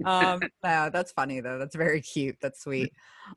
um 0.07 0.41
that's 0.63 1.13
funny 1.13 1.41
though. 1.41 1.59
That's 1.59 1.77
very 1.77 2.01
cute. 2.01 2.37
That's 2.41 2.63
sweet. 2.63 2.91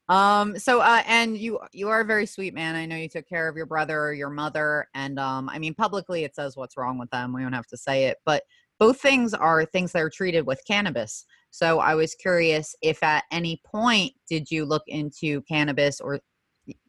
Um 0.07 0.57
so 0.57 0.79
uh 0.79 1.03
and 1.05 1.37
you 1.37 1.59
you 1.73 1.89
are 1.89 1.99
a 1.99 2.05
very 2.05 2.25
sweet 2.25 2.53
man. 2.53 2.75
I 2.75 2.85
know 2.85 2.95
you 2.95 3.09
took 3.09 3.27
care 3.27 3.49
of 3.49 3.57
your 3.57 3.65
brother 3.65 4.13
your 4.13 4.29
mother 4.29 4.87
and 4.95 5.19
um 5.19 5.49
i 5.49 5.59
mean 5.59 5.75
publicly 5.75 6.23
it 6.23 6.33
says 6.35 6.55
what's 6.55 6.77
wrong 6.77 6.97
with 6.97 7.09
them. 7.11 7.33
We 7.33 7.41
don't 7.41 7.51
have 7.53 7.67
to 7.67 7.77
say 7.77 8.05
it. 8.05 8.17
But 8.25 8.43
both 8.79 8.99
things 8.99 9.33
are 9.33 9.65
things 9.65 9.91
that 9.91 10.01
are 10.01 10.09
treated 10.09 10.45
with 10.47 10.61
cannabis 10.65 11.25
so 11.55 11.79
I 11.79 11.95
was 11.95 12.15
curious 12.15 12.75
if 12.81 13.01
at 13.01 13.23
any 13.31 13.61
point 13.65 14.11
did 14.27 14.51
you 14.51 14.65
look 14.65 14.83
into 14.87 15.41
cannabis 15.43 16.01
or 16.01 16.19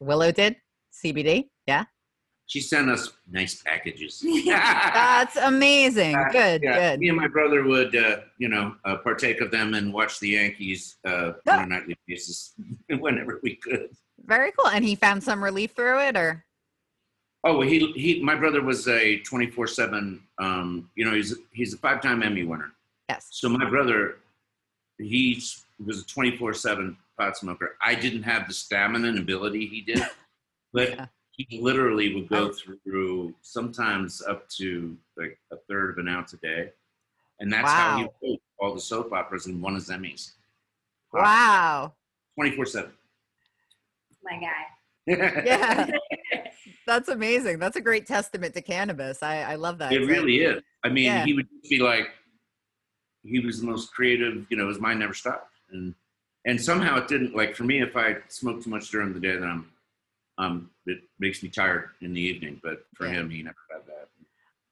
Willow 0.00 0.32
did 0.32 0.56
CBD? 0.92 1.50
Yeah. 1.68 1.84
She 2.46 2.60
sent 2.60 2.90
us 2.90 3.12
nice 3.30 3.62
packages. 3.62 4.24
That's 4.46 5.36
amazing. 5.36 6.16
Uh, 6.16 6.24
good, 6.32 6.62
yeah. 6.64 6.90
good. 6.90 6.98
Me 6.98 7.08
and 7.10 7.16
my 7.16 7.28
brother 7.28 7.62
would, 7.62 7.94
uh, 7.94 8.16
you 8.38 8.48
know, 8.48 8.74
uh, 8.84 8.96
partake 8.96 9.40
of 9.40 9.52
them 9.52 9.74
and 9.74 9.92
watch 9.92 10.18
the 10.18 10.30
Yankees 10.30 10.96
uh, 11.06 11.34
on 11.48 11.62
a 11.62 11.66
nightly 11.66 11.96
basis 12.08 12.54
whenever 12.98 13.38
we 13.44 13.54
could. 13.54 13.90
Very 14.24 14.50
cool. 14.50 14.66
And 14.66 14.84
he 14.84 14.96
found 14.96 15.22
some 15.22 15.44
relief 15.44 15.76
through 15.76 16.00
it, 16.00 16.16
or? 16.16 16.44
Oh, 17.44 17.60
he 17.60 17.92
he. 17.92 18.20
My 18.20 18.34
brother 18.34 18.62
was 18.62 18.88
a 18.88 19.20
twenty 19.20 19.48
four 19.48 19.68
seven. 19.68 20.22
Um, 20.40 20.90
you 20.96 21.04
know, 21.04 21.14
he's 21.14 21.36
he's 21.52 21.74
a 21.74 21.78
five 21.78 22.02
time 22.02 22.24
Emmy 22.24 22.42
winner. 22.42 22.72
Yes. 23.08 23.28
So 23.30 23.48
my 23.48 23.70
brother 23.70 24.16
he 24.98 25.42
was 25.84 26.00
a 26.00 26.06
24 26.06 26.54
7 26.54 26.96
pot 27.18 27.36
smoker. 27.36 27.76
I 27.82 27.94
didn't 27.94 28.22
have 28.22 28.46
the 28.48 28.54
stamina 28.54 29.08
and 29.08 29.18
ability 29.18 29.66
he 29.66 29.80
did, 29.80 30.02
but 30.72 30.90
yeah. 30.90 31.06
he 31.30 31.60
literally 31.60 32.14
would 32.14 32.28
go 32.28 32.50
oh. 32.50 32.76
through 32.84 33.34
sometimes 33.42 34.22
up 34.22 34.48
to 34.50 34.96
like 35.16 35.38
a 35.52 35.56
third 35.68 35.90
of 35.90 35.98
an 35.98 36.08
ounce 36.08 36.32
a 36.32 36.38
day. 36.38 36.70
And 37.40 37.52
that's 37.52 37.64
wow. 37.64 37.70
how 37.70 37.96
he 37.98 38.30
wrote 38.30 38.40
all 38.58 38.74
the 38.74 38.80
soap 38.80 39.12
operas 39.12 39.46
and 39.46 39.60
won 39.60 39.74
his 39.74 39.88
Emmys. 39.88 40.32
Wow. 41.12 41.92
24 42.36 42.66
7. 42.66 42.90
My 44.24 44.40
guy. 44.40 44.50
yeah. 45.06 45.90
That's 46.86 47.08
amazing. 47.08 47.58
That's 47.58 47.76
a 47.76 47.80
great 47.80 48.06
testament 48.06 48.54
to 48.54 48.62
cannabis. 48.62 49.22
I, 49.22 49.42
I 49.42 49.54
love 49.54 49.78
that. 49.78 49.92
It 49.92 50.06
really 50.06 50.38
is. 50.38 50.62
I 50.84 50.88
mean, 50.88 51.04
yeah. 51.04 51.24
he 51.24 51.32
would 51.32 51.46
be 51.68 51.78
like, 51.80 52.08
he 53.26 53.40
was 53.40 53.60
the 53.60 53.66
most 53.66 53.92
creative. 53.92 54.46
You 54.50 54.56
know, 54.56 54.68
his 54.68 54.80
mind 54.80 55.00
never 55.00 55.14
stopped, 55.14 55.52
and 55.70 55.94
and 56.46 56.60
somehow 56.60 56.98
it 56.98 57.08
didn't. 57.08 57.34
Like 57.34 57.54
for 57.54 57.64
me, 57.64 57.82
if 57.82 57.96
I 57.96 58.16
smoke 58.28 58.62
too 58.62 58.70
much 58.70 58.90
during 58.90 59.12
the 59.12 59.20
day, 59.20 59.36
then 59.36 59.44
I'm, 59.44 59.70
um, 60.38 60.70
it 60.86 60.98
makes 61.18 61.42
me 61.42 61.48
tired 61.48 61.90
in 62.00 62.14
the 62.14 62.20
evening. 62.20 62.60
But 62.62 62.86
for 62.94 63.06
yeah. 63.06 63.14
him, 63.14 63.30
he 63.30 63.42
never 63.42 63.56
had 63.70 63.86
that. 63.86 64.08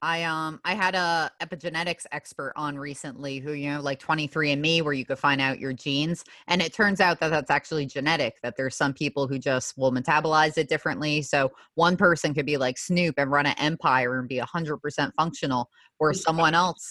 I 0.05 0.23
um 0.25 0.61
I 0.67 0.75
had 0.75 0.95
a 0.95 1.31
epigenetics 1.41 2.05
expert 2.13 2.53
on 2.57 2.79
recently 2.79 3.39
who 3.39 3.53
you 3.53 3.71
know 3.71 3.81
like 3.81 3.99
23andme 4.03 4.83
where 4.83 4.93
you 4.93 5.07
could 5.07 5.19
find 5.19 5.41
out 5.41 5.59
your 5.59 5.73
genes 5.73 6.25
and 6.47 6.61
it 6.61 6.75
turns 6.75 7.01
out 7.01 7.21
that 7.21 7.31
that's 7.31 7.51
actually 7.51 7.87
genetic 7.87 8.35
that 8.43 8.55
there's 8.55 8.77
some 8.77 8.93
people 8.93 9.27
who 9.27 9.39
just 9.39 9.79
will 9.79 9.91
metabolize 9.91 10.59
it 10.59 10.69
differently 10.69 11.23
so 11.23 11.51
one 11.77 11.97
person 11.97 12.35
could 12.35 12.45
be 12.45 12.59
like 12.59 12.77
Snoop 12.77 13.15
and 13.17 13.31
run 13.31 13.47
an 13.47 13.55
empire 13.57 14.19
and 14.19 14.29
be 14.29 14.39
100% 14.39 15.11
functional 15.17 15.71
where 15.97 16.13
someone 16.27 16.53
else 16.53 16.91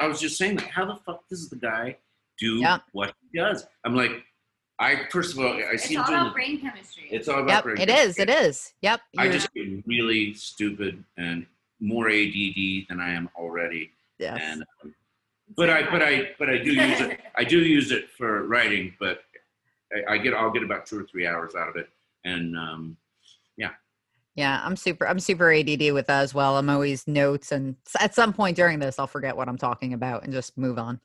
I 0.00 0.06
was 0.06 0.20
just 0.20 0.36
saying, 0.36 0.56
like, 0.56 0.68
how 0.68 0.84
the 0.84 0.96
fuck 0.96 1.28
does 1.28 1.48
the 1.48 1.56
guy 1.56 1.96
do 2.38 2.56
yeah. 2.56 2.78
what 2.92 3.14
he 3.30 3.38
does? 3.38 3.66
I'm 3.84 3.94
like, 3.94 4.24
I 4.78 5.06
first 5.10 5.32
of 5.32 5.38
all, 5.38 5.52
I 5.52 5.76
see. 5.76 5.94
It's 5.94 6.08
all 6.08 6.14
about 6.14 6.34
brain 6.34 6.60
chemistry. 6.60 7.08
It's 7.10 7.28
all 7.28 7.40
about 7.40 7.48
yep, 7.48 7.64
brain. 7.64 7.76
It 7.78 7.88
chemistry. 7.88 8.08
is. 8.08 8.18
It 8.18 8.30
is. 8.30 8.74
Yep. 8.82 9.00
I 9.18 9.28
just 9.28 9.52
get 9.54 9.86
really 9.86 10.34
stupid 10.34 11.04
and 11.16 11.46
more 11.80 12.08
ADD 12.08 12.88
than 12.88 13.00
I 13.00 13.12
am 13.12 13.28
already. 13.36 13.90
Yes. 14.18 14.40
And, 14.42 14.64
um, 14.82 14.94
but 15.56 15.68
I, 15.68 15.90
but 15.90 16.02
I, 16.02 16.30
but 16.38 16.48
I 16.48 16.58
do 16.58 16.72
use 16.72 17.00
it. 17.00 17.20
I 17.36 17.44
do 17.44 17.58
use 17.58 17.90
it 17.90 18.10
for 18.16 18.46
writing, 18.46 18.94
but 18.98 19.24
I, 19.92 20.14
I, 20.14 20.18
get, 20.18 20.32
I'll 20.32 20.50
get 20.50 20.62
about 20.62 20.86
two 20.86 21.00
or 21.00 21.04
three 21.04 21.26
hours 21.26 21.54
out 21.54 21.68
of 21.68 21.76
it, 21.76 21.88
and 22.24 22.56
um, 22.56 22.96
yeah. 23.56 23.70
Yeah, 24.34 24.62
I'm 24.64 24.76
super 24.76 25.06
I'm 25.06 25.20
super 25.20 25.52
ADD 25.52 25.92
with 25.92 26.06
that 26.06 26.22
as 26.22 26.34
well. 26.34 26.56
I'm 26.56 26.70
always 26.70 27.06
notes 27.06 27.52
and 27.52 27.76
at 28.00 28.14
some 28.14 28.32
point 28.32 28.56
during 28.56 28.78
this 28.78 28.98
I'll 28.98 29.06
forget 29.06 29.36
what 29.36 29.48
I'm 29.48 29.58
talking 29.58 29.92
about 29.92 30.24
and 30.24 30.32
just 30.32 30.56
move 30.56 30.78
on. 30.78 31.00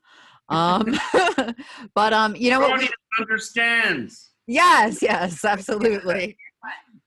Um 0.48 0.98
but 1.94 2.12
um 2.12 2.34
you 2.36 2.50
know 2.50 2.60
what 2.60 2.78
we, 2.78 2.88
understands. 3.20 4.30
Yes, 4.46 5.02
yes, 5.02 5.44
absolutely. 5.44 6.38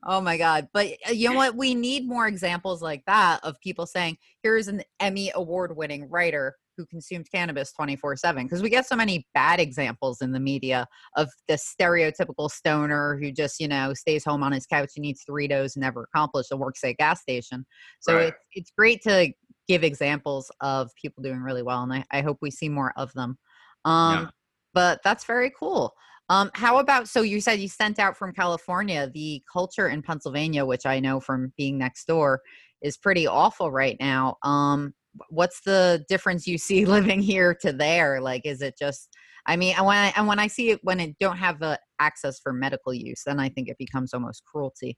oh 0.06 0.22
my 0.22 0.38
god. 0.38 0.68
But 0.74 0.90
uh, 1.10 1.12
you 1.12 1.30
know 1.30 1.36
what 1.36 1.56
we 1.56 1.74
need 1.74 2.08
more 2.08 2.28
examples 2.28 2.84
like 2.84 3.04
that 3.06 3.40
of 3.44 3.60
people 3.62 3.88
saying 3.88 4.18
here's 4.44 4.68
an 4.68 4.84
Emmy 5.00 5.32
award 5.34 5.76
winning 5.76 6.08
writer 6.08 6.56
who 6.78 6.86
consumed 6.86 7.28
cannabis 7.34 7.72
24 7.74 8.16
7 8.16 8.46
because 8.46 8.62
we 8.62 8.70
get 8.70 8.86
so 8.86 8.96
many 8.96 9.26
bad 9.34 9.60
examples 9.60 10.22
in 10.22 10.32
the 10.32 10.40
media 10.40 10.88
of 11.18 11.30
the 11.48 11.56
stereotypical 11.56 12.50
stoner 12.50 13.18
who 13.22 13.32
just 13.32 13.60
you 13.60 13.68
know 13.68 13.94
stays 13.94 14.24
home 14.24 14.44
on 14.44 14.52
his 14.52 14.66
couch 14.66 14.92
and 14.96 15.06
eats 15.06 15.24
Doritos 15.30 15.76
and 15.76 15.82
never 15.82 16.04
accomplished 16.04 16.52
and 16.52 16.60
works 16.60 16.84
at 16.84 16.92
a 16.92 16.94
gas 16.94 17.22
station. 17.22 17.66
So 18.00 18.16
Right. 18.16 18.28
it's 18.28 18.38
it's 18.54 18.72
great 18.78 19.02
to 19.04 19.32
give 19.68 19.84
examples 19.84 20.52
of 20.62 20.90
people 21.02 21.24
doing 21.24 21.40
really 21.40 21.64
well, 21.64 21.84
and 21.84 21.94
I, 21.94 22.04
I 22.12 22.22
hope 22.22 22.38
we 22.42 22.52
see 22.52 22.70
more 22.70 22.94
of 22.98 23.14
them. 23.14 23.38
Um, 23.86 24.12
Yeah. 24.14 24.28
But 24.74 25.02
that's 25.04 25.26
very 25.26 25.52
cool. 25.58 25.94
Um, 26.30 26.50
how 26.54 26.78
about 26.80 27.10
so 27.10 27.22
you 27.24 27.42
said 27.42 27.60
you 27.60 27.68
sent 27.68 28.00
out 28.00 28.16
from 28.16 28.34
California 28.34 29.12
the 29.14 29.44
culture 29.52 29.90
in 29.90 30.02
Pennsylvania, 30.02 30.66
which 30.66 30.86
I 30.86 31.00
know 31.02 31.20
from 31.20 31.52
being 31.58 31.78
next 31.78 32.06
door 32.06 32.42
is 32.82 32.98
pretty 32.98 33.28
awful 33.28 33.70
right 33.70 33.98
now. 34.00 34.38
Um, 34.44 34.94
what's 35.30 35.62
the 35.62 36.04
difference 36.10 36.48
you 36.48 36.58
see 36.58 36.86
living 36.98 37.22
here 37.22 37.54
to 37.62 37.72
there? 37.74 38.22
Like, 38.22 38.46
is 38.46 38.62
it 38.62 38.76
just? 38.80 39.10
I 39.48 39.56
mean, 39.56 39.76
and 39.76 39.86
when 39.88 39.98
I, 39.98 40.14
and 40.16 40.28
when 40.28 40.38
I 40.38 40.46
see 40.48 40.70
it 40.70 40.80
when 40.84 41.00
it 41.00 41.16
don't 41.20 41.38
have 41.38 41.60
the 41.60 41.80
access 42.00 42.40
for 42.40 42.54
medical 42.54 42.94
use, 42.94 43.24
then 43.26 43.40
I 43.40 43.50
think 43.50 43.70
it 43.70 43.78
becomes 43.80 44.14
almost 44.14 44.44
cruelty. 44.46 44.98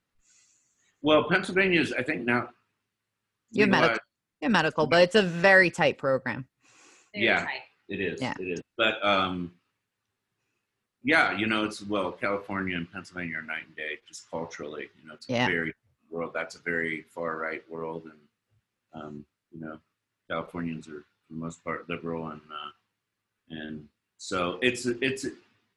Well, 1.02 1.24
Pennsylvania 1.28 1.80
is, 1.80 1.92
I 1.92 2.02
think 2.02 2.24
now. 2.24 2.48
You 3.50 3.62
have 3.62 3.70
medical, 3.70 3.82
legalized- 3.82 4.00
yeah, 4.40 4.48
medical, 4.48 4.86
but 4.86 5.02
it's 5.02 5.14
a 5.14 5.22
very 5.22 5.70
tight 5.70 5.96
program. 5.98 6.46
Very 7.14 7.26
Yeah. 7.26 7.44
tight. 7.44 7.62
It 7.88 8.00
is. 8.00 8.20
Yeah. 8.20 8.34
It 8.40 8.44
is. 8.48 8.60
But 8.76 9.04
um, 9.06 9.52
yeah, 11.02 11.36
you 11.36 11.46
know, 11.46 11.64
it's 11.64 11.82
well, 11.82 12.12
California 12.12 12.76
and 12.76 12.90
Pennsylvania 12.90 13.38
are 13.38 13.42
night 13.42 13.66
and 13.66 13.76
day, 13.76 13.98
just 14.08 14.28
culturally. 14.30 14.88
You 15.00 15.08
know, 15.08 15.14
it's 15.14 15.28
Yeah. 15.28 15.46
a 15.46 15.50
very 15.50 15.72
world. 16.10 16.32
That's 16.34 16.54
a 16.54 16.60
very 16.62 17.02
far 17.14 17.36
right 17.38 17.62
world, 17.70 18.04
and 18.04 19.02
um, 19.02 19.26
you 19.52 19.60
know, 19.60 19.78
Californians 20.28 20.88
are 20.88 21.04
for 21.26 21.32
the 21.34 21.36
most 21.36 21.62
part 21.64 21.88
liberal, 21.88 22.28
and 22.28 22.40
uh, 22.50 22.70
and 23.50 23.88
so 24.16 24.58
it's 24.62 24.86
a- 24.86 24.98
it's 25.04 25.26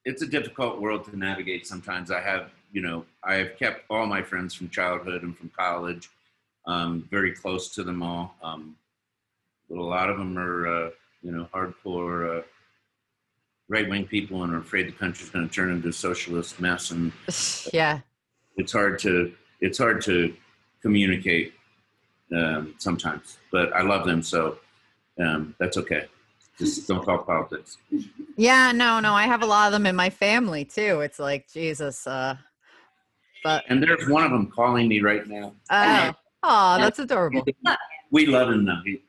it's 0.06 0.22
a 0.22 0.28
difficult 0.28 0.80
world 0.80 1.04
to 1.06 1.18
navigate. 1.18 1.68
Sometimes 1.68 2.12
I 2.12 2.22
have, 2.22 2.52
you 2.72 2.82
know, 2.82 3.06
I 3.24 3.36
have 3.36 3.58
kept 3.58 3.84
all 3.90 4.06
my 4.06 4.22
friends 4.22 4.54
from 4.54 4.70
childhood 4.70 5.24
and 5.24 5.38
from 5.38 5.50
college, 5.50 6.10
um, 6.66 7.08
very 7.12 7.34
close 7.34 7.68
to 7.76 7.84
them 7.84 8.02
all. 8.02 8.36
Um, 8.42 8.78
but 9.70 9.80
a 9.80 9.84
lot 9.84 10.10
of 10.10 10.18
them 10.18 10.38
are, 10.38 10.68
uh, 10.68 10.90
you 11.22 11.32
know, 11.34 11.50
hardcore 11.54 12.40
uh, 12.40 12.44
right 13.68 13.90
wing 13.90 14.08
people 14.08 14.44
and 14.44 14.54
are 14.54 14.60
afraid 14.60 14.88
the 14.88 14.94
country's 14.94 15.30
going 15.30 15.48
to 15.48 15.54
turn 15.54 15.72
into 15.72 15.90
a 15.90 15.94
socialist 15.94 16.60
mess, 16.62 16.92
and 16.92 17.12
yeah, 17.74 18.00
it's 18.56 18.72
hard 18.72 19.00
to 19.00 19.34
it's 19.60 19.78
hard 19.78 20.02
to 20.04 20.34
communicate 20.82 21.54
um, 22.36 22.76
sometimes. 22.78 23.38
But 23.52 23.74
I 23.74 23.82
love 23.82 24.06
them, 24.06 24.22
so 24.22 24.60
um, 25.20 25.56
that's 25.60 25.78
okay. 25.78 26.06
Just 26.58 26.88
don't 26.88 27.06
talk 27.06 27.28
politics. 27.28 27.78
yeah. 28.36 28.72
No, 28.72 29.00
no, 29.00 29.14
I 29.14 29.24
have 29.24 29.44
a 29.44 29.46
lot 29.46 29.68
of 29.68 29.74
them 29.74 29.86
in 29.86 29.96
my 29.96 30.10
family 30.10 30.66
too. 30.66 31.02
It's 31.02 31.20
like 31.20 31.48
Jesus. 31.52 32.08
Uh, 32.08 32.36
but 33.44 33.64
And 33.70 33.82
there's 33.82 34.10
one 34.10 34.24
of 34.24 34.32
them 34.32 34.48
calling 34.48 34.88
me 34.88 35.02
right 35.02 35.28
now. 35.28 35.54
oh, 35.70 36.14
oh, 36.44 36.78
that's 36.80 37.00
adorable. 37.00 37.46
We 38.10 38.26
love 38.26 38.50
him 38.50 38.66
though. 38.66 38.82
He, 38.86 39.02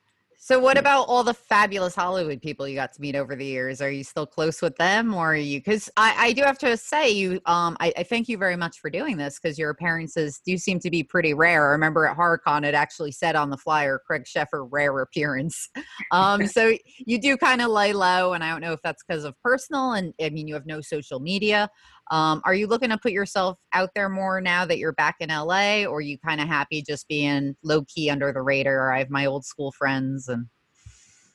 So, 0.48 0.58
what 0.58 0.78
about 0.78 1.08
all 1.08 1.24
the 1.24 1.34
fabulous 1.34 1.94
Hollywood 1.94 2.40
people 2.40 2.66
you 2.66 2.74
got 2.74 2.94
to 2.94 3.02
meet 3.02 3.14
over 3.14 3.36
the 3.36 3.44
years? 3.44 3.82
Are 3.82 3.90
you 3.90 4.02
still 4.02 4.26
close 4.26 4.62
with 4.62 4.74
them, 4.76 5.12
or 5.12 5.32
are 5.32 5.36
you? 5.36 5.58
Because 5.58 5.90
I, 5.98 6.14
I 6.16 6.32
do 6.32 6.40
have 6.40 6.56
to 6.60 6.74
say, 6.78 7.10
you, 7.10 7.32
um, 7.44 7.76
I, 7.80 7.92
I 7.98 8.02
thank 8.02 8.30
you 8.30 8.38
very 8.38 8.56
much 8.56 8.78
for 8.78 8.88
doing 8.88 9.18
this 9.18 9.38
because 9.38 9.58
your 9.58 9.68
appearances 9.68 10.40
do 10.42 10.56
seem 10.56 10.80
to 10.80 10.90
be 10.90 11.02
pretty 11.02 11.34
rare. 11.34 11.68
I 11.68 11.72
remember 11.72 12.06
at 12.06 12.16
HorrorCon, 12.16 12.64
it 12.64 12.72
actually 12.72 13.12
said 13.12 13.36
on 13.36 13.50
the 13.50 13.58
flyer, 13.58 14.00
Craig 14.06 14.24
Sheffer, 14.24 14.66
rare 14.70 14.98
appearance. 15.00 15.68
Um, 16.12 16.46
so 16.46 16.74
you 16.98 17.20
do 17.20 17.36
kind 17.36 17.60
of 17.60 17.68
lay 17.68 17.92
low, 17.92 18.32
and 18.32 18.42
I 18.42 18.50
don't 18.50 18.60
know 18.60 18.72
if 18.72 18.80
that's 18.82 19.02
because 19.06 19.24
of 19.24 19.34
personal, 19.42 19.92
and 19.92 20.14
I 20.22 20.30
mean, 20.30 20.48
you 20.48 20.54
have 20.54 20.64
no 20.64 20.80
social 20.80 21.20
media. 21.20 21.68
Um, 22.10 22.40
are 22.44 22.54
you 22.54 22.66
looking 22.66 22.90
to 22.90 22.98
put 22.98 23.12
yourself 23.12 23.58
out 23.72 23.90
there 23.94 24.08
more 24.08 24.40
now 24.40 24.64
that 24.64 24.78
you're 24.78 24.92
back 24.92 25.16
in 25.20 25.28
LA, 25.28 25.84
or 25.84 25.98
are 25.98 26.00
you 26.00 26.18
kind 26.18 26.40
of 26.40 26.48
happy 26.48 26.82
just 26.82 27.06
being 27.08 27.56
low 27.62 27.84
key 27.84 28.10
under 28.10 28.32
the 28.32 28.42
radar? 28.42 28.92
I 28.92 28.98
have 28.98 29.10
my 29.10 29.26
old 29.26 29.44
school 29.44 29.72
friends 29.72 30.28
and. 30.28 30.46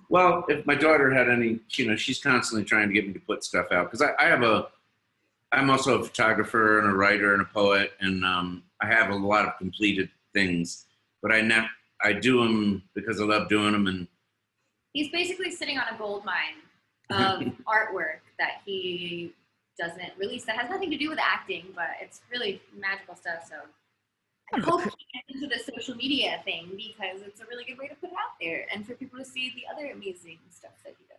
well, 0.10 0.46
if 0.48 0.66
my 0.66 0.76
daughter 0.76 1.14
had 1.14 1.30
any, 1.30 1.60
you 1.72 1.88
know, 1.88 1.96
she's 1.96 2.20
constantly 2.20 2.66
trying 2.66 2.88
to 2.88 2.94
get 2.94 3.08
me 3.08 3.14
to 3.14 3.20
put 3.20 3.44
stuff 3.44 3.68
out 3.72 3.92
because 3.92 4.02
I, 4.02 4.14
I 4.24 4.28
have 4.28 4.44
a, 4.44 4.68
I'm 5.52 5.70
also 5.70 6.00
a 6.00 6.04
photographer 6.04 6.80
and 6.80 6.90
a 6.90 6.94
writer 6.94 7.34
and 7.34 7.42
a 7.42 7.46
poet, 7.46 7.94
and 8.00 8.26
um, 8.26 8.64
I 8.82 8.88
have 8.88 9.12
a 9.12 9.16
lot 9.16 9.46
of 9.46 9.58
completed 9.58 10.10
things, 10.34 10.86
but 11.22 11.32
I 11.32 11.42
ne- 11.42 11.70
I 12.04 12.14
do 12.14 12.44
them 12.44 12.84
because 12.96 13.22
I 13.22 13.26
love 13.26 13.50
doing 13.50 13.74
them, 13.74 13.88
and 13.88 14.08
He's 14.94 15.10
basically 15.10 15.50
sitting 15.50 15.78
on 15.78 15.94
a 15.94 15.98
gold 15.98 16.24
mine 16.24 16.62
of 17.10 17.42
artwork 17.66 18.22
that 18.40 18.62
he 18.66 19.34
doesn't 19.80 20.12
release 20.18 20.46
that 20.46 20.58
has 20.58 20.70
nothing 20.70 20.92
to 20.92 20.98
do 20.98 21.10
with 21.10 21.20
acting, 21.20 21.66
but 21.76 21.88
it's 22.02 22.22
really 22.32 22.62
magical 22.78 23.16
stuff. 23.16 23.48
So 23.50 23.56
I 24.54 24.60
hope 24.60 24.82
he 24.82 24.90
gets 24.90 25.44
into 25.44 25.48
the 25.48 25.60
social 25.76 25.96
media 25.96 26.42
thing 26.46 26.70
because 26.78 27.22
it's 27.26 27.42
a 27.42 27.46
really 27.46 27.64
good 27.66 27.78
way 27.78 27.88
to 27.88 27.96
put 27.96 28.10
it 28.10 28.16
out 28.16 28.36
there 28.40 28.66
and 28.74 28.86
for 28.86 28.94
people 28.96 29.18
to 29.20 29.26
see 29.26 29.52
the 29.56 29.64
other 29.74 29.92
amazing 29.92 30.38
stuff 30.50 30.72
that 30.86 30.94
he 31.00 31.06
does. 31.08 31.18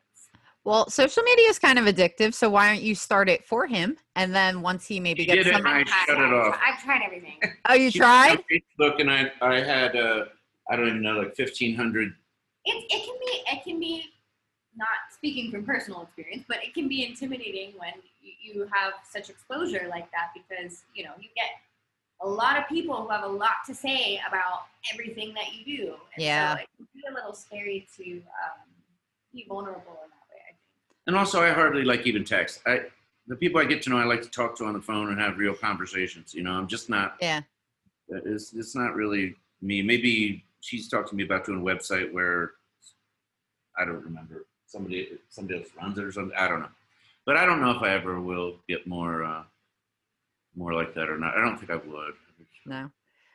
Well, 0.62 0.88
social 0.88 1.22
media 1.24 1.48
is 1.50 1.58
kind 1.58 1.78
of 1.78 1.84
addictive, 1.84 2.32
so 2.32 2.48
why 2.48 2.72
don't 2.72 2.82
you 2.82 2.94
start 2.94 3.28
it 3.28 3.44
for 3.44 3.66
him? 3.66 3.96
And 4.16 4.34
then 4.34 4.62
once 4.62 4.86
he 4.86 4.98
maybe 4.98 5.22
He 5.22 5.26
gets 5.26 5.44
did 5.44 5.46
it, 5.48 5.52
some. 5.56 5.66
I 5.66 5.80
I've 5.80 5.86
tried- 5.86 6.06
shut 6.06 6.18
it 6.18 6.32
off. 6.32 6.58
I've 6.66 6.82
tried 6.82 7.02
everything. 7.04 7.38
Oh, 7.68 7.74
you 7.74 7.90
She- 7.90 7.98
tried? 7.98 8.42
Facebook, 8.50 9.00
and 9.00 9.10
I 9.10 9.30
I 9.42 9.56
had 9.60 9.94
uh, 9.96 10.24
I 10.70 10.76
don't 10.76 10.86
even 10.88 11.02
know 11.02 11.18
like 11.18 11.34
fifteen 11.36 11.74
hundred. 11.76 12.14
it, 12.64 12.84
it 12.90 13.04
can 13.04 13.14
be 13.20 13.42
it 13.52 13.64
can 13.64 13.78
be 13.80 14.04
not 14.76 14.88
speaking 15.24 15.50
from 15.50 15.64
personal 15.64 16.02
experience 16.02 16.44
but 16.46 16.58
it 16.62 16.74
can 16.74 16.86
be 16.86 17.02
intimidating 17.06 17.72
when 17.78 17.94
you, 18.22 18.32
you 18.42 18.68
have 18.70 18.92
such 19.10 19.30
exposure 19.30 19.86
like 19.88 20.10
that 20.10 20.28
because 20.34 20.82
you 20.94 21.02
know 21.02 21.12
you 21.18 21.28
get 21.34 21.46
a 22.20 22.28
lot 22.28 22.58
of 22.58 22.68
people 22.68 22.94
who 22.94 23.08
have 23.08 23.24
a 23.24 23.26
lot 23.26 23.64
to 23.66 23.74
say 23.74 24.20
about 24.28 24.66
everything 24.92 25.32
that 25.32 25.54
you 25.54 25.64
do 25.78 25.94
and 26.14 26.22
Yeah. 26.22 26.56
so 26.56 26.60
it 26.62 26.68
can 26.76 26.86
be 26.94 27.00
a 27.10 27.14
little 27.14 27.32
scary 27.32 27.86
to 27.96 28.04
um, 28.16 28.68
be 29.32 29.46
vulnerable 29.48 29.98
in 30.04 30.10
that 30.10 30.26
way 30.30 30.40
i 30.42 30.48
think 30.48 30.58
And 31.06 31.16
also, 31.16 31.40
I 31.40 31.52
hardly 31.52 31.84
like 31.84 32.06
even 32.06 32.22
text. 32.22 32.60
I 32.66 32.82
the 33.26 33.36
people 33.36 33.58
I 33.58 33.64
get 33.64 33.80
to 33.84 33.90
know, 33.90 33.96
I 33.96 34.04
like 34.04 34.20
to 34.20 34.30
talk 34.30 34.54
to 34.58 34.66
on 34.66 34.74
the 34.74 34.82
phone 34.82 35.08
and 35.10 35.18
have 35.18 35.38
real 35.38 35.54
conversations. 35.54 36.34
You 36.34 36.42
know, 36.42 36.52
I'm 36.52 36.68
just 36.68 36.90
not. 36.90 37.16
Yeah. 37.22 37.40
It's 38.08 38.52
it's 38.52 38.74
not 38.76 38.94
really 38.94 39.36
me. 39.62 39.80
Maybe 39.80 40.44
she's 40.60 40.88
talked 40.90 41.08
to 41.08 41.16
me 41.16 41.24
about 41.24 41.46
doing 41.46 41.60
a 41.60 41.64
website 41.64 42.12
where 42.12 42.52
I 43.78 43.86
don't 43.86 44.04
remember 44.04 44.44
somebody 44.66 45.08
somebody 45.28 45.60
else 45.60 45.68
runs 45.80 45.98
it 45.98 46.04
or 46.04 46.12
something. 46.12 46.36
I 46.36 46.48
don't 46.48 46.60
know, 46.60 46.68
but 47.26 47.36
I 47.36 47.44
don't 47.46 47.60
know 47.60 47.70
if 47.70 47.82
I 47.82 47.90
ever 47.90 48.20
will 48.20 48.56
get 48.68 48.86
more 48.86 49.24
uh, 49.24 49.42
more 50.56 50.74
like 50.74 50.94
that 50.94 51.08
or 51.08 51.18
not. 51.18 51.36
I 51.36 51.40
don't 51.40 51.58
think 51.58 51.70
I 51.70 51.76
would. 51.76 52.14
No. 52.66 52.90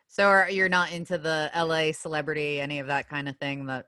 So 0.08 0.26
are, 0.26 0.50
you're 0.50 0.70
not 0.70 0.92
into 0.92 1.18
the 1.20 1.52
LA 1.56 1.92
celebrity, 1.92 2.60
any 2.60 2.80
of 2.80 2.88
that 2.88 3.08
kind 3.08 3.30
of 3.30 3.38
thing 3.38 3.68
that 3.68 3.86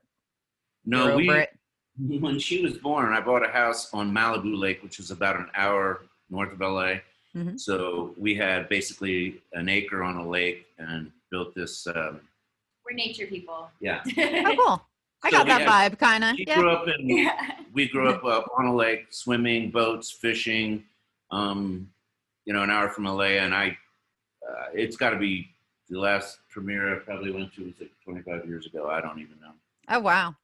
No, 0.84 1.16
we 1.16 1.28
it? 1.28 1.50
when 1.98 2.38
she 2.38 2.62
was 2.62 2.78
born, 2.78 3.12
I 3.12 3.20
bought 3.20 3.44
a 3.44 3.50
house 3.50 3.92
on 3.92 4.12
Malibu 4.12 4.56
Lake, 4.56 4.82
which 4.84 5.00
is 5.00 5.10
about 5.10 5.36
an 5.36 5.48
hour 5.56 6.02
north 6.30 6.52
of 6.52 6.60
LA. 6.60 7.00
Mhm. 7.34 7.58
So 7.58 8.14
we 8.16 8.34
had 8.36 8.68
basically 8.68 9.42
an 9.54 9.68
acre 9.68 10.02
on 10.04 10.16
a 10.16 10.28
lake 10.28 10.66
and 10.78 11.10
built 11.30 11.54
this. 11.56 11.86
Um, 11.88 12.20
we're 12.84 12.94
nature 12.94 13.26
people 13.26 13.68
yeah, 13.80 14.02
Oh, 14.18 14.54
cool. 14.56 14.86
I 15.24 15.30
So 15.30 15.36
got 15.38 15.46
we 15.46 15.50
that 15.52 15.60
had- 15.62 15.92
vibe, 15.92 15.98
kind 15.98 16.24
of. 16.24 16.34
Yeah. 16.38 16.56
grew 16.58 16.70
up 16.70 16.86
in. 16.88 17.08
yeah. 17.08 17.50
We 17.74 17.88
grew 17.88 18.10
up 18.10 18.22
uh, 18.22 18.42
on 18.58 18.66
a 18.66 18.74
lake, 18.74 19.06
swimming, 19.10 19.70
boats, 19.70 20.10
fishing. 20.10 20.84
Um, 21.30 21.88
you 22.44 22.52
know, 22.52 22.62
an 22.62 22.68
hour 22.70 22.90
from 22.90 23.04
LA, 23.04 23.38
and 23.40 23.54
I. 23.54 23.78
Uh, 24.46 24.64
it's 24.74 24.96
got 24.96 25.10
to 25.10 25.16
be 25.18 25.48
the 25.88 25.98
last 25.98 26.38
premiere 26.50 26.94
I 26.94 26.98
probably 26.98 27.30
went 27.30 27.54
to 27.54 27.64
was 27.64 27.74
like 27.80 27.90
25 28.04 28.46
years 28.46 28.66
ago. 28.66 28.90
I 28.90 29.00
don't 29.00 29.20
even 29.20 29.38
know. 29.40 29.52
Oh, 29.88 30.00
wow. 30.00 30.34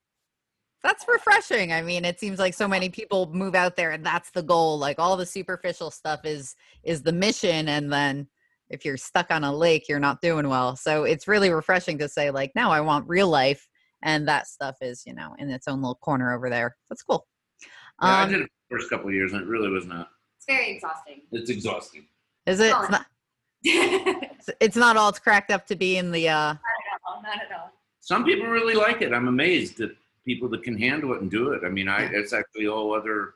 That's 0.84 1.04
refreshing. 1.08 1.72
I 1.72 1.82
mean, 1.82 2.04
it 2.04 2.18
seems 2.20 2.38
like 2.38 2.54
so 2.54 2.68
many 2.68 2.88
people 2.88 3.28
move 3.34 3.54
out 3.56 3.74
there 3.76 3.90
and 3.90 4.06
that's 4.06 4.30
the 4.30 4.42
goal. 4.42 4.78
Like 4.78 4.98
all 5.00 5.16
the 5.16 5.26
superficial 5.26 5.90
stuff 5.90 6.20
is 6.24 6.54
is 6.84 7.02
the 7.02 7.12
mission 7.12 7.68
and 7.68 7.92
then 7.92 8.28
if 8.70 8.84
you're 8.84 8.96
stuck 8.96 9.30
on 9.32 9.42
a 9.42 9.52
lake, 9.52 9.88
you're 9.88 9.98
not 9.98 10.22
doing 10.22 10.48
well. 10.48 10.76
So 10.76 11.02
it's 11.04 11.26
really 11.26 11.50
refreshing 11.50 11.98
to 11.98 12.08
say 12.08 12.30
like, 12.30 12.52
"No, 12.54 12.70
I 12.70 12.80
want 12.80 13.08
real 13.08 13.28
life." 13.28 13.66
And 14.02 14.28
that 14.28 14.46
stuff 14.46 14.76
is, 14.80 15.02
you 15.06 15.14
know, 15.14 15.34
in 15.38 15.50
its 15.50 15.66
own 15.68 15.80
little 15.82 15.96
corner 15.96 16.32
over 16.34 16.48
there. 16.48 16.76
That's 16.88 17.02
cool. 17.02 17.26
Yeah, 17.62 17.68
I 18.00 18.22
Um, 18.24 18.30
did 18.30 18.40
it 18.42 18.50
the 18.70 18.76
first 18.76 18.90
couple 18.90 19.08
of 19.08 19.14
years, 19.14 19.32
and 19.32 19.42
it 19.42 19.48
really 19.48 19.68
was 19.68 19.86
not. 19.86 20.10
it's 20.36 20.46
very 20.46 20.70
exhausting 20.70 21.22
It's 21.32 21.50
exhausting. 21.50 22.06
is 22.46 22.60
it? 22.60 22.66
It's 22.66 22.74
Oh. 22.74 22.80
not, 22.88 22.90
not 23.64 24.22
it's- 24.22 24.50
it's 24.60 24.76
not 24.76 24.96
all 24.96 25.08
it's 25.08 25.18
cracked 25.18 25.50
up 25.50 25.66
to 25.66 25.74
be 25.74 25.96
in 25.96 26.12
the 26.12 26.28
uh 26.28 26.52
at 26.52 26.58
all 27.06 27.20
not 27.22 27.42
at 27.42 27.50
all 27.58 27.72
some 28.00 28.24
people 28.24 28.46
really 28.46 28.74
like 28.74 29.02
it. 29.02 29.12
I'm 29.12 29.28
amazed 29.28 29.80
at 29.80 29.90
people 30.24 30.48
that 30.50 30.62
can 30.62 30.78
handle 30.78 31.12
it 31.14 31.20
and 31.20 31.30
do 31.30 31.50
it. 31.52 31.62
I 31.64 31.68
mean, 31.68 31.88
I 31.88 32.04
it's 32.04 32.32
actually 32.32 32.64
a 32.66 32.70
whole 32.70 32.94
other, 32.94 33.34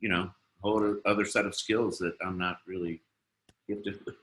you 0.00 0.08
know, 0.08 0.30
whole 0.62 0.96
other 1.04 1.24
set 1.24 1.44
of 1.46 1.54
skills 1.54 1.98
that 1.98 2.14
I'm 2.24 2.36
not 2.38 2.56
really 2.66 3.02
gifted 3.68 4.04
with. 4.04 4.16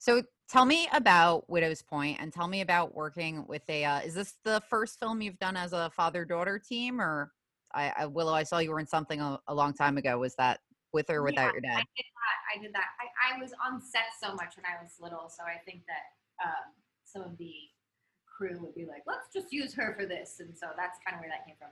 So 0.00 0.22
tell 0.48 0.64
me 0.64 0.88
about 0.92 1.48
Widow's 1.48 1.82
Point 1.82 2.18
and 2.20 2.32
tell 2.32 2.48
me 2.48 2.60
about 2.60 2.94
working 2.94 3.46
with 3.46 3.62
a. 3.68 3.84
Uh, 3.84 4.00
is 4.00 4.14
this 4.14 4.34
the 4.44 4.62
first 4.68 4.98
film 4.98 5.22
you've 5.22 5.38
done 5.38 5.56
as 5.56 5.72
a 5.72 5.90
father 5.90 6.24
daughter 6.24 6.58
team, 6.58 7.00
or 7.00 7.32
I, 7.74 7.92
I 7.96 8.06
Willow, 8.06 8.32
I 8.32 8.42
saw 8.42 8.58
you 8.58 8.70
were 8.70 8.80
in 8.80 8.86
something 8.86 9.20
a, 9.20 9.38
a 9.48 9.54
long 9.54 9.74
time 9.74 9.96
ago. 9.96 10.18
Was 10.18 10.34
that 10.36 10.60
with 10.92 11.10
or 11.10 11.22
without 11.22 11.54
Yeah, 11.54 11.60
your 11.60 11.72
I 11.72 11.76
dad? 11.78 11.84
did 11.96 12.06
that. 12.06 12.36
I 12.54 12.62
did 12.62 12.72
that. 12.74 12.86
I, 13.00 13.36
I 13.36 13.40
was 13.40 13.52
on 13.64 13.80
set 13.80 14.14
so 14.20 14.34
much 14.34 14.56
when 14.56 14.64
I 14.64 14.82
was 14.82 14.92
little, 15.00 15.28
so 15.28 15.42
I 15.44 15.58
think 15.64 15.82
that 15.86 16.46
um, 16.46 16.72
some 17.04 17.22
of 17.22 17.36
the 17.38 17.52
crew 18.26 18.58
would 18.60 18.74
be 18.74 18.86
like, 18.86 19.02
"Let's 19.06 19.28
just 19.32 19.52
use 19.52 19.74
her 19.74 19.94
for 19.98 20.06
this," 20.06 20.40
and 20.40 20.56
so 20.56 20.68
that's 20.76 20.98
kind 21.04 21.16
of 21.16 21.20
where 21.20 21.30
that 21.30 21.46
came 21.46 21.56
from. 21.58 21.70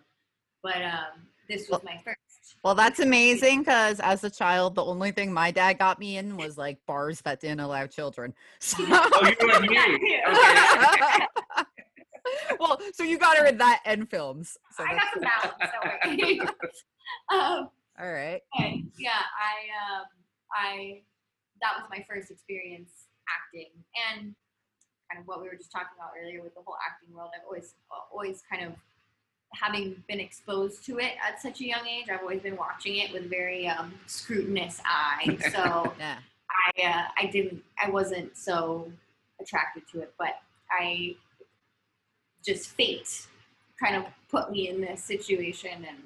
But 0.63 0.83
um, 0.83 1.27
this 1.49 1.69
was 1.69 1.83
my 1.85 2.01
first. 2.05 2.19
Well, 2.65 2.75
that's 2.75 3.01
amazing 3.01 3.61
because 3.61 3.99
as 4.01 4.23
a 4.25 4.31
child, 4.31 4.75
the 4.75 4.85
only 4.85 5.11
thing 5.11 5.33
my 5.33 5.51
dad 5.51 5.79
got 5.79 5.99
me 5.99 6.17
in 6.17 6.37
was 6.37 6.57
like 6.57 6.79
bars 6.87 7.21
that 7.23 7.41
didn't 7.41 7.61
allow 7.61 7.87
children. 7.87 8.35
So, 8.61 8.85
Oh, 8.89 9.33
you're 9.41 9.49
like 9.61 10.01
me. 10.01 10.21
Well, 12.61 12.81
so 12.95 13.03
you 13.03 13.19
got 13.19 13.37
her 13.37 13.47
in 13.47 13.59
that 13.59 13.81
and 13.85 14.09
films. 14.09 14.57
So 14.77 14.85
I 14.85 14.95
got 14.95 15.03
some 15.13 15.23
balance. 15.23 16.41
Don't 16.41 16.49
um, 17.31 17.69
all 18.01 18.13
right. 18.13 18.41
but 18.57 18.71
yeah, 18.97 19.11
I 19.37 19.99
um, 19.99 20.07
I 20.55 21.03
that 21.61 21.73
was 21.77 21.85
my 21.91 22.05
first 22.09 22.31
experience 22.31 23.07
acting, 23.29 23.71
and 24.11 24.35
kind 25.11 25.21
of 25.21 25.27
what 25.27 25.43
we 25.43 25.49
were 25.49 25.57
just 25.57 25.73
talking 25.73 25.93
about 25.99 26.13
earlier 26.21 26.43
with 26.43 26.55
the 26.55 26.63
whole 26.65 26.77
acting 26.89 27.15
world. 27.15 27.31
I've 27.35 27.45
always 27.45 27.75
always 28.13 28.43
kind 28.51 28.65
of 28.65 28.73
having 29.55 30.03
been 30.09 30.20
exposed 30.20 30.84
to 30.86 30.98
it 30.98 31.12
at 31.26 31.40
such 31.40 31.61
a 31.61 31.66
young 31.66 31.86
age. 31.86 32.07
I've 32.11 32.20
always 32.20 32.40
been 32.40 32.57
watching 32.57 32.96
it 32.96 33.12
with 33.12 33.28
very 33.28 33.68
um, 33.68 33.94
scrutinous 34.07 34.80
eye. 34.84 35.38
So 35.53 35.92
Yeah. 35.98 36.18
I 36.50 36.82
uh, 36.82 37.05
I 37.18 37.26
didn't 37.26 37.62
I 37.82 37.90
wasn't 37.90 38.36
so 38.36 38.90
attracted 39.40 39.84
to 39.92 40.00
it, 40.00 40.12
but 40.18 40.40
I 40.70 41.16
just 42.44 42.70
fate 42.70 43.26
kind 43.82 43.96
of 43.96 44.05
put 44.30 44.50
me 44.50 44.68
in 44.68 44.80
this 44.80 45.03
situation 45.03 45.84
and 45.88 45.98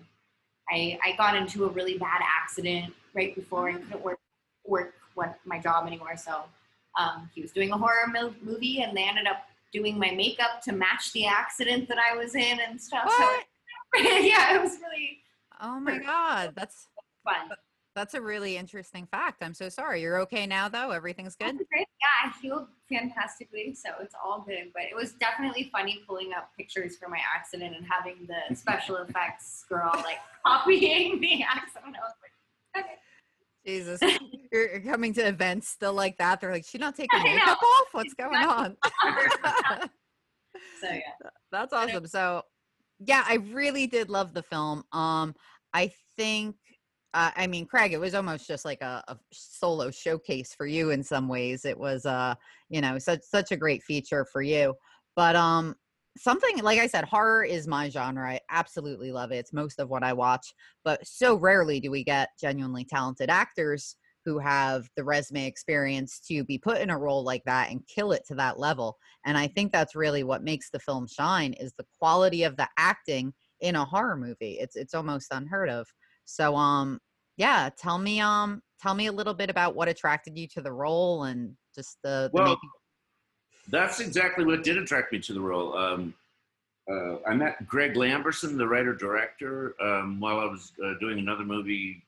I 0.70 0.98
I 1.04 1.16
got 1.16 1.36
into 1.36 1.64
a 1.64 1.68
really 1.68 1.98
bad 1.98 2.20
accident 2.22 2.94
right 3.14 3.34
before 3.34 3.68
I 3.68 3.74
couldn't 3.74 4.02
work 4.02 4.18
work 4.64 4.94
what 5.14 5.38
my 5.44 5.58
job 5.58 5.86
anymore. 5.86 6.16
So 6.16 6.42
um, 6.98 7.30
he 7.34 7.42
was 7.42 7.52
doing 7.52 7.72
a 7.72 7.76
horror 7.76 8.12
movie 8.42 8.82
and 8.82 8.96
they 8.96 9.04
ended 9.04 9.26
up 9.26 9.48
doing 9.72 9.98
my 9.98 10.10
makeup 10.10 10.62
to 10.64 10.72
match 10.72 11.12
the 11.12 11.26
accident 11.26 11.88
that 11.88 11.98
I 11.98 12.16
was 12.16 12.34
in 12.34 12.58
and 12.60 12.80
stuff. 12.80 13.04
What? 13.04 13.44
So 13.96 14.02
yeah, 14.02 14.54
it 14.54 14.60
was 14.60 14.78
really 14.80 15.20
Oh 15.60 15.80
my 15.80 15.98
God. 15.98 16.52
That's 16.54 16.88
fun. 17.24 17.50
that's 17.94 18.14
a 18.14 18.20
really 18.20 18.56
interesting 18.56 19.06
fact. 19.06 19.42
I'm 19.42 19.54
so 19.54 19.68
sorry. 19.68 20.02
You're 20.02 20.20
okay 20.22 20.46
now 20.46 20.68
though? 20.68 20.90
Everything's 20.90 21.34
good? 21.34 21.58
Yeah, 21.74 21.84
I 22.24 22.32
healed 22.42 22.68
fantastically, 22.90 23.74
so 23.74 23.90
it's 24.00 24.14
all 24.22 24.44
good. 24.46 24.70
But 24.74 24.84
it 24.84 24.94
was 24.94 25.12
definitely 25.12 25.70
funny 25.72 26.02
pulling 26.06 26.32
up 26.36 26.50
pictures 26.58 26.96
for 26.96 27.08
my 27.08 27.20
accident 27.34 27.74
and 27.74 27.86
having 27.88 28.28
the 28.28 28.54
special 28.54 28.96
effects 29.08 29.64
girl 29.68 29.92
like 29.94 30.18
copying 30.46 31.20
the 31.20 31.42
accident. 31.42 31.96
I 31.96 32.00
was 32.00 32.14
like, 32.22 32.84
okay. 32.84 32.94
Jesus. 33.66 34.00
You're, 34.52 34.70
you're 34.74 34.92
coming 34.92 35.12
to 35.14 35.26
events 35.26 35.68
still 35.68 35.92
like 35.92 36.16
that. 36.18 36.40
They're 36.40 36.52
like, 36.52 36.64
she's 36.64 36.80
not 36.80 36.94
taking 36.94 37.20
makeup 37.20 37.58
off? 37.60 37.88
What's 37.92 38.14
going 38.14 38.36
on? 38.36 38.76
So 40.80 40.88
yeah, 40.88 41.30
That's 41.50 41.72
awesome. 41.72 42.06
So, 42.06 42.42
yeah, 42.98 43.24
I 43.26 43.36
really 43.52 43.86
did 43.86 44.08
love 44.10 44.34
the 44.34 44.42
film. 44.42 44.84
Um, 44.92 45.34
I 45.72 45.90
think, 46.16 46.56
uh, 47.14 47.30
I 47.36 47.46
mean, 47.46 47.66
Craig, 47.66 47.92
it 47.92 48.00
was 48.00 48.14
almost 48.14 48.46
just 48.46 48.64
like 48.64 48.82
a, 48.82 49.02
a 49.08 49.16
solo 49.32 49.90
showcase 49.90 50.54
for 50.54 50.66
you 50.66 50.90
in 50.90 51.02
some 51.02 51.28
ways. 51.28 51.64
It 51.64 51.78
was, 51.78 52.04
uh, 52.06 52.34
you 52.68 52.80
know, 52.80 52.98
such 52.98 53.20
such 53.22 53.52
a 53.52 53.56
great 53.56 53.82
feature 53.82 54.26
for 54.30 54.42
you. 54.42 54.74
But 55.14 55.36
um, 55.36 55.76
something 56.16 56.62
like 56.62 56.78
I 56.78 56.86
said, 56.86 57.04
horror 57.04 57.44
is 57.44 57.66
my 57.66 57.88
genre. 57.88 58.28
I 58.28 58.40
absolutely 58.50 59.12
love 59.12 59.32
it. 59.32 59.36
It's 59.36 59.52
most 59.52 59.78
of 59.78 59.88
what 59.88 60.02
I 60.02 60.12
watch. 60.12 60.54
But 60.84 61.06
so 61.06 61.36
rarely 61.36 61.80
do 61.80 61.90
we 61.90 62.04
get 62.04 62.30
genuinely 62.40 62.84
talented 62.84 63.30
actors 63.30 63.96
who 64.24 64.38
have 64.40 64.88
the 64.96 65.04
resume 65.04 65.46
experience 65.46 66.20
to 66.28 66.42
be 66.44 66.58
put 66.58 66.80
in 66.80 66.90
a 66.90 66.98
role 66.98 67.22
like 67.22 67.44
that 67.44 67.70
and 67.70 67.86
kill 67.86 68.10
it 68.10 68.22
to 68.26 68.34
that 68.34 68.58
level 68.58 68.98
and 69.24 69.38
i 69.38 69.46
think 69.46 69.70
that's 69.70 69.94
really 69.94 70.24
what 70.24 70.42
makes 70.42 70.68
the 70.68 70.80
film 70.80 71.06
shine 71.06 71.52
is 71.54 71.72
the 71.74 71.86
quality 71.96 72.42
of 72.42 72.56
the 72.56 72.68
acting 72.76 73.32
in 73.60 73.76
a 73.76 73.84
horror 73.84 74.16
movie 74.16 74.58
it's 74.60 74.74
it's 74.74 74.94
almost 74.94 75.28
unheard 75.30 75.70
of 75.70 75.86
so 76.24 76.56
um 76.56 76.98
yeah 77.36 77.70
tell 77.78 77.98
me 77.98 78.20
um 78.20 78.60
tell 78.82 78.94
me 78.94 79.06
a 79.06 79.12
little 79.12 79.34
bit 79.34 79.48
about 79.48 79.74
what 79.74 79.88
attracted 79.88 80.36
you 80.36 80.46
to 80.48 80.60
the 80.60 80.72
role 80.72 81.24
and 81.24 81.56
just 81.74 81.98
the, 82.02 82.30
the 82.32 82.42
Well, 82.42 82.44
making 82.44 82.70
That's 83.68 84.00
exactly 84.00 84.44
what 84.44 84.62
did 84.62 84.76
attract 84.76 85.12
me 85.12 85.18
to 85.20 85.32
the 85.32 85.40
role. 85.40 85.76
Um, 85.76 86.14
uh, 86.88 87.16
I 87.26 87.34
met 87.34 87.66
Greg 87.66 87.94
Lamberson, 87.94 88.56
the 88.56 88.66
writer 88.68 88.94
director, 88.94 89.74
um, 89.80 90.20
while 90.20 90.38
I 90.38 90.44
was 90.44 90.72
uh, 90.84 90.94
doing 91.00 91.18
another 91.18 91.44
movie 91.44 92.02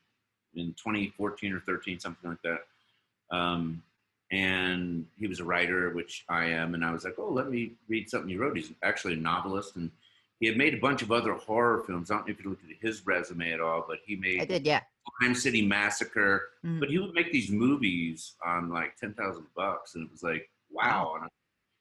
in 0.55 0.73
2014 0.73 1.53
or 1.53 1.59
13, 1.61 1.99
something 1.99 2.29
like 2.29 2.41
that. 2.43 3.35
Um, 3.35 3.83
and 4.31 5.05
he 5.19 5.27
was 5.27 5.39
a 5.39 5.43
writer, 5.43 5.89
which 5.91 6.23
I 6.29 6.45
am, 6.45 6.75
and 6.75 6.85
I 6.85 6.91
was 6.91 7.03
like, 7.03 7.15
oh, 7.17 7.29
let 7.29 7.49
me 7.49 7.73
read 7.87 8.09
something 8.09 8.29
he 8.29 8.37
wrote. 8.37 8.55
He's 8.55 8.71
actually 8.83 9.13
a 9.15 9.17
novelist, 9.17 9.75
and 9.75 9.91
he 10.39 10.47
had 10.47 10.55
made 10.55 10.73
a 10.75 10.79
bunch 10.79 11.01
of 11.01 11.11
other 11.11 11.33
horror 11.33 11.83
films. 11.85 12.09
I 12.09 12.15
don't 12.15 12.27
know 12.27 12.33
if 12.33 12.43
you 12.43 12.51
looked 12.51 12.63
at 12.63 12.77
his 12.79 13.05
resume 13.05 13.51
at 13.51 13.59
all, 13.59 13.83
but 13.87 13.97
he 14.05 14.15
made. 14.15 14.41
i 14.41 14.45
did 14.45 14.65
yeah 14.65 14.81
Slime 15.19 15.33
City 15.35 15.65
Massacre, 15.65 16.49
Mhm. 16.63 16.79
but 16.79 16.89
he 16.89 16.99
would 16.99 17.13
make 17.13 17.31
these 17.31 17.49
movies 17.51 18.35
on 18.45 18.69
like 18.69 18.95
ten 18.97 19.13
thousand 19.15 19.45
bucks, 19.55 19.95
and 19.95 20.05
it 20.05 20.11
was 20.11 20.21
like, 20.23 20.49
wow. 20.71 21.15
And, 21.15 21.25
I, 21.25 21.27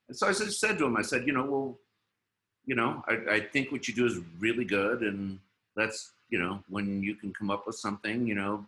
and 0.08 0.16
so 0.16 0.26
I 0.28 0.32
said 0.32 0.78
to 0.78 0.86
him, 0.86 0.96
I 0.96 1.02
said, 1.02 1.26
you 1.26 1.32
know, 1.32 1.44
well, 1.44 1.78
you 2.64 2.74
know, 2.74 3.02
I, 3.08 3.36
I 3.36 3.40
think 3.40 3.70
what 3.72 3.88
you 3.88 3.94
do 3.94 4.06
is 4.06 4.18
really 4.38 4.64
good, 4.64 5.02
and 5.02 5.38
that's, 5.76 6.12
you 6.28 6.38
know, 6.38 6.62
when 6.68 7.02
you 7.02 7.14
can 7.14 7.32
come 7.32 7.50
up 7.50 7.66
with 7.66 7.76
something, 7.76 8.26
you 8.26 8.34
know, 8.34 8.66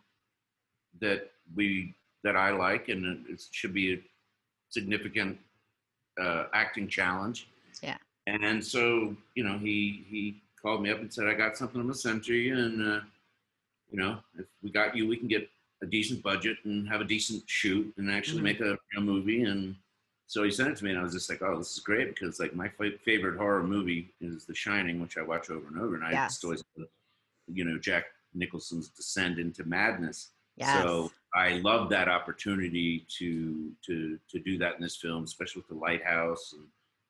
that 1.01 1.30
we 1.55 1.95
that 2.24 2.36
I 2.36 2.51
like, 2.51 2.88
and 2.88 3.26
it, 3.28 3.43
should 3.51 3.72
be 3.72 3.95
a 3.95 3.99
significant 4.68 5.38
uh, 6.20 6.45
acting 6.53 6.88
challenge. 6.88 7.49
Yeah. 7.82 7.97
And 8.26 8.62
so, 8.64 9.16
you 9.34 9.45
know, 9.45 9.59
he 9.59 10.05
he 10.09 10.43
called 10.61 10.82
me 10.82 10.91
up 10.91 11.01
and 11.01 11.12
said, 11.12 11.26
I 11.26 11.34
got 11.34 11.57
something 11.57 11.80
I'm 11.80 11.86
gonna 11.86 11.95
send 11.95 12.24
to 12.24 12.34
you, 12.34 12.57
and 12.57 12.82
uh, 12.82 13.01
you 13.91 13.99
know, 13.99 14.18
if 14.38 14.47
we 14.62 14.70
got 14.70 14.97
you, 14.97 15.09
we 15.09 15.16
can 15.16 15.28
get 15.28 15.49
a 15.82 15.86
decent 15.86 16.22
budget 16.22 16.59
and 16.64 16.86
have 16.88 17.01
a 17.01 17.05
decent 17.05 17.43
shoot 17.47 17.93
and 17.97 18.11
actually 18.11 18.41
Mhm. 18.41 18.45
make 18.45 18.61
a 18.61 18.78
real 18.93 19.03
movie. 19.03 19.43
And 19.45 19.74
so 20.31 20.45
he 20.45 20.51
sent 20.53 20.70
it 20.70 20.76
to 20.76 20.85
me, 20.85 20.91
and 20.91 20.99
I 21.01 21.03
was 21.03 21.12
just 21.12 21.28
like, 21.28 21.43
oh, 21.43 21.59
this 21.59 21.72
is 21.72 21.81
great 21.81 22.14
because 22.14 22.39
like 22.39 22.55
my 22.55 22.68
fa- 22.68 22.97
favorite 23.05 23.37
horror 23.37 23.64
movie 23.64 24.11
is 24.20 24.45
The 24.45 24.55
Shining, 24.55 25.01
which 25.01 25.18
I 25.18 25.22
watch 25.22 25.51
over 25.51 25.66
and 25.66 25.76
over, 25.76 25.97
and 25.97 26.05
I 26.05 26.12
Yes. 26.12 26.35
just 26.35 26.45
always, 26.45 26.62
you 27.53 27.64
know, 27.64 27.78
Jack 27.78 28.05
Nicholson's 28.33 28.91
descent 28.91 29.41
into 29.41 29.64
madness. 29.64 30.28
yes 30.57 30.72
So 30.72 31.11
I 31.35 31.55
love 31.55 31.91
that 31.91 32.07
opportunity 32.09 33.05
to 33.18 33.72
to 33.87 34.20
to 34.31 34.39
do 34.39 34.57
that 34.59 34.76
in 34.76 34.83
this 34.83 34.95
film, 34.95 35.24
especially 35.24 35.62
with 35.62 35.68
the 35.68 35.85
lighthouse 35.85 36.53
and, 36.53 36.64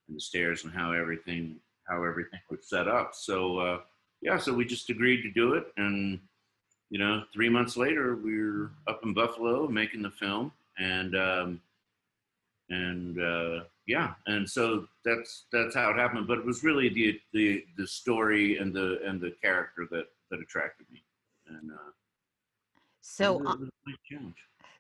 and 0.09 0.17
the 0.17 0.21
stairs 0.23 0.65
and 0.65 0.73
how 0.73 0.93
everything 0.93 1.61
how 1.87 2.03
everything 2.05 2.41
was 2.51 2.67
set 2.67 2.89
up. 2.89 3.15
So 3.15 3.59
uh, 3.59 3.81
yeah, 4.23 4.39
so 4.39 4.55
we 4.55 4.65
just 4.65 4.89
agreed 4.89 5.21
to 5.25 5.31
do 5.31 5.53
it, 5.59 5.67
and 5.77 6.19
you 6.89 6.99
know, 6.99 7.25
three 7.35 7.51
months 7.51 7.77
later, 7.77 8.17
we 8.17 8.41
are 8.41 8.71
up 8.89 9.01
in 9.05 9.13
Buffalo 9.13 9.69
making 9.69 10.01
the 10.01 10.11
film, 10.11 10.53
and 10.79 11.15
um, 11.15 11.61
and 12.71 13.21
uh, 13.21 13.65
yeah, 13.87 14.15
and 14.27 14.49
so 14.49 14.87
that's 15.05 15.45
that's 15.53 15.75
how 15.75 15.91
it 15.91 15.97
happened. 15.97 16.27
But 16.27 16.39
it 16.39 16.45
was 16.45 16.65
really 16.65 16.89
the 16.89 17.21
the 17.33 17.65
the 17.77 17.87
story 17.87 18.59
and 18.59 18.73
the 18.73 19.01
and 19.05 19.21
the 19.21 19.33
character 19.43 19.87
that 19.91 20.07
that 20.31 20.41
attracted 20.41 20.87
me, 20.91 21.03
and. 21.49 21.73
Uh, 21.73 21.91
so 23.03 23.41
it 23.41 23.47
uh, 23.47 23.57
was 23.57 23.69
a 23.69 23.71
big 23.87 23.97
challenge. 24.09 24.37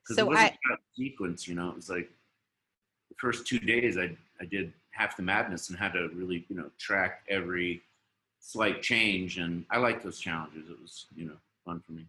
so 0.07 0.23
it 0.23 0.27
wasn't 0.29 0.53
I- 0.53 0.59
about 0.69 0.81
sequence, 0.95 1.49
you 1.49 1.55
know. 1.55 1.71
It 1.71 1.77
was 1.77 1.91
like 1.91 2.11
the 3.09 3.17
first 3.19 3.47
two 3.47 3.59
days, 3.59 3.99
I 3.99 4.17
I 4.41 4.45
did 4.45 4.73
half 4.93 5.17
the 5.17 5.23
madness 5.23 5.69
and 5.69 5.79
had 5.79 5.93
to 5.95 6.09
really, 6.15 6.45
you 6.49 6.57
know, 6.57 6.71
track 6.79 7.23
every 7.29 7.83
slight 8.39 8.83
change, 8.83 9.39
and 9.39 9.65
I 9.71 9.79
like 9.79 10.03
those 10.03 10.21
challenges. 10.21 10.71
It 10.71 10.81
was, 10.81 11.07
you 11.17 11.27
know, 11.27 11.37
fun 11.65 11.83
for 11.85 11.93
me. 11.93 12.07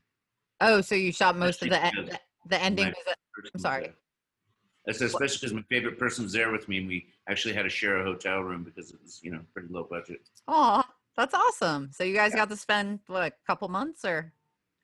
oh 0.61 0.81
so 0.81 0.95
you 0.95 1.11
shot 1.11 1.35
most 1.37 1.61
of 1.63 1.69
the 1.69 1.75
Especially 1.75 1.99
en- 1.99 2.05
because 2.05 2.19
the, 2.49 2.61
ending 2.61 2.87
was 2.87 3.05
a, 3.07 3.49
I'm 3.55 3.59
sorry. 3.59 3.91
Said, 4.89 5.07
especially 5.07 5.37
because 5.39 5.53
my 5.53 5.61
favorite 5.69 5.97
person 5.99 6.23
was 6.23 6.33
there 6.33 6.51
with 6.51 6.67
me, 6.67 6.79
and 6.79 6.87
we 6.87 7.07
actually 7.29 7.53
had 7.53 7.63
to 7.63 7.69
share 7.69 7.97
a 7.97 8.03
hotel 8.03 8.39
room 8.41 8.63
because 8.63 8.91
it 8.91 8.99
was, 9.01 9.19
you 9.23 9.31
know, 9.31 9.41
pretty 9.53 9.67
low 9.71 9.83
budget. 9.83 10.21
oh 10.47 10.83
that's 11.17 11.33
awesome 11.33 11.89
so 11.91 12.03
you 12.05 12.15
guys 12.15 12.31
Yeah. 12.31 12.37
got 12.37 12.49
to 12.49 12.55
spend 12.57 12.99
what 13.07 13.21
a 13.21 13.31
couple 13.45 13.67
months 13.67 14.05
or 14.05 14.31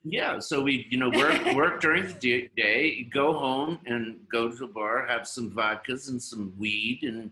Yeah, 0.04 0.40
so 0.40 0.62
we, 0.62 0.86
you 0.92 0.98
know, 1.00 1.10
work 1.10 1.38
work 1.56 1.82
during 1.82 2.04
the 2.20 2.50
day, 2.56 3.04
go 3.12 3.34
home 3.34 3.80
and 3.86 4.20
go 4.32 4.50
to 4.50 4.56
the 4.56 4.68
bar, 4.68 5.06
have 5.08 5.28
some 5.28 5.50
vodkas 5.52 6.10
and 6.10 6.22
some 6.22 6.54
weed, 6.58 7.00
and 7.04 7.32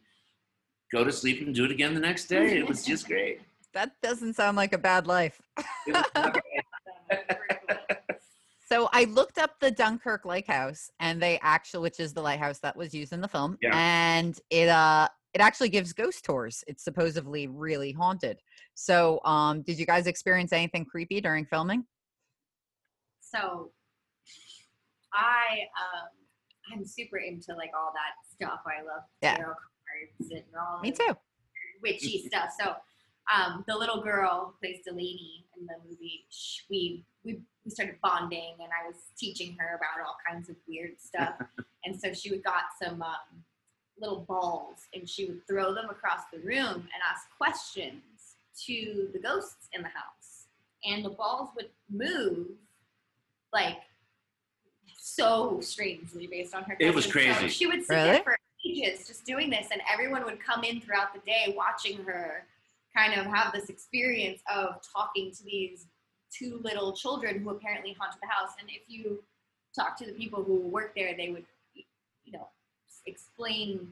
go 0.92 1.04
to 1.04 1.12
sleep 1.12 1.42
and 1.46 1.54
do 1.54 1.66
it 1.66 1.72
again 1.72 1.94
the 1.94 2.00
next 2.00 2.26
day. 2.26 2.58
It 2.58 2.68
was 2.68 2.84
just 2.86 3.08
great. 3.12 3.42
that 3.74 3.92
doesn't 4.02 4.34
sound 4.36 4.56
like 4.58 4.74
a 4.74 4.78
bad 4.78 5.06
life 5.08 5.42
It 5.88 5.94
was 5.94 6.06
not- 6.16 6.40
So 8.68 8.90
I 8.94 9.04
looked 9.06 9.38
up 9.38 9.52
the 9.60 9.70
Dunkirk 9.70 10.26
Lighthouse, 10.26 10.90
and 11.00 11.22
they 11.22 11.40
actually, 11.44 11.84
which 11.84 12.00
is 12.00 12.14
the 12.14 12.22
lighthouse 12.22 12.60
that 12.60 12.76
was 12.76 12.94
used 12.94 13.14
in 13.14 13.22
the 13.22 13.28
film, 13.28 13.58
Yeah. 13.62 13.76
and 13.76 14.40
it 14.50 14.70
uh 14.70 15.08
it 15.34 15.42
actually 15.42 15.70
gives 15.70 15.92
ghost 15.94 16.24
tours. 16.24 16.64
It's 16.66 16.84
supposedly 16.84 17.48
really 17.48 17.92
haunted. 17.92 18.40
So, 18.74 19.20
um, 19.26 19.64
did 19.64 19.78
you 19.78 19.86
guys 19.86 20.08
experience 20.08 20.54
anything 20.54 20.86
creepy 20.86 21.20
during 21.20 21.46
filming? 21.46 21.86
So 23.20 23.72
I 25.14 25.66
um 25.80 26.10
I'm 26.74 26.86
super 26.86 27.18
into 27.18 27.54
like 27.54 27.72
all 27.78 27.92
that 27.94 28.14
stuff. 28.34 28.62
I 28.66 28.82
love 28.82 29.04
Yeah. 29.22 29.36
tarot 29.38 29.54
cards 29.54 30.32
and 30.32 30.44
all 30.60 30.80
Me 30.82 30.92
too. 30.92 31.16
witchy 31.84 32.26
stuff. 32.28 32.50
So 32.60 32.76
um 33.34 33.64
the 33.68 33.76
little 33.76 34.02
girl 34.02 34.54
who 34.62 34.68
plays 34.68 34.82
Delaney 34.86 35.46
in 35.58 35.66
the 35.66 35.74
movie. 35.88 36.26
sh- 36.30 36.62
We 36.70 37.04
we 37.24 37.40
we 37.64 37.72
started 37.72 37.96
bonding, 38.04 38.54
and 38.60 38.70
I 38.72 38.88
was 38.88 38.98
teaching 39.18 39.56
her 39.60 39.76
about 39.76 40.06
all 40.06 40.18
kinds 40.30 40.50
of 40.50 40.56
weird 40.68 41.00
stuff. 41.00 41.34
and 41.86 42.00
so 42.00 42.14
she 42.14 42.30
would 42.30 42.44
got 42.44 42.66
some 42.82 43.02
um, 43.02 43.44
little 44.00 44.20
balls, 44.28 44.88
and 44.94 45.10
she 45.10 45.26
would 45.26 45.48
throw 45.48 45.74
them 45.74 45.90
across 45.90 46.22
the 46.32 46.40
room 46.40 46.76
and 46.76 47.02
ask 47.10 47.28
questions 47.38 48.04
to 48.66 49.10
the 49.14 49.20
ghosts 49.20 49.68
in 49.74 49.82
the 49.82 49.88
house. 49.90 50.46
And 50.86 51.04
the 51.04 51.10
balls 51.10 51.50
would 51.56 51.70
move 51.90 52.48
like 53.52 53.78
so 54.98 55.60
strangely 55.62 56.28
based 56.28 56.54
on 56.54 56.64
her. 56.64 56.76
It 56.80 56.94
was 56.94 57.06
questions. 57.12 57.36
So 57.36 57.40
crazy. 57.42 57.54
she 57.54 57.68
would 57.68 57.86
sit 57.86 57.96
Really? 57.96 58.10
there 58.12 58.24
for 58.24 58.38
ages 58.66 59.08
just 59.08 59.26
doing 59.26 59.50
this, 59.50 59.68
and 59.72 59.82
everyone 59.92 60.24
would 60.26 60.40
come 60.40 60.64
in 60.64 60.82
throughout 60.82 61.14
the 61.14 61.20
day 61.26 61.54
watching 61.58 62.04
her 62.04 62.46
kind 62.96 63.20
of 63.20 63.26
have 63.26 63.54
this 63.54 63.70
experience 63.70 64.42
of 64.54 64.82
talking 64.96 65.32
to 65.32 65.44
these 65.44 65.88
two 66.32 66.60
little 66.64 66.94
children 66.94 67.40
who 67.40 67.50
apparently 67.50 67.96
haunted 68.00 68.20
the 68.22 68.28
house. 68.28 68.52
And 68.60 68.70
if 68.70 68.82
you 68.88 69.24
talk 69.76 69.98
to 69.98 70.06
the 70.06 70.14
people 70.14 70.44
who 70.44 70.60
work 70.60 70.94
there, 70.96 71.16
they 71.16 71.30
would, 71.30 71.46
you 71.74 72.32
know, 72.32 72.48
explain 73.06 73.92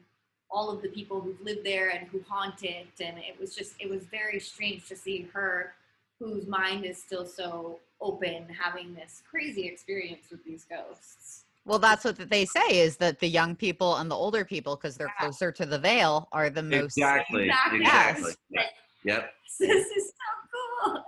all 0.49 0.69
of 0.69 0.81
the 0.81 0.89
people 0.89 1.19
who've 1.19 1.41
lived 1.41 1.65
there 1.65 1.89
and 1.89 2.07
who 2.07 2.21
haunt 2.27 2.63
it. 2.63 2.87
And 3.01 3.17
it 3.17 3.39
was 3.39 3.55
just, 3.55 3.73
it 3.79 3.89
was 3.89 4.03
very 4.05 4.39
strange 4.39 4.87
to 4.87 4.95
see 4.95 5.27
her, 5.33 5.73
whose 6.19 6.47
mind 6.47 6.85
is 6.85 6.97
still 6.97 7.25
so 7.25 7.79
open, 7.99 8.47
having 8.47 8.93
this 8.93 9.23
crazy 9.29 9.67
experience 9.67 10.25
with 10.31 10.43
these 10.45 10.65
ghosts. 10.65 11.45
Well, 11.65 11.79
that's 11.79 12.03
what 12.03 12.29
they 12.29 12.45
say 12.45 12.79
is 12.79 12.97
that 12.97 13.19
the 13.19 13.27
young 13.27 13.55
people 13.55 13.95
and 13.95 14.11
the 14.11 14.15
older 14.15 14.43
people, 14.45 14.75
because 14.75 14.95
they're 14.97 15.07
Yeah. 15.07 15.25
closer 15.25 15.51
to 15.51 15.65
the 15.65 15.79
veil, 15.79 16.27
are 16.31 16.49
the 16.49 16.61
most. 16.61 16.97
Exactly. 16.97 17.45
Exactly. 17.45 17.79
Exactly. 17.79 18.29
Yes. 18.29 18.37
Yeah. 18.49 18.69
Yep. 19.03 19.33
This 19.59 19.87
is 19.87 20.05
so 20.07 20.91
cool. 20.91 21.03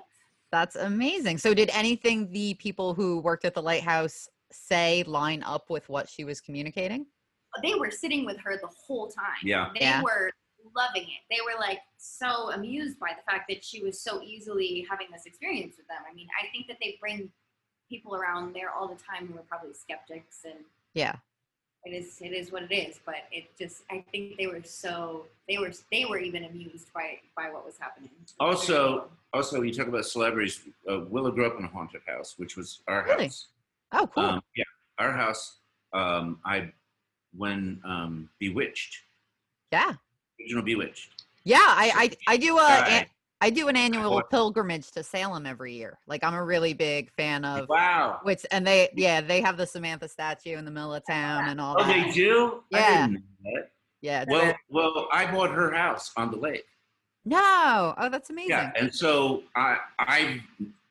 That's 0.51 0.75
amazing. 0.75 1.39
So, 1.39 1.53
did 1.53 1.69
anything 1.73 2.31
the 2.31 2.53
people 2.55 2.93
who 2.93 3.19
worked 3.19 3.43
at 3.43 3.53
the 3.55 3.61
lighthouse 3.61 4.29
say 4.51 5.03
line 5.07 5.41
up 5.43 5.69
with 5.69 5.89
what 5.89 6.07
she 6.07 6.23
was 6.23 6.39
communicating? 6.41 7.07
they 7.63 7.73
were 7.73 7.89
sitting 7.89 8.25
with 8.25 8.37
her 8.39 8.57
the 8.61 8.67
whole 8.85 9.07
time. 9.07 9.39
Yeah. 9.41 9.71
They 9.73 9.79
Yeah. 9.85 10.01
were 10.01 10.29
loving 10.75 11.03
it. 11.03 11.21
They 11.29 11.39
were 11.41 11.57
like 11.59 11.79
so 11.97 12.51
amused 12.51 12.99
by 12.99 13.11
the 13.15 13.23
fact 13.31 13.45
that 13.49 13.63
she 13.63 13.81
was 13.81 14.01
so 14.01 14.21
easily 14.21 14.85
having 14.89 15.07
this 15.11 15.25
experience 15.25 15.75
with 15.77 15.87
them. 15.87 15.99
I 16.09 16.13
mean, 16.13 16.27
I 16.41 16.47
think 16.51 16.67
that 16.67 16.77
they 16.81 16.97
bring 16.99 17.31
people 17.87 18.13
around 18.13 18.53
there 18.53 18.71
all 18.71 18.89
the 18.89 19.01
time 19.01 19.27
who 19.27 19.37
are 19.39 19.43
probably 19.43 19.73
skeptics 19.73 20.41
and 20.43 20.65
Yeah. 20.93 21.15
It 21.85 21.93
is 21.93 22.17
it 22.19 22.33
is 22.33 22.51
what 22.51 22.63
it 22.63 22.73
is, 22.73 22.99
but 23.05 23.15
it 23.31 23.55
just 23.57 23.83
I 23.91 24.03
think 24.11 24.37
they 24.37 24.47
were 24.47 24.61
so 24.63 25.25
they 25.47 25.59
were 25.59 25.71
they 25.91 26.05
were 26.05 26.17
even 26.17 26.45
amused 26.45 26.91
by 26.93 27.19
by 27.37 27.51
what 27.51 27.63
was 27.63 27.75
happening. 27.79 28.09
It 28.23 28.33
Also, 28.39 28.99
cool. 28.99 29.11
also, 29.33 29.61
you 29.61 29.71
talk 29.71 29.87
about 29.87 30.05
celebrities. 30.05 30.61
Uh, 30.89 31.01
Willow 31.01 31.29
grew 31.31 31.45
up 31.45 31.59
in 31.59 31.65
a 31.65 31.67
haunted 31.67 32.01
house, 32.07 32.35
which 32.37 32.57
was 32.57 32.81
our 32.87 33.03
Really? 33.05 33.25
house. 33.25 33.47
Oh, 33.91 34.07
cool. 34.07 34.23
Um, 34.23 34.41
yeah, 34.55 34.63
our 34.97 35.11
house. 35.11 35.59
Um, 35.93 36.39
I 36.43 36.71
when 37.37 37.79
um, 37.85 38.29
Bewitched, 38.39 38.97
yeah. 39.71 39.93
original 40.41 40.63
Bewitched. 40.63 41.09
Yeah. 41.43 41.57
I, 41.59 41.91
I, 42.27 42.33
I 42.33 42.37
do 42.37 42.55
a, 42.57 42.61
Guy. 42.61 43.07
An- 43.41 43.45
I 43.47 43.49
do 43.49 43.67
an 43.67 43.75
annual 43.75 44.11
What? 44.13 44.29
pilgrimage 44.29 44.91
to 44.91 45.03
Salem 45.03 45.45
every 45.45 45.73
year. 45.73 45.97
Like, 46.07 46.23
I'm 46.23 46.33
a 46.33 46.43
really 46.43 46.73
big 46.73 47.11
fan 47.11 47.45
of. 47.45 47.67
Wow. 47.69 48.19
Which 48.23 48.45
and 48.51 48.65
they 48.65 48.89
yeah 48.95 49.21
they 49.21 49.41
have 49.41 49.57
the 49.57 49.67
Samantha 49.67 50.07
statue 50.07 50.57
in 50.57 50.65
the 50.65 50.71
middle 50.71 50.93
of 50.93 51.03
town 51.05 51.49
and 51.49 51.59
all 51.61 51.75
Oh, 51.79 51.83
that. 51.83 52.05
they 52.05 52.11
do. 52.11 52.63
I 52.73 52.77
Yeah. 52.79 53.07
didn't 53.07 53.13
know 53.43 53.51
that. 53.55 53.71
Yeah. 54.01 54.25
Well, 54.27 54.41
very- 54.41 54.57
well, 54.69 55.07
I 55.11 55.31
bought 55.31 55.51
her 55.51 55.71
house 55.71 56.11
on 56.17 56.31
the 56.31 56.37
lake. 56.37 56.65
no. 57.25 57.93
Oh, 57.97 58.09
that's 58.09 58.29
amazing. 58.29 58.49
Yeah, 58.51 58.71
and 58.75 58.93
so 58.93 59.43
I, 59.55 59.79
I, 59.99 60.41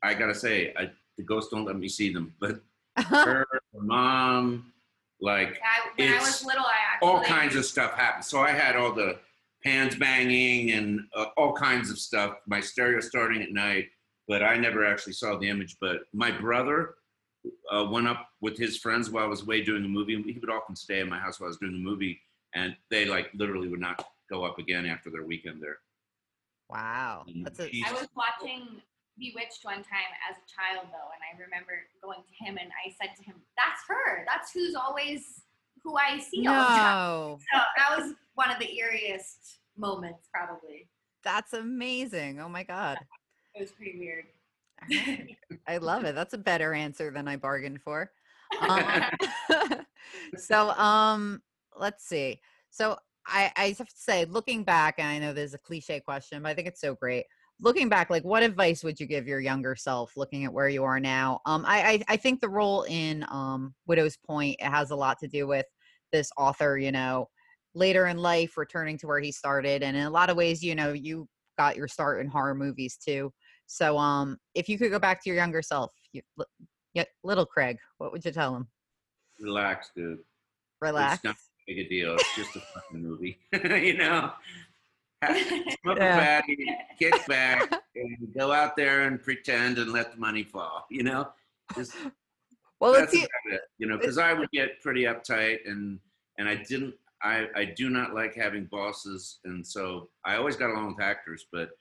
I 0.03 0.13
gotta 0.13 0.35
say, 0.35 0.73
I, 0.77 0.91
the 1.17 1.23
ghosts 1.23 1.49
don't 1.51 1.63
let 1.65 1.77
me 1.77 1.87
see 1.87 2.11
them, 2.11 2.33
but 2.39 2.59
her, 3.07 3.45
her 3.51 3.61
mom, 3.73 4.71
like 5.21 5.59
I, 5.63 5.89
when 5.97 6.13
I 6.13 6.19
was 6.19 6.27
it's 6.29 6.45
little, 6.45 6.65
I 6.65 6.73
actually 6.93 7.09
all 7.09 7.23
kinds 7.23 7.55
of 7.55 7.63
stuff 7.65 7.93
happened. 7.93 8.25
So 8.25 8.39
I 8.41 8.51
had 8.51 8.75
all 8.75 8.91
the 8.91 9.17
pans 9.65 9.95
banging 9.95 10.71
and 10.71 11.01
uh, 11.15 11.25
all 11.37 11.53
kinds 11.53 11.89
of 11.89 11.97
stuff. 11.97 12.35
My 12.47 12.61
stereo 12.61 12.99
starting 13.01 13.41
at 13.41 13.51
night, 13.51 13.85
but 14.27 14.43
I 14.43 14.57
never 14.57 14.85
actually 14.85 15.13
saw 15.13 15.37
the 15.37 15.49
image. 15.49 15.75
But 15.81 16.01
my 16.13 16.31
brother 16.31 16.95
uh, 17.71 17.85
went 17.89 18.07
up 18.07 18.27
with 18.41 18.57
his 18.57 18.77
friends 18.77 19.09
while 19.09 19.25
I 19.25 19.27
was 19.27 19.41
away 19.41 19.63
doing 19.63 19.81
the 19.81 19.89
movie. 19.89 20.21
He 20.21 20.39
would 20.39 20.49
often 20.51 20.75
stay 20.75 20.99
in 20.99 21.09
my 21.09 21.19
house 21.19 21.39
while 21.39 21.47
I 21.47 21.49
was 21.49 21.57
doing 21.57 21.73
the 21.73 21.79
movie, 21.79 22.21
and 22.53 22.75
they 22.91 23.05
like 23.05 23.29
literally 23.33 23.67
would 23.67 23.81
not 23.81 24.05
go 24.29 24.45
up 24.45 24.59
again 24.59 24.85
after 24.85 25.09
their 25.09 25.23
weekend 25.25 25.61
there. 25.61 25.77
wow. 26.69 27.25
That's 27.43 27.59
a, 27.59 27.67
He's- 27.67 27.89
I 27.89 27.93
was 27.93 28.07
watching 28.15 28.81
Bewitched 29.17 29.63
one 29.63 29.75
time 29.77 30.11
as 30.29 30.35
a 30.35 30.43
child 30.51 30.87
though, 30.91 31.09
and 31.15 31.21
I 31.23 31.41
remember 31.41 31.71
going 32.03 32.19
to 32.19 32.43
him 32.45 32.57
and 32.59 32.69
I 32.85 32.91
said 32.99 33.15
to 33.15 33.23
him, 33.23 33.35
"That's 33.55 33.79
her. 33.87 34.25
That's 34.27 34.51
who's 34.51 34.75
always 34.75 35.41
who 35.85 35.95
I 35.95 36.19
see 36.19 36.45
all 36.45 36.53
the 36.53 36.75
time." 36.75 37.37
So 37.53 37.59
that 37.77 37.97
was 37.97 38.13
one 38.35 38.51
of 38.51 38.59
the 38.59 38.67
eeriest 38.67 39.57
moments, 39.77 40.27
probably. 40.33 40.87
That's 41.23 41.53
amazing. 41.53 42.39
Oh 42.39 42.49
my 42.49 42.63
god. 42.63 42.99
It 43.55 43.61
was 43.61 43.71
pretty 43.71 43.97
weird. 43.97 44.25
I 45.67 45.77
love 45.77 46.03
it. 46.03 46.15
That's 46.15 46.33
a 46.33 46.37
better 46.37 46.73
answer 46.73 47.11
than 47.11 47.27
I 47.27 47.37
bargained 47.37 47.81
for. 47.81 48.11
Um, 48.61 49.03
so 50.37 50.69
um 50.71 51.41
let's 51.75 52.05
see. 52.05 52.39
So 52.69 52.97
I, 53.27 53.51
I 53.55 53.67
have 53.77 53.89
to 53.89 53.95
say, 53.95 54.25
looking 54.25 54.63
back, 54.63 54.95
and 54.99 55.07
I 55.07 55.19
know 55.19 55.33
there's 55.33 55.53
a 55.53 55.59
cliche 55.59 55.99
question, 55.99 56.43
but 56.43 56.49
I 56.49 56.53
think 56.53 56.67
it's 56.67 56.81
so 56.81 56.95
great. 56.95 57.25
Looking 57.59 57.89
back, 57.89 58.09
like 58.09 58.23
what 58.23 58.43
advice 58.43 58.83
would 58.83 58.99
you 58.99 59.07
give 59.07 59.27
your 59.27 59.39
younger 59.39 59.75
self 59.75 60.15
looking 60.17 60.45
at 60.45 60.53
where 60.53 60.69
you 60.69 60.83
are 60.83 60.99
now? 60.99 61.41
Um, 61.45 61.63
I, 61.65 61.81
I, 61.81 62.03
I 62.09 62.17
think 62.17 62.41
the 62.41 62.49
role 62.49 62.83
in 62.83 63.25
um, 63.29 63.73
Widow's 63.87 64.17
Point 64.17 64.57
it 64.59 64.67
has 64.67 64.91
a 64.91 64.95
lot 64.95 65.19
to 65.19 65.27
do 65.27 65.47
with 65.47 65.65
this 66.11 66.29
author, 66.37 66.77
you 66.77 66.91
know, 66.91 67.29
later 67.75 68.07
in 68.07 68.17
life 68.17 68.57
returning 68.57 68.97
to 68.99 69.07
where 69.07 69.19
he 69.19 69.31
started. 69.31 69.83
And 69.83 69.95
in 69.95 70.03
a 70.03 70.09
lot 70.09 70.29
of 70.29 70.37
ways, 70.37 70.63
you 70.63 70.73
know, 70.73 70.93
you 70.93 71.27
got 71.57 71.75
your 71.75 71.87
start 71.87 72.21
in 72.21 72.27
horror 72.27 72.55
movies 72.55 72.97
too. 72.97 73.31
So 73.67 73.97
um, 73.97 74.37
if 74.55 74.67
you 74.69 74.77
could 74.77 74.91
go 74.91 74.99
back 74.99 75.21
to 75.23 75.29
your 75.29 75.37
younger 75.37 75.61
self, 75.61 75.91
you, 76.13 76.21
yeah, 76.93 77.03
little 77.23 77.45
Craig, 77.45 77.77
what 77.97 78.11
would 78.11 78.23
you 78.25 78.31
tell 78.31 78.55
him? 78.55 78.67
Relax, 79.39 79.91
dude. 79.95 80.19
Relax. 80.81 81.15
It's 81.15 81.23
not 81.23 81.35
a 81.35 81.73
big 81.73 81.85
a 81.85 81.89
deal. 81.89 82.15
It's 82.15 82.35
just 82.35 82.55
a 82.55 82.61
fucking 82.73 83.01
movie, 83.03 83.37
you 83.85 83.97
know. 83.97 84.31
Smoke 85.25 85.97
Yeah. 85.97 86.17
a 86.17 86.41
fatty, 86.41 86.65
kick 86.99 87.25
back, 87.27 87.71
and 87.95 88.33
go 88.37 88.51
out 88.51 88.75
there 88.75 89.01
and 89.07 89.21
pretend 89.21 89.77
and 89.77 89.91
let 89.91 90.11
the 90.11 90.17
money 90.17 90.43
fall. 90.43 90.85
You 90.91 91.03
know, 91.03 91.29
just 91.75 91.93
Well, 92.79 92.93
that's 92.93 93.01
let's 93.01 93.11
see. 93.13 93.19
about 93.19 93.55
it. 93.55 93.61
You 93.77 93.87
know, 93.87 93.97
because 93.97 94.17
I 94.17 94.33
would 94.33 94.49
get 94.51 94.81
pretty 94.81 95.03
uptight, 95.03 95.59
and 95.65 95.99
and 96.37 96.47
I 96.47 96.55
didn't. 96.55 96.93
I 97.25 97.47
I 97.55 97.65
do 97.65 97.89
not 97.89 98.13
like 98.13 98.35
having 98.35 98.65
bosses, 98.65 99.39
and 99.45 99.65
so 99.65 100.09
I 100.23 100.35
always 100.35 100.55
got 100.55 100.69
along 100.69 100.89
with 100.89 101.01
actors, 101.03 101.47
but 101.51 101.71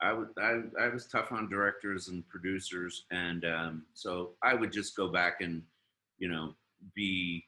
I 0.00 0.12
would 0.12 0.28
I 0.38 0.60
I 0.80 0.88
was 0.88 1.06
tough 1.06 1.32
on 1.32 1.50
directors 1.50 2.06
and 2.08 2.26
producers, 2.28 3.04
and 3.10 3.44
um, 3.44 3.82
so 3.94 4.30
I 4.44 4.54
would 4.54 4.72
just 4.72 4.96
go 4.96 5.08
back 5.08 5.40
and 5.40 5.62
you 6.18 6.28
know 6.28 6.54
be 6.94 7.44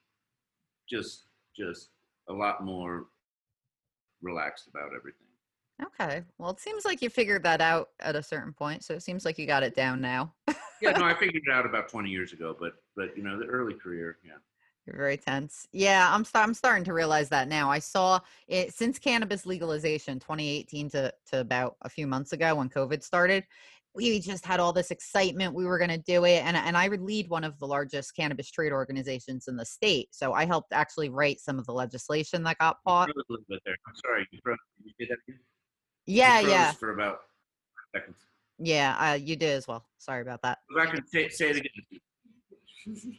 just 0.91 1.27
just 1.57 1.91
a 2.29 2.33
lot 2.33 2.65
more 2.65 3.07
relaxed 4.21 4.67
about 4.67 4.91
everything. 4.97 5.21
Okay. 5.83 6.23
Well, 6.39 6.51
it 6.51 6.61
seems 6.61 6.85
like 6.85 7.03
you 7.03 7.11
figured 7.11 7.43
that 7.45 7.61
out 7.61 7.91
at 8.01 8.17
a 8.17 8.23
certain 8.23 8.53
point. 8.53 8.85
So 8.85 8.95
it 8.95 9.03
seems 9.03 9.25
like 9.25 9.39
you 9.39 9.47
got 9.47 9.65
it 9.65 9.75
down 9.75 10.01
now. 10.01 10.33
Yeah, 10.81 10.93
no, 10.93 11.05
I 11.05 11.15
figured 11.19 11.43
it 11.47 11.53
out 11.53 11.67
about 11.67 11.89
20 11.89 12.09
years 12.11 12.33
ago, 12.33 12.57
but 12.59 12.75
but 12.97 13.17
you 13.17 13.23
know 13.23 13.39
the 13.39 13.47
early 13.47 13.75
career, 13.75 14.19
yeah. 14.25 14.39
You're 14.87 14.97
very 14.97 15.17
tense. 15.17 15.67
Yeah, 15.73 16.09
I'm 16.15 16.25
sta- 16.25 16.43
I'm 16.43 16.53
starting 16.55 16.85
to 16.85 16.93
realize 16.93 17.29
that 17.31 17.49
now. 17.49 17.71
I 17.71 17.79
saw 17.79 18.21
it 18.49 18.75
since 18.75 18.99
cannabis 18.99 19.47
legalization 19.47 20.19
2018 20.21 20.91
to 20.91 21.13
to 21.33 21.41
about 21.41 21.77
a 21.83 21.89
few 21.89 22.07
months 22.07 22.33
ago 22.33 22.55
when 22.57 22.69
COVID 22.69 23.03
started. 23.03 23.45
We 23.97 24.19
just 24.21 24.45
had 24.45 24.59
all 24.61 24.73
this 24.73 24.91
excitement. 24.91 25.55
We 25.55 25.65
were 25.67 25.79
going 25.79 25.91
to 25.91 25.99
do 25.99 26.25
it, 26.25 26.45
and 26.45 26.57
and 26.57 26.77
I 26.77 26.89
would 26.89 27.01
lead 27.01 27.29
one 27.31 27.45
of 27.45 27.59
the 27.61 27.67
largest 27.67 28.15
cannabis 28.15 28.51
trade 28.51 28.73
organizations 28.73 29.47
in 29.49 29.57
the 29.57 29.65
state. 29.65 30.09
So 30.11 30.33
I 30.35 30.45
helped 30.45 30.73
actually 30.73 31.09
write 31.09 31.41
some 31.41 31.59
of 31.59 31.65
the 31.67 31.73
legislation 31.73 32.43
that 32.43 32.59
got 32.59 32.77
You 32.85 32.91
passed. 32.93 33.11
a 33.11 33.15
little 33.31 33.45
bit 33.49 33.61
there. 33.65 33.77
I'm 33.87 33.95
sorry, 34.05 34.27
you 34.33 34.39
froze. 34.43 34.59
You 34.85 34.93
did 34.99 35.09
that 35.11 35.19
again? 35.29 35.41
You 36.07 36.17
Yeah, 36.17 36.41
yeah, 36.41 36.73
For 36.73 36.93
about 36.93 37.21
seconds. 37.95 38.17
yeah. 38.59 38.97
Uh, 38.99 39.15
you 39.15 39.37
did 39.37 39.53
as 39.57 39.67
well. 39.69 39.87
Sorry 39.99 40.21
about 40.21 40.43
that. 40.43 40.59
I 40.79 40.87
can 40.87 41.07
say, 41.07 41.29
say 41.31 41.51
it 41.51 41.57
again. 41.57 41.71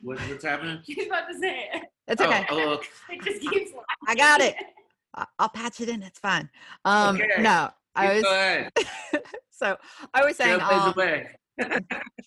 What, 0.02 0.20
what's 0.22 0.44
happening? 0.44 0.80
She's 0.86 1.08
about 1.08 1.28
to 1.30 1.40
say 1.40 1.70
it. 1.74 1.84
It's 2.08 2.22
Oh, 2.22 2.26
okay. 2.26 2.46
Oh, 2.50 2.70
okay. 2.74 2.88
It 3.10 3.24
just 3.24 3.42
keeps 3.42 3.72
laughing. 3.72 3.86
I 4.08 4.16
got 4.16 4.42
it. 4.42 4.56
I- 5.16 5.26
I'll 5.40 5.50
patch 5.50 5.82
it 5.82 5.90
in. 5.90 6.04
It's 6.04 6.20
fine. 6.20 6.50
Um, 6.84 7.16
Okay. 7.16 7.42
no, 7.42 7.70
I 7.96 8.08
Go 8.08 8.14
was 8.16 8.24
ahead. 8.26 8.72
so 9.52 9.78
I 10.14 10.24
was 10.26 10.36
saying 10.38 10.60
Trailblaze 10.60 10.88
um, 10.88 10.94
away. 10.94 11.30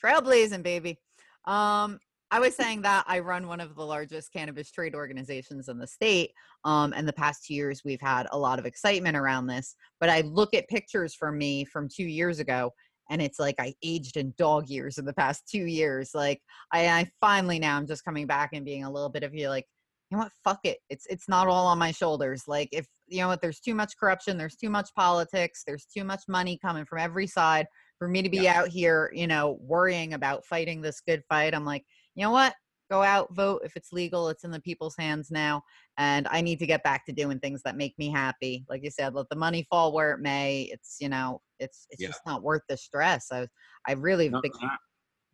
trailblazing, 0.02 0.62
baby. 0.62 0.98
Um, 1.44 1.98
I 2.30 2.40
was 2.40 2.54
saying 2.54 2.82
that 2.82 3.04
I 3.06 3.20
run 3.20 3.46
one 3.46 3.60
of 3.60 3.74
the 3.74 3.84
largest 3.84 4.32
cannabis 4.32 4.70
trade 4.70 4.94
organizations 4.94 5.68
in 5.68 5.78
the 5.78 5.86
state. 5.86 6.32
Um, 6.64 6.92
and 6.94 7.08
the 7.08 7.12
past 7.12 7.46
two 7.46 7.54
years, 7.54 7.82
we've 7.84 8.00
had 8.00 8.26
a 8.32 8.38
lot 8.38 8.58
of 8.58 8.66
excitement 8.66 9.16
around 9.16 9.46
this. 9.46 9.76
But 9.98 10.10
I 10.10 10.20
look 10.22 10.52
at 10.52 10.68
pictures 10.68 11.14
from 11.14 11.38
me 11.38 11.64
from 11.64 11.88
two 11.88 12.04
years 12.04 12.38
ago, 12.38 12.72
and 13.10 13.22
it's 13.22 13.38
like 13.38 13.56
I 13.58 13.74
aged 13.82 14.16
in 14.16 14.34
dog 14.36 14.68
years 14.68 14.98
in 14.98 15.04
the 15.04 15.12
past 15.12 15.48
two 15.48 15.64
years. 15.64 16.10
Like 16.14 16.40
I, 16.72 16.88
I 16.88 17.10
finally 17.20 17.58
now 17.58 17.76
I'm 17.76 17.86
just 17.86 18.04
coming 18.04 18.26
back 18.26 18.50
and 18.52 18.64
being 18.64 18.84
a 18.84 18.90
little 18.90 19.08
bit 19.08 19.22
of 19.22 19.34
you 19.34 19.48
like, 19.48 19.66
you 20.10 20.16
know 20.16 20.24
what, 20.24 20.32
fuck 20.44 20.60
it. 20.64 20.78
It's 20.88 21.06
it's 21.06 21.28
not 21.28 21.48
all 21.48 21.66
on 21.66 21.78
my 21.78 21.90
shoulders. 21.90 22.44
Like 22.46 22.68
if 22.72 22.86
you 23.06 23.20
know 23.20 23.28
what, 23.28 23.40
there's 23.40 23.60
too 23.60 23.74
much 23.74 23.92
corruption, 23.98 24.38
there's 24.38 24.56
too 24.56 24.70
much 24.70 24.90
politics, 24.94 25.62
there's 25.66 25.86
too 25.86 26.04
much 26.04 26.22
money 26.28 26.58
coming 26.60 26.84
from 26.84 26.98
every 26.98 27.26
side 27.26 27.66
for 27.98 28.08
me 28.08 28.22
to 28.22 28.28
be 28.28 28.48
out 28.48 28.68
here, 28.68 29.10
you 29.14 29.26
know, 29.26 29.58
worrying 29.60 30.14
about 30.14 30.44
fighting 30.44 30.80
this 30.80 31.00
good 31.00 31.22
fight. 31.28 31.54
I'm 31.54 31.64
like, 31.64 31.84
you 32.14 32.24
know 32.24 32.30
what? 32.30 32.54
Go 32.90 33.02
out, 33.02 33.34
vote. 33.34 33.60
If 33.64 33.76
it's 33.76 33.92
legal, 33.92 34.28
it's 34.28 34.44
in 34.44 34.50
the 34.50 34.60
people's 34.60 34.96
hands 34.96 35.30
now. 35.30 35.62
And 35.98 36.26
I 36.28 36.40
need 36.40 36.58
to 36.60 36.66
get 36.66 36.82
back 36.82 37.04
to 37.06 37.12
doing 37.12 37.38
things 37.38 37.60
that 37.64 37.76
make 37.76 37.98
me 37.98 38.10
happy. 38.10 38.64
Like 38.68 38.82
you 38.82 38.90
said, 38.90 39.14
let 39.14 39.28
the 39.28 39.36
money 39.36 39.66
fall 39.68 39.92
where 39.92 40.12
it 40.12 40.20
may. 40.20 40.62
It's, 40.72 40.96
you 41.00 41.08
know, 41.08 41.42
it's 41.58 41.86
it's 41.90 42.00
Yeah. 42.00 42.08
just 42.08 42.22
not 42.24 42.42
worth 42.42 42.62
the 42.68 42.76
stress. 42.76 43.30
I 43.30 43.46
I 43.86 43.92
really 43.92 44.30
No, 44.30 44.40
been, 44.40 44.52
not. 44.62 44.78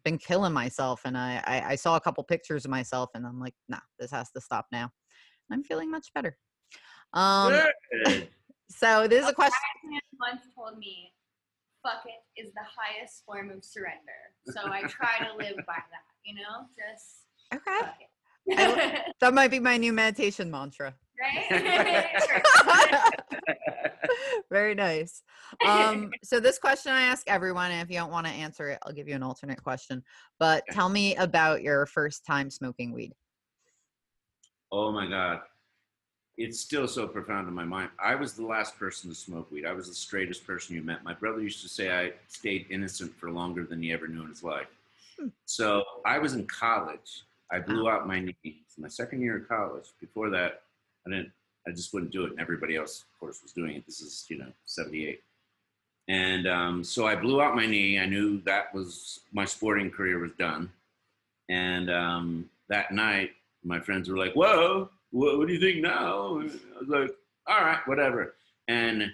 been 0.05 0.19
killing 0.19 0.53
myself 0.53 1.03
and 1.05 1.17
I, 1.17 1.43
I 1.47 1.61
I 1.71 1.75
saw 1.77 1.97
a 1.97 2.01
couple 2.01 2.25
pictures 2.25 2.65
of 2.65 2.71
myself 2.71 3.11
and 3.15 3.27
I'm 3.27 3.39
like, 3.41 3.55
nah, 3.69 3.81
this 3.99 4.11
has 4.11 4.31
to 4.33 4.41
stop 4.41 4.67
now. 4.73 4.91
I'm 5.51 5.63
feeling 5.63 5.91
much 5.91 6.09
better. 6.15 6.37
Um 7.13 7.53
Good. 8.05 8.29
so 8.71 9.07
this 9.07 9.23
is 9.23 9.29
a 9.29 9.33
A 9.33 9.35
question 9.35 9.59
once 10.19 10.43
told 10.55 10.79
me, 10.79 11.13
"Fuck 11.83 12.05
it 12.07 12.41
is 12.41 12.53
the 12.55 12.65
highest 12.65 13.25
form 13.25 13.51
of 13.51 13.65
surrender." 13.65 14.35
So 14.47 14.61
I 14.73 14.83
try 14.83 15.19
to 15.19 15.37
live 15.37 15.57
by 15.67 15.77
that. 15.77 16.07
You 16.25 16.35
know, 16.37 16.67
just 16.75 17.24
Okay. 17.53 17.63
fuck 17.81 17.95
it. 18.01 18.09
That 19.21 19.35
might 19.35 19.51
be 19.51 19.59
my 19.59 19.77
new 19.77 19.93
meditation 19.93 20.51
mantra. 20.51 20.95
right? 21.21 22.15
Very 24.51 24.75
nice. 24.75 25.23
Um, 25.67 26.11
so 26.23 26.41
this 26.41 26.59
question 26.59 26.93
I 26.93 27.03
ask 27.03 27.25
everyone, 27.27 27.71
and 27.71 27.83
if 27.83 27.91
you 27.91 27.99
don't 27.99 28.11
want 28.11 28.27
to 28.27 28.33
answer 28.33 28.69
it, 28.69 28.79
I'll 28.83 28.93
give 28.93 29.09
you 29.09 29.15
an 29.15 29.23
alternate 29.23 29.63
question. 29.63 30.03
But 30.39 30.65
tell 30.71 30.89
me 30.89 31.17
about 31.17 31.63
your 31.63 31.87
first 31.87 32.27
time 32.27 32.51
smoking 32.51 32.93
weed. 32.93 33.13
Oh 34.71 34.93
my 34.93 35.09
God. 35.09 35.41
It's 36.37 36.59
still 36.59 36.89
so 36.89 37.07
profound 37.07 37.47
in 37.47 37.55
my 37.55 37.65
mind. 37.65 37.91
I 38.03 38.17
was 38.17 38.33
the 38.33 38.45
last 38.45 38.77
person 38.77 39.09
to 39.09 39.15
smoke 39.15 39.51
weed. 39.53 39.65
I 39.65 39.73
was 39.73 39.89
the 39.89 39.95
straightest 39.95 40.45
person 40.45 40.75
you 40.75 40.83
met. 40.83 41.05
My 41.05 41.15
brother 41.15 41.41
used 41.41 41.63
to 41.63 41.69
say 41.69 41.93
I 41.93 42.13
stayed 42.27 42.67
innocent 42.71 43.17
for 43.17 43.31
longer 43.31 43.65
than 43.65 43.81
he 43.81 43.93
ever 43.93 44.09
knew 44.09 44.23
in 44.23 44.29
his 44.29 44.43
life. 44.43 44.67
Hmm. 45.19 45.29
So 45.45 45.85
I 46.05 46.19
was 46.19 46.35
in 46.35 46.45
college. 46.49 47.23
I 47.55 47.61
blew 47.61 47.89
out 47.89 48.09
my 48.09 48.19
knee. 48.19 48.35
It's 48.45 48.79
my 48.79 48.89
second 48.89 49.21
year 49.21 49.37
of 49.37 49.49
college. 49.49 49.91
Before 50.01 50.29
that, 50.31 50.63
I 51.07 51.11
didn't. 51.11 51.31
I 51.69 51.71
just 51.71 51.95
wouldn't 51.95 52.11
do 52.13 52.25
it, 52.25 52.33
and 52.33 52.41
everybody 52.41 52.77
else, 52.77 53.03
of 53.03 53.21
course, 53.21 53.41
was 53.43 53.53
doing 53.53 53.77
it. 53.77 53.87
This 53.87 54.01
is, 54.01 54.27
you 54.29 54.39
know, 54.39 54.53
'78, 54.65 55.23
and 56.09 56.49
um, 56.49 56.83
so 56.83 57.07
I 57.07 57.15
blew 57.15 57.41
out 57.41 57.55
my 57.55 57.65
knee. 57.65 58.01
I 58.01 58.07
knew 58.07 58.41
that 58.43 58.75
was 58.75 59.21
my 59.33 59.45
sporting 59.45 59.89
career 59.89 60.19
was 60.19 60.33
done, 60.37 60.69
and 61.49 61.91
um, 61.91 62.51
that 62.69 62.91
night, 62.93 63.31
my 63.63 63.79
friends 63.79 64.09
were 64.09 64.19
like, 64.19 64.35
"Whoa, 64.35 64.91
what, 65.13 65.39
what 65.39 65.47
do 65.47 65.55
you 65.55 65.61
think 65.61 65.81
now?" 65.81 66.39
And 66.39 66.61
I 66.77 66.81
was 66.81 66.89
like, 66.89 67.17
"All 67.47 67.65
right, 67.65 67.87
whatever." 67.87 68.35
And 68.67 69.13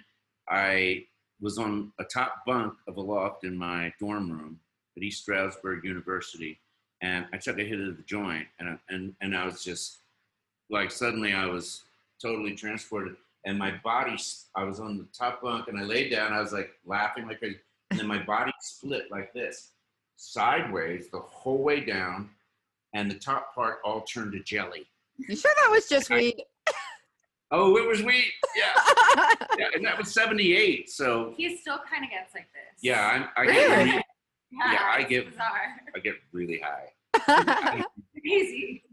I 0.49 1.05
was 1.41 1.59
on 1.59 1.91
a 1.99 2.03
top 2.03 2.43
bunk 2.47 2.73
of 2.87 2.97
a 2.97 3.01
loft 3.01 3.43
in 3.43 3.55
my 3.55 3.93
dorm 3.99 4.31
room 4.31 4.59
at 4.97 5.03
East 5.03 5.21
Stroudsburg 5.21 5.83
University, 5.83 6.59
and 7.01 7.25
I 7.33 7.37
took 7.37 7.59
a 7.59 7.63
hit 7.63 7.79
of 7.79 7.97
the 7.97 8.03
joint, 8.03 8.47
and 8.59 8.69
I- 8.69 8.79
and 8.89 9.15
and 9.21 9.35
I 9.35 9.45
was 9.45 9.63
just 9.63 9.97
like 10.69 10.91
suddenly 10.91 11.33
I 11.33 11.45
was 11.47 11.83
totally 12.21 12.55
transported, 12.55 13.15
and 13.45 13.57
my 13.57 13.71
body 13.83 14.17
I 14.55 14.63
was 14.63 14.79
on 14.79 14.97
the 14.97 15.07
top 15.17 15.41
bunk, 15.41 15.67
and 15.67 15.77
I 15.79 15.83
laid 15.83 16.11
down, 16.11 16.33
I 16.33 16.39
was 16.41 16.53
like 16.53 16.71
laughing 16.85 17.27
like 17.27 17.39
crazy, 17.39 17.59
and 17.89 17.99
then 17.99 18.07
my 18.07 18.21
body 18.23 18.51
split 18.61 19.09
like 19.11 19.33
this, 19.33 19.71
sideways 20.17 21.09
the 21.09 21.19
whole 21.19 21.57
way 21.63 21.81
down, 21.81 22.29
and 22.93 23.09
the 23.09 23.15
top 23.15 23.53
part 23.55 23.79
all 23.83 24.01
turned 24.01 24.31
to 24.33 24.39
jelly. 24.39 24.85
You 25.17 25.35
sure 25.35 25.51
that 25.61 25.69
was 25.71 25.87
just 25.89 26.11
I- 26.11 26.15
weed? 26.17 26.43
Oh, 27.53 27.75
it 27.75 27.85
was 27.85 28.01
weed, 28.01 28.31
yeah, 28.55 28.71
yeah, 29.59 29.65
and 29.75 29.83
that 29.83 29.97
was 29.97 30.09
'78, 30.13 30.89
so 30.89 31.33
he 31.35 31.57
still 31.57 31.79
kind 31.79 32.05
of 32.05 32.09
gets 32.09 32.33
like 32.33 32.47
this. 32.53 32.79
yeah, 32.81 33.05
I'm, 33.05 33.27
I 33.35 33.41
Really? 33.51 34.01
Get 34.51 34.61
really, 34.61 34.73
yeah, 34.73 34.73
yeah, 34.73 34.91
I 34.91 34.99
it's 34.99 35.09
get- 35.09 35.29
bizarre, 35.31 35.75
I 35.95 35.99
get 35.99 36.15
really 36.31 36.61
high. 36.63 37.85
crazy. 38.21 38.83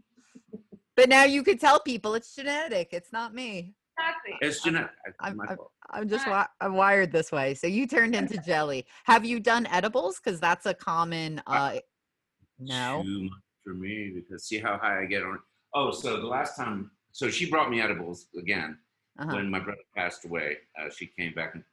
but 0.95 1.09
now 1.09 1.23
you 1.23 1.43
could 1.43 1.59
tell 1.59 1.79
people 1.79 2.13
it's 2.15 2.35
genetic. 2.35 2.89
It's 2.91 3.11
not 3.13 3.33
me. 3.33 3.75
Exactly. 3.97 4.33
It's 4.41 4.63
genetic. 4.63 4.89
I'm- 5.19 5.39
I'm- 5.41 5.57
I'm 5.91 6.07
just 6.07 6.25
wi- 6.25 6.47
I'm 6.61 6.75
wired 6.75 7.11
this 7.11 7.31
way. 7.31 7.53
So 7.55 7.65
you 7.67 7.87
turned 7.87 8.15
into 8.15 8.37
jelly. 8.45 8.85
Have 9.05 9.25
you 9.25 9.39
done 9.39 9.65
edibles? 9.67 10.19
Because 10.23 10.39
that's 10.39 10.65
a 10.67 10.73
common. 10.73 11.41
Uh, 11.47 11.79
no. 12.59 13.01
Too 13.03 13.23
much 13.23 13.31
for 13.63 13.73
me 13.73 14.11
because 14.13 14.43
see 14.45 14.59
how 14.59 14.77
high 14.77 15.01
I 15.01 15.05
get 15.05 15.23
on. 15.23 15.39
Oh, 15.73 15.91
so 15.91 16.19
the 16.21 16.27
last 16.27 16.55
time, 16.55 16.91
so 17.11 17.29
she 17.29 17.49
brought 17.49 17.69
me 17.71 17.81
edibles 17.81 18.27
again 18.37 18.77
Uh-huh. 19.19 19.35
when 19.35 19.49
my 19.49 19.59
brother 19.59 19.81
passed 19.95 20.25
away. 20.25 20.57
Uh, 20.79 20.89
she 20.89 21.07
came 21.07 21.33
back 21.33 21.55
and 21.55 21.63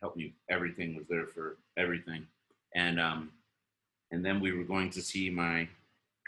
helped 0.00 0.16
me. 0.16 0.34
Everything 0.50 0.94
was 0.96 1.06
there 1.08 1.26
for 1.26 1.58
everything, 1.76 2.26
and 2.74 3.00
um, 3.00 3.30
and 4.10 4.24
then 4.24 4.40
we 4.40 4.52
were 4.52 4.64
going 4.64 4.90
to 4.90 5.02
see 5.02 5.30
my 5.30 5.68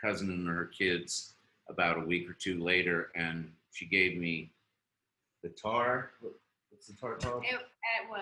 cousin 0.03 0.31
and 0.31 0.49
her 0.49 0.67
kids 0.67 1.35
about 1.69 1.97
a 1.99 2.01
week 2.01 2.29
or 2.29 2.35
two 2.35 2.63
later, 2.63 3.11
and 3.15 3.51
she 3.73 3.87
gave 3.87 4.17
me 4.19 4.51
the 5.43 5.49
tar. 5.51 6.11
What's 6.71 6.87
the 6.89 6.95
tar 6.97 7.17
called? 7.17 7.45
It, 7.45 7.55
it 7.55 8.09
was 8.11 8.21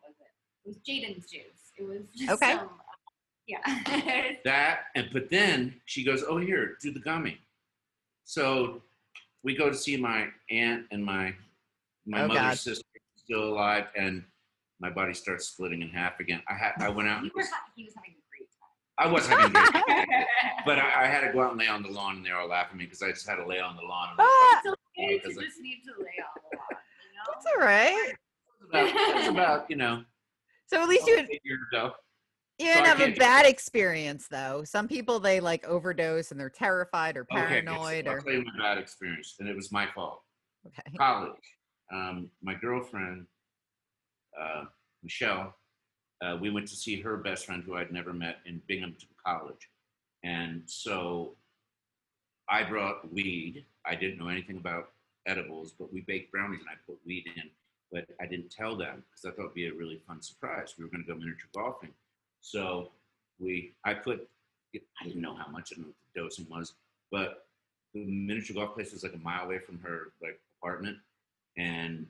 what 0.00 0.10
was 0.10 0.16
it? 0.20 0.64
It 0.64 0.68
was 0.68 0.76
Jaden's 0.78 1.30
juice. 1.30 1.72
It 1.78 1.86
was 1.86 2.02
just 2.14 2.30
Okay. 2.42 2.56
some, 2.56 2.68
yeah. 3.48 4.32
that 4.44 4.80
and 4.94 5.08
but 5.12 5.28
then 5.30 5.74
she 5.86 6.04
goes 6.04 6.22
oh 6.28 6.36
here 6.36 6.76
do 6.80 6.92
the 6.92 7.00
gummy 7.00 7.38
so 8.24 8.80
we 9.42 9.54
go 9.56 9.68
to 9.68 9.74
see 9.76 9.96
my 9.96 10.28
aunt 10.50 10.84
and 10.92 11.04
my 11.04 11.34
my 12.06 12.22
Oh, 12.22 12.28
mother's 12.28 12.42
God. 12.42 12.58
sister 12.58 12.84
still 13.16 13.44
alive 13.44 13.86
and 13.96 14.22
my 14.82 14.90
body 14.90 15.14
starts 15.14 15.46
splitting 15.46 15.80
in 15.80 15.88
half 15.88 16.20
again 16.20 16.42
i 16.48 16.54
had 16.54 16.72
i 16.80 16.88
went 16.90 17.08
out 17.08 17.24
You 17.24 17.30
was, 17.34 17.48
ha- 17.48 17.62
he 17.76 17.84
was 17.84 17.94
having 17.94 18.10
a 18.10 18.22
great 18.28 18.48
i 18.98 19.06
was 19.10 19.26
having 19.26 19.46
a 19.46 19.50
great 19.50 19.72
time 19.72 19.82
time. 19.86 20.24
but 20.66 20.78
I, 20.78 21.04
I 21.04 21.06
had 21.06 21.20
to 21.26 21.32
go 21.32 21.40
out 21.42 21.52
and 21.52 21.60
lay 21.60 21.68
on 21.68 21.82
the 21.82 21.88
lawn 21.88 22.16
and 22.16 22.26
they 22.26 22.30
were 22.30 22.38
all 22.38 22.48
laughing 22.48 22.74
at 22.74 22.78
me 22.78 22.84
because 22.84 23.00
i 23.02 23.10
just 23.10 23.26
had 23.26 23.36
to 23.36 23.46
lay 23.46 23.60
on 23.60 23.76
the 23.76 23.82
lawn 23.82 24.16
Ah, 24.18 24.60
it's 24.64 24.66
okay 24.98 25.18
to 25.18 25.22
because 25.22 25.38
I- 25.38 25.42
just 25.44 25.60
need 25.60 25.80
to 25.86 25.92
lay 26.02 26.18
on 26.18 26.42
the 26.50 26.56
lawn, 26.58 26.66
you 27.08 27.16
know? 27.16 27.32
that's 27.32 27.46
all 27.56 27.64
right. 27.64 28.12
it 28.74 29.16
was 29.16 29.28
about, 29.28 29.30
about 29.56 29.70
you 29.70 29.76
know 29.76 30.02
So 30.66 30.82
at 30.82 30.88
least 30.88 31.06
you 31.06 31.18
eight 31.18 31.40
years 31.44 31.60
ago 31.72 31.92
you 32.58 32.66
didn't 32.66 32.84
I 32.84 32.88
have 32.88 33.00
a 33.00 33.12
bad 33.14 33.46
experience 33.46 34.28
though. 34.30 34.62
Some 34.62 34.86
people 34.86 35.18
they 35.18 35.40
like 35.40 35.64
overdose 35.66 36.30
and 36.30 36.38
they're 36.38 36.50
terrified 36.50 37.16
or 37.16 37.26
okay 37.32 37.40
so 37.40 37.44
paranoid 37.48 38.06
I'll 38.06 38.14
or 38.14 38.20
tell 38.20 38.32
you 38.34 38.44
my 38.44 38.62
bad 38.62 38.78
experience 38.78 39.34
and 39.40 39.48
it 39.48 39.56
was 39.56 39.72
my 39.72 39.86
fault 39.94 40.22
okay. 40.68 40.96
college, 40.96 41.32
um, 41.92 42.30
my 42.42 42.54
girlfriend, 42.54 43.26
uh, 44.40 44.64
Michelle, 45.02 45.54
uh, 46.22 46.36
we 46.40 46.50
went 46.50 46.68
to 46.68 46.76
see 46.76 47.00
her 47.00 47.16
best 47.16 47.46
friend 47.46 47.62
who 47.64 47.76
I'd 47.76 47.92
never 47.92 48.12
met 48.12 48.38
in 48.46 48.62
Binghamton 48.68 49.08
College. 49.24 49.68
And 50.22 50.62
so 50.66 51.34
I 52.48 52.62
brought 52.62 53.12
weed. 53.12 53.64
I 53.84 53.94
didn't 53.94 54.18
know 54.18 54.28
anything 54.28 54.56
about 54.56 54.90
edibles, 55.26 55.72
but 55.78 55.92
we 55.92 56.02
baked 56.02 56.30
brownies 56.30 56.60
and 56.60 56.68
I 56.68 56.74
put 56.86 56.98
weed 57.04 57.24
in. 57.36 57.50
But 57.90 58.06
I 58.20 58.26
didn't 58.26 58.50
tell 58.50 58.76
them 58.76 59.02
because 59.10 59.24
I 59.24 59.36
thought 59.36 59.46
it'd 59.46 59.54
be 59.54 59.66
a 59.66 59.74
really 59.74 60.00
fun 60.06 60.22
surprise. 60.22 60.74
We 60.78 60.84
were 60.84 60.90
going 60.90 61.04
to 61.04 61.12
go 61.12 61.18
miniature 61.18 61.50
golfing. 61.54 61.92
So 62.40 62.92
we, 63.38 63.74
I 63.84 63.94
put, 63.94 64.28
I 64.74 65.06
didn't 65.06 65.20
know 65.20 65.34
how 65.34 65.50
much, 65.50 65.72
I 65.76 65.80
know 65.80 65.88
what 65.88 65.96
the 66.14 66.20
dosing 66.20 66.46
was, 66.48 66.74
but 67.10 67.46
the 67.94 68.04
miniature 68.06 68.54
golf 68.54 68.74
place 68.74 68.92
was 68.92 69.02
like 69.02 69.14
a 69.14 69.18
mile 69.18 69.44
away 69.44 69.58
from 69.58 69.78
her 69.80 70.12
like 70.22 70.40
apartment 70.60 70.96
and 71.58 72.06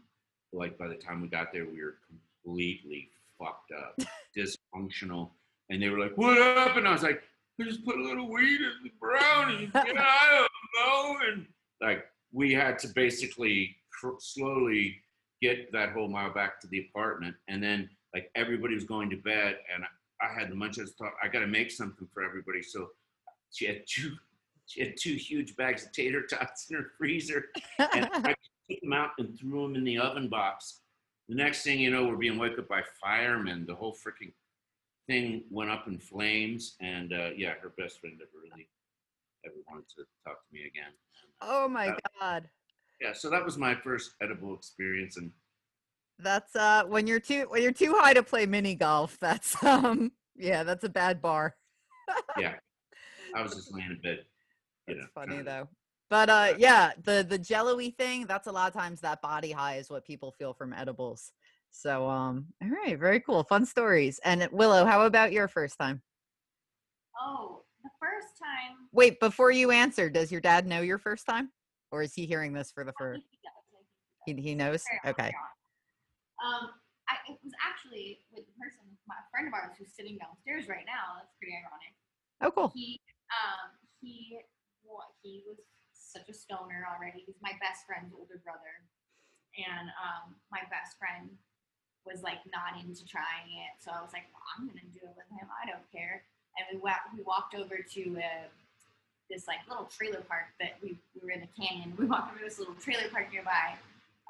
like 0.53 0.79
by 0.79 0.89
the 0.89 0.95
time 0.95 1.21
we 1.21 1.29
got 1.29 1.53
there 1.53 1.67
we 1.67 1.83
were 1.83 1.97
completely 2.45 3.11
fucked 3.39 3.73
up 3.73 3.99
dysfunctional. 4.37 5.31
And 5.71 5.83
they 5.83 5.89
were 5.89 5.99
like 5.99 6.17
what 6.17 6.37
happened? 6.37 6.87
I 6.87 6.93
was 6.93 7.03
like 7.03 7.23
i 7.61 7.65
just 7.65 7.85
put 7.85 7.97
a 7.97 8.03
little 8.03 8.29
weed 8.31 8.61
in 8.61 8.73
the 8.83 8.91
brownies 8.99 9.71
know, 9.75 9.83
i 9.85 10.47
don't 10.49 10.51
know. 10.77 11.17
And 11.29 11.47
like 11.81 12.07
we 12.33 12.53
had 12.53 12.79
to 12.81 12.89
basically 12.89 13.77
cr- 13.93 14.19
slowly 14.19 14.97
get 15.41 15.71
that 15.73 15.93
whole 15.93 16.09
mile 16.09 16.33
back 16.33 16.61
to 16.61 16.67
the 16.69 16.87
apartment. 16.89 17.35
And 17.49 17.63
then 17.63 17.89
like 18.15 18.31
everybody 18.35 18.75
was 18.75 18.85
going 18.85 19.11
to 19.11 19.17
bed 19.17 19.59
and 19.73 19.85
i 20.21 20.39
had 20.39 20.51
the 20.51 20.55
munchies 20.55 20.91
thought 20.99 21.13
i 21.23 21.29
got 21.29 21.41
to 21.41 21.47
make 21.47 21.71
something 21.71 22.09
for 22.13 22.23
everybody. 22.23 22.63
So 22.63 22.89
she 23.53 23.67
had 23.67 23.83
two 23.87 24.13
she 24.67 24.81
had 24.81 24.95
two 24.97 25.15
huge 25.15 25.57
bags 25.57 25.85
of 25.85 25.93
tater 25.93 26.23
tots 26.23 26.71
in 26.71 26.77
her 26.77 26.93
freezer. 26.97 27.47
And 27.79 28.09
I 28.13 28.35
took 28.71 28.81
them 28.81 28.93
out 28.93 29.11
and 29.19 29.39
threw 29.39 29.63
them 29.63 29.75
in 29.77 29.85
the 29.85 29.99
oven 29.99 30.29
box. 30.29 30.81
The 31.29 31.35
next 31.37 31.63
thing 31.63 31.79
you 31.81 31.91
know, 31.91 32.07
we're 32.07 32.17
being 32.17 32.39
woken 32.39 32.61
up 32.61 32.69
by 32.69 32.83
firemen. 33.01 33.65
The 33.67 33.75
whole 33.75 33.95
freaking 33.95 34.33
thing 35.07 35.45
went 35.51 35.71
up 35.71 35.87
in 35.87 35.99
flames, 35.99 36.77
and 36.81 37.13
uh, 37.13 37.31
yeah, 37.37 37.55
her 37.63 37.73
best 37.79 38.01
friend 38.01 38.17
never 38.19 38.31
really 38.43 38.69
ever 39.45 39.55
wanted 39.69 39.89
to 39.89 40.05
talk 40.27 40.37
to 40.47 40.55
me 40.55 40.61
again. 40.67 40.93
Oh 41.41 41.69
my 41.69 41.89
Uh, 41.89 41.97
god. 42.21 42.49
Yeah, 43.01 43.13
so 43.13 43.29
that 43.31 43.45
was 43.45 43.59
my 43.59 43.75
first 43.75 44.13
edible 44.23 44.55
experience, 44.55 45.17
and 45.17 45.31
That's 46.19 46.55
uh 46.55 46.85
when 46.87 47.07
you're 47.07 47.21
too 47.21 47.47
when 47.49 47.63
you're 47.63 47.73
too 47.73 47.95
high 47.99 48.15
to 48.15 48.23
play 48.23 48.47
mini 48.47 48.75
golf, 48.75 49.19
that's 49.21 49.63
um 49.65 50.13
yeah, 50.37 50.63
that's 50.63 50.85
a 50.85 50.89
bad 50.89 51.21
bar. 51.21 51.57
yeah, 52.39 52.55
I 53.35 53.43
was 53.43 53.55
just 53.57 53.75
laying 53.75 53.91
in 53.91 54.01
bed. 54.03 54.25
You 54.87 54.95
That's 54.95 55.07
know, 55.07 55.11
funny 55.15 55.43
though. 55.43 55.69
But 56.13 56.29
uh 56.29 56.53
yeah, 56.59 56.93
the 57.05 57.25
the 57.27 57.39
jello-y 57.39 57.95
thing, 57.97 58.27
that's 58.27 58.47
a 58.47 58.53
lot 58.53 58.69
of 58.69 58.75
times 58.75 59.01
that 59.01 59.23
body 59.23 59.51
high 59.51 59.77
is 59.77 59.89
what 59.89 60.05
people 60.05 60.31
feel 60.31 60.53
from 60.53 60.75
edibles. 60.75 61.33
So 61.71 62.07
um 62.07 62.49
all 62.63 62.69
right, 62.69 62.99
very 62.99 63.19
cool. 63.19 63.43
Fun 63.45 63.65
stories. 63.65 64.21
And 64.23 64.47
Willow, 64.53 64.85
how 64.85 65.07
about 65.07 65.33
your 65.33 65.49
first 65.49 65.79
time? 65.79 66.03
Oh, 67.19 67.63
the 67.83 67.89
first 67.99 68.37
time. 68.39 68.77
Wait, 68.93 69.21
before 69.21 69.53
you 69.53 69.71
answer, 69.71 70.11
does 70.11 70.31
your 70.31 70.43
dad 70.43 70.67
know 70.67 70.83
your 70.83 70.99
first 70.99 71.25
time? 71.25 71.51
Or 71.91 72.03
is 72.03 72.13
he 72.13 72.27
hearing 72.27 72.53
this 72.53 72.71
for 72.71 72.85
the 72.85 72.93
first? 72.99 73.23
he 73.31 73.39
does, 73.43 73.81
I 73.81 74.23
think 74.27 74.41
he 74.41 74.55
knows? 74.55 74.85
Okay. 75.07 75.33
Um, 76.45 76.69
I, 77.09 77.17
it 77.33 77.39
was 77.43 77.55
actually 77.65 78.19
with 78.31 78.45
the 78.45 78.53
person, 78.61 78.85
my 79.09 79.15
friend 79.31 79.49
of 79.49 79.55
ours 79.55 79.77
who's 79.79 79.89
sitting 79.97 80.19
downstairs 80.19 80.69
right 80.69 80.85
now. 80.85 81.17
That's 81.17 81.33
pretty 81.41 81.57
ironic. 81.57 81.97
Oh, 82.43 82.51
cool. 82.51 82.71
He, 82.75 83.01
um, 83.33 83.73
he, 84.03 84.37
wa- 84.85 85.09
he 85.23 85.43
was 85.49 85.57
such 86.13 86.29
a 86.29 86.37
stoner 86.37 86.85
already. 86.85 87.25
He's 87.25 87.41
my 87.41 87.57
best 87.65 87.89
friend's 87.89 88.13
older 88.13 88.39
brother, 88.45 88.85
and 89.57 89.89
um, 89.97 90.37
my 90.53 90.61
best 90.69 91.01
friend 91.01 91.33
was 92.05 92.23
like 92.23 92.45
not 92.53 92.77
into 92.83 93.07
trying 93.07 93.49
it. 93.65 93.81
So 93.81 93.91
I 93.91 94.03
was 94.03 94.13
like, 94.13 94.29
well, 94.35 94.45
I'm 94.55 94.67
gonna 94.69 94.87
do 94.93 95.01
it 95.09 95.15
with 95.17 95.31
him. 95.33 95.49
I 95.49 95.65
don't 95.65 95.87
care. 95.91 96.23
And 96.59 96.65
we 96.69 96.77
wa- 96.85 97.07
we 97.17 97.23
walked 97.25 97.55
over 97.55 97.81
to 97.81 98.03
uh, 98.21 98.47
this 99.31 99.49
like 99.49 99.65
little 99.69 99.87
trailer 99.87 100.21
park 100.29 100.53
that 100.61 100.77
we, 100.83 100.99
we 101.15 101.21
were 101.25 101.33
in 101.33 101.41
the 101.41 101.53
canyon. 101.57 101.95
We 101.97 102.07
walked 102.07 102.31
over 102.31 102.39
to 102.41 102.45
this 102.45 102.59
little 102.59 102.75
trailer 102.75 103.09
park 103.11 103.33
nearby 103.33 103.75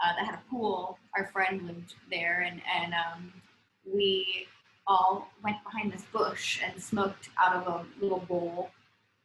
uh, 0.03 0.13
that 0.17 0.25
had 0.25 0.35
a 0.35 0.43
pool. 0.51 0.99
Our 1.17 1.27
friend 1.27 1.67
lived 1.67 1.95
there, 2.11 2.47
and 2.47 2.61
and 2.71 2.95
um, 2.95 3.33
we 3.85 4.47
all 4.87 5.31
went 5.43 5.57
behind 5.65 5.93
this 5.93 6.03
bush 6.13 6.61
and 6.65 6.81
smoked 6.83 7.31
out 7.39 7.55
of 7.57 7.67
a 7.67 7.87
little 8.03 8.21
bowl. 8.21 8.71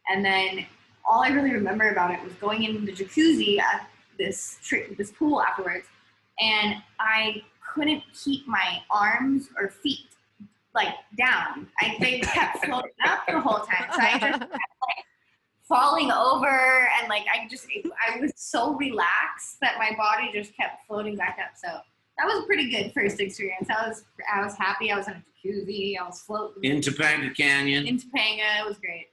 And 0.10 0.24
then 0.24 0.66
all 1.08 1.24
I 1.24 1.30
really 1.30 1.52
remember 1.52 1.90
about 1.90 2.12
it 2.12 2.24
was 2.24 2.34
going 2.34 2.64
in 2.64 2.86
the 2.86 2.92
jacuzzi 2.92 3.60
at 3.60 3.90
this 4.18 4.60
tri- 4.64 4.88
this 4.98 5.12
pool 5.12 5.42
afterwards, 5.42 5.86
and 6.40 6.76
I 7.00 7.44
couldn't 7.74 8.04
keep 8.14 8.48
my 8.48 8.82
arms 8.92 9.50
or 9.60 9.70
feet 9.70 10.08
like 10.76 10.94
down. 11.18 11.68
I 11.80 11.96
they 12.00 12.20
kept 12.20 12.58
floating 12.66 12.92
up 13.06 13.20
the 13.28 13.40
whole 13.40 13.66
time, 13.66 13.88
so 13.92 14.00
I 14.00 14.20
just 14.20 14.42
like 14.42 14.50
falling 15.68 16.12
over 16.12 16.90
and 17.00 17.10
like 17.10 17.26
I 17.34 17.48
just 17.50 17.68
I 18.08 18.20
was 18.20 18.32
so 18.36 18.76
relaxed 18.76 19.58
that 19.62 19.78
my 19.78 19.92
body 19.98 20.30
just 20.34 20.56
kept 20.56 20.86
floating 20.88 21.16
back 21.16 21.38
up. 21.44 21.52
So 21.56 21.68
that 22.18 22.26
was 22.26 22.44
a 22.44 22.46
pretty 22.48 22.70
good 22.70 22.92
first 22.94 23.20
experience. 23.20 23.68
I 23.70 23.88
was 23.88 24.04
I 24.34 24.44
was 24.44 24.56
happy. 24.56 24.92
I 24.92 24.98
was 24.98 25.08
in 25.08 25.14
a 25.14 25.24
jacuzzi. 25.48 25.96
I 26.00 26.06
was 26.06 26.22
floating 26.22 26.64
in 26.64 26.82
Topanga 26.82 27.36
Canyon. 27.36 27.88
in 27.88 27.98
Topanga. 27.98 28.62
It 28.62 28.68
was 28.68 28.78
great. 28.78 29.08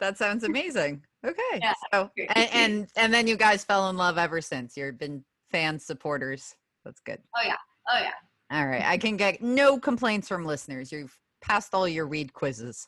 That 0.00 0.18
sounds 0.18 0.44
amazing. 0.44 1.02
Okay. 1.24 1.60
Yeah, 1.60 1.72
So 1.92 2.10
and, 2.34 2.48
and 2.52 2.88
and 2.96 3.14
then 3.14 3.26
you 3.26 3.36
guys 3.36 3.64
fell 3.64 3.88
in 3.88 3.96
love 3.96 4.18
ever 4.18 4.40
since. 4.40 4.76
You've 4.76 4.98
been 4.98 5.24
fans, 5.50 5.84
supporters. 5.84 6.54
That's 6.84 7.00
good. 7.00 7.18
Oh 7.36 7.42
yeah. 7.44 7.56
Oh 7.88 7.98
yeah. 7.98 8.58
All 8.58 8.66
right. 8.66 8.82
I 8.82 8.98
can 8.98 9.16
get 9.16 9.40
no 9.40 9.78
complaints 9.78 10.28
from 10.28 10.44
listeners. 10.44 10.92
You've 10.92 11.16
passed 11.40 11.74
all 11.74 11.88
your 11.88 12.06
read 12.06 12.32
quizzes. 12.34 12.86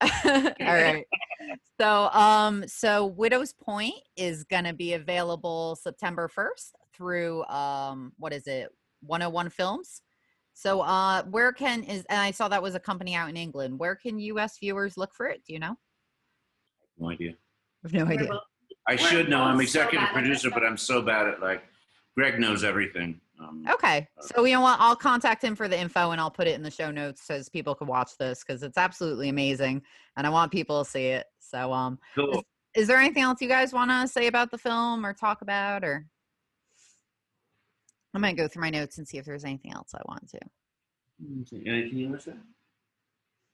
all 0.24 0.52
right. 0.60 1.04
So 1.80 2.08
um 2.12 2.66
so 2.66 3.06
Widow's 3.06 3.52
Point 3.52 3.94
is 4.16 4.42
gonna 4.44 4.74
be 4.74 4.94
available 4.94 5.76
September 5.80 6.28
1st 6.28 6.72
through 6.94 7.44
um 7.44 8.12
what 8.18 8.32
is 8.32 8.46
it? 8.48 8.70
101 9.02 9.50
Films. 9.50 10.02
So 10.52 10.80
uh 10.80 11.22
where 11.24 11.52
can 11.52 11.84
is 11.84 12.04
and 12.08 12.20
I 12.20 12.32
saw 12.32 12.48
that 12.48 12.62
was 12.62 12.74
a 12.74 12.80
company 12.80 13.14
out 13.14 13.28
in 13.28 13.36
England. 13.36 13.78
Where 13.78 13.94
can 13.94 14.18
US 14.18 14.58
viewers 14.58 14.96
look 14.96 15.14
for 15.14 15.26
it? 15.26 15.42
Do 15.46 15.52
you 15.52 15.60
know? 15.60 15.76
No 16.98 17.10
idea. 17.10 17.34
I 17.84 17.88
have 17.88 17.92
no 17.92 18.12
idea. 18.12 18.40
I 18.86 18.96
should 18.96 19.28
know. 19.28 19.42
I'm 19.42 19.58
both 19.58 19.68
so 19.68 19.80
executive 19.80 20.08
bad 20.08 20.24
at 20.24 20.28
this 20.28 20.42
producer, 20.42 20.50
but. 20.50 20.64
I'm 20.64 20.76
so 20.76 21.02
bad 21.02 21.28
at 21.28 21.40
like. 21.40 21.62
Greg 22.16 22.40
knows 22.40 22.64
everything. 22.64 23.20
Um, 23.40 23.64
Okay. 23.72 24.08
So 24.20 24.44
you 24.44 24.54
know 24.54 24.60
what? 24.60 24.80
I'll 24.80 24.96
contact 24.96 25.44
him 25.44 25.54
for 25.54 25.68
the 25.68 25.78
info 25.78 26.10
and 26.10 26.20
I'll 26.20 26.30
put 26.32 26.48
it 26.48 26.54
in 26.54 26.62
the 26.62 26.70
show 26.70 26.90
notes 26.90 27.24
so 27.24 27.34
as 27.34 27.48
people 27.48 27.76
can 27.76 27.86
watch 27.86 28.10
this 28.18 28.42
because 28.44 28.64
it's 28.64 28.76
absolutely 28.76 29.28
amazing 29.28 29.82
and 30.16 30.26
I 30.26 30.30
want 30.30 30.50
people 30.50 30.82
to 30.82 30.90
see 30.90 31.06
it. 31.06 31.26
So 31.38 31.72
um 31.72 31.98
Cool. 32.16 32.42
is 32.74 32.88
there 32.88 32.98
anything 32.98 33.22
else 33.22 33.40
you 33.40 33.48
guys 33.48 33.72
want 33.72 33.92
to 33.92 34.08
say 34.08 34.26
about 34.26 34.50
the 34.50 34.58
film 34.58 35.06
or 35.06 35.14
talk 35.14 35.42
about 35.42 35.84
or 35.84 36.06
I'm 38.14 38.20
gonna 38.20 38.34
go 38.34 38.48
through 38.48 38.62
my 38.62 38.70
notes 38.70 38.98
and 38.98 39.06
see 39.06 39.18
if 39.18 39.24
there's 39.24 39.44
anything 39.44 39.72
else 39.72 39.94
I 39.94 40.00
want 40.08 40.28
to. 40.30 40.40
Anything 41.22 41.98
you 41.98 42.08
want 42.08 42.20
to 42.20 42.30
say? 42.32 42.36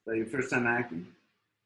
That 0.06 0.16
your 0.16 0.26
first 0.26 0.50
time 0.50 0.66
acting? 0.66 1.06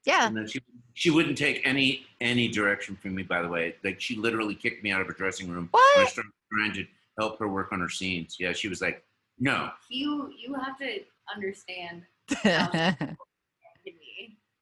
Yeah. 0.09 0.27
And 0.27 0.37
then 0.37 0.49
she 0.49 0.61
she 0.95 1.11
wouldn't 1.11 1.37
take 1.37 1.61
any 1.65 2.07
any 2.21 2.49
direction 2.49 2.97
from 2.97 3.15
me. 3.15 3.23
By 3.23 3.43
the 3.43 3.49
way, 3.49 3.75
like 3.85 4.01
she 4.01 4.17
literally 4.17 4.55
kicked 4.55 4.83
me 4.83 4.91
out 4.91 5.03
of 5.03 5.07
her 5.07 5.13
dressing 5.13 5.51
room 5.51 5.69
when 5.71 6.07
I 6.07 6.09
started 6.09 6.33
trying 6.51 6.73
to 6.73 6.87
help 7.21 7.39
her 7.39 7.49
work 7.49 7.73
on 7.73 7.81
her 7.81 7.91
scenes. 7.91 8.37
Yeah, 8.41 8.55
she 8.55 8.69
was 8.69 8.81
like, 8.81 9.05
"No, 9.39 9.71
You 9.91 10.33
you 10.37 10.55
have 10.55 10.79
to 10.79 11.01
understand 11.35 12.05
me. 12.43 12.51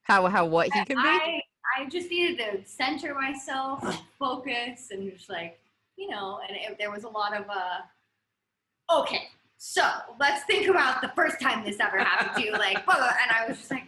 how 0.02 0.26
how 0.26 0.46
what 0.46 0.66
he 0.74 0.84
can 0.84 0.96
be? 0.96 1.08
I 1.08 1.40
I 1.78 1.86
just 1.88 2.10
needed 2.10 2.38
to 2.38 2.68
center 2.68 3.14
myself, 3.14 3.84
focus, 4.18 4.88
and 4.90 5.08
just 5.08 5.30
like 5.30 5.60
you 5.96 6.08
know, 6.08 6.40
and 6.46 6.56
it, 6.56 6.76
there 6.76 6.90
was 6.90 7.04
a 7.04 7.08
lot 7.08 7.36
of 7.36 7.44
uh, 7.48 8.98
okay, 9.00 9.28
so 9.58 9.88
let's 10.18 10.44
think 10.44 10.68
about 10.68 11.02
the 11.02 11.12
first 11.14 11.40
time 11.40 11.64
this 11.64 11.78
ever 11.80 11.98
happened 11.98 12.36
to 12.36 12.42
you, 12.42 12.52
like, 12.52 12.84
blah, 12.84 12.94
blah, 12.96 13.12
and 13.22 13.30
I 13.30 13.48
was 13.48 13.58
just 13.58 13.70
like, 13.70 13.84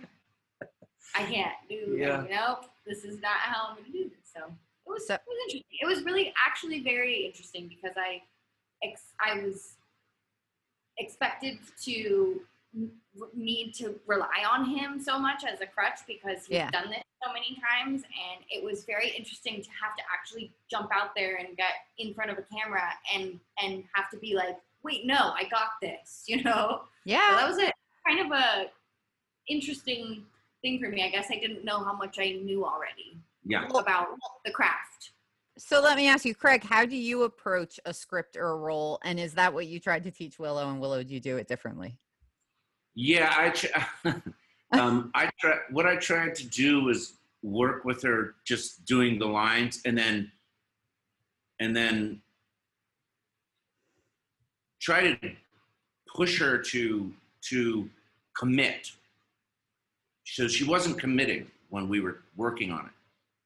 I 1.14 1.24
can't 1.24 1.54
do, 1.68 1.96
Yeah. 1.98 2.22
you 2.22 2.28
know, 2.30 2.60
this 2.86 3.04
is 3.04 3.20
not 3.20 3.36
how 3.38 3.68
I'm 3.68 3.76
gonna 3.76 3.88
do 3.90 4.08
this. 4.08 4.30
So 4.32 4.44
it 4.46 4.90
was 4.90 5.06
So- 5.06 5.14
it 5.14 5.20
was 5.26 5.38
interesting. 5.46 5.78
It 5.80 5.86
was 5.86 6.02
really 6.04 6.32
actually 6.46 6.80
very 6.80 7.24
interesting 7.26 7.68
because 7.68 7.96
I 7.96 8.22
ex- 8.82 9.14
I 9.20 9.34
was 9.40 9.76
expected 10.98 11.58
to 11.84 12.44
n- 12.74 12.92
need 13.34 13.72
to 13.74 13.98
rely 14.06 14.44
on 14.48 14.64
him 14.66 15.00
so 15.00 15.18
much 15.18 15.44
as 15.44 15.60
a 15.60 15.66
crutch 15.66 16.00
because 16.06 16.46
he's 16.46 16.56
Yeah. 16.56 16.70
done 16.70 16.90
this 16.90 17.02
so 17.24 17.32
many 17.32 17.56
times 17.56 18.02
and 18.04 18.44
it 18.50 18.62
was 18.62 18.84
very 18.84 19.08
interesting 19.10 19.62
to 19.62 19.70
have 19.70 19.96
to 19.96 20.02
actually 20.12 20.52
jump 20.70 20.90
out 20.92 21.14
there 21.14 21.36
and 21.36 21.56
get 21.56 21.86
in 21.98 22.14
front 22.14 22.30
of 22.30 22.38
a 22.38 22.42
camera 22.42 22.92
and 23.12 23.40
and 23.60 23.88
have 23.94 24.08
to 24.10 24.16
be 24.18 24.34
like 24.34 24.56
wait 24.82 25.04
no 25.06 25.32
i 25.34 25.44
got 25.44 25.70
this 25.80 26.24
you 26.28 26.42
know 26.44 26.82
so 26.82 26.88
Yeah. 27.04 27.34
that 27.36 27.48
was 27.48 27.58
a 27.58 27.72
kind 28.06 28.20
of 28.20 28.30
a 28.32 28.70
interesting 29.48 30.26
thing 30.62 30.78
for 30.80 30.88
me 30.88 31.02
i 31.02 31.08
guess 31.08 31.26
i 31.30 31.36
didn't 31.38 31.64
know 31.64 31.82
how 31.82 31.94
much 31.96 32.18
i 32.18 32.30
knew 32.44 32.64
already 32.64 33.18
yeah." 33.44 33.66
about 33.68 34.08
the 34.44 34.50
craft 34.50 35.12
So 35.58 35.80
let 35.80 35.96
me 35.96 36.06
ask 36.06 36.24
you, 36.24 36.36
Craig, 36.36 36.62
how 36.62 36.86
do 36.86 36.96
you 36.96 37.24
approach 37.24 37.80
a 37.84 37.92
script 37.92 38.36
or 38.36 38.50
a 38.50 38.56
role? 38.56 39.00
And 39.02 39.18
is 39.18 39.34
that 39.34 39.52
what 39.52 39.66
you 39.66 39.80
tried 39.80 40.04
to 40.04 40.10
teach 40.12 40.38
Willow? 40.38 40.70
And 40.70 40.80
Willow, 40.80 41.02
do 41.02 41.12
you 41.12 41.18
do 41.18 41.36
it 41.36 41.48
differently? 41.48 41.98
Yeah, 42.94 43.34
I 43.36 43.50
tr- 43.50 44.20
um, 44.78 45.10
I 45.14 45.30
try. 45.40 45.54
What 45.70 45.84
I 45.84 45.96
tried 45.96 46.36
to 46.36 46.46
do 46.46 46.84
was 46.84 47.14
work 47.42 47.84
with 47.84 48.02
her, 48.02 48.36
just 48.44 48.84
doing 48.84 49.18
the 49.18 49.26
lines, 49.26 49.80
and 49.84 49.98
then 49.98 50.30
and 51.60 51.74
then 51.76 52.22
try 54.80 55.14
to 55.14 55.30
push 56.06 56.38
her 56.38 56.58
to 56.58 57.12
to 57.50 57.88
commit. 58.36 58.92
So 60.34 60.46
she 60.48 60.64
wasn't 60.64 60.98
committing 60.98 61.50
when 61.70 61.88
we 61.88 62.00
were 62.00 62.18
working 62.36 62.70
on 62.70 62.80
it, 62.86 62.92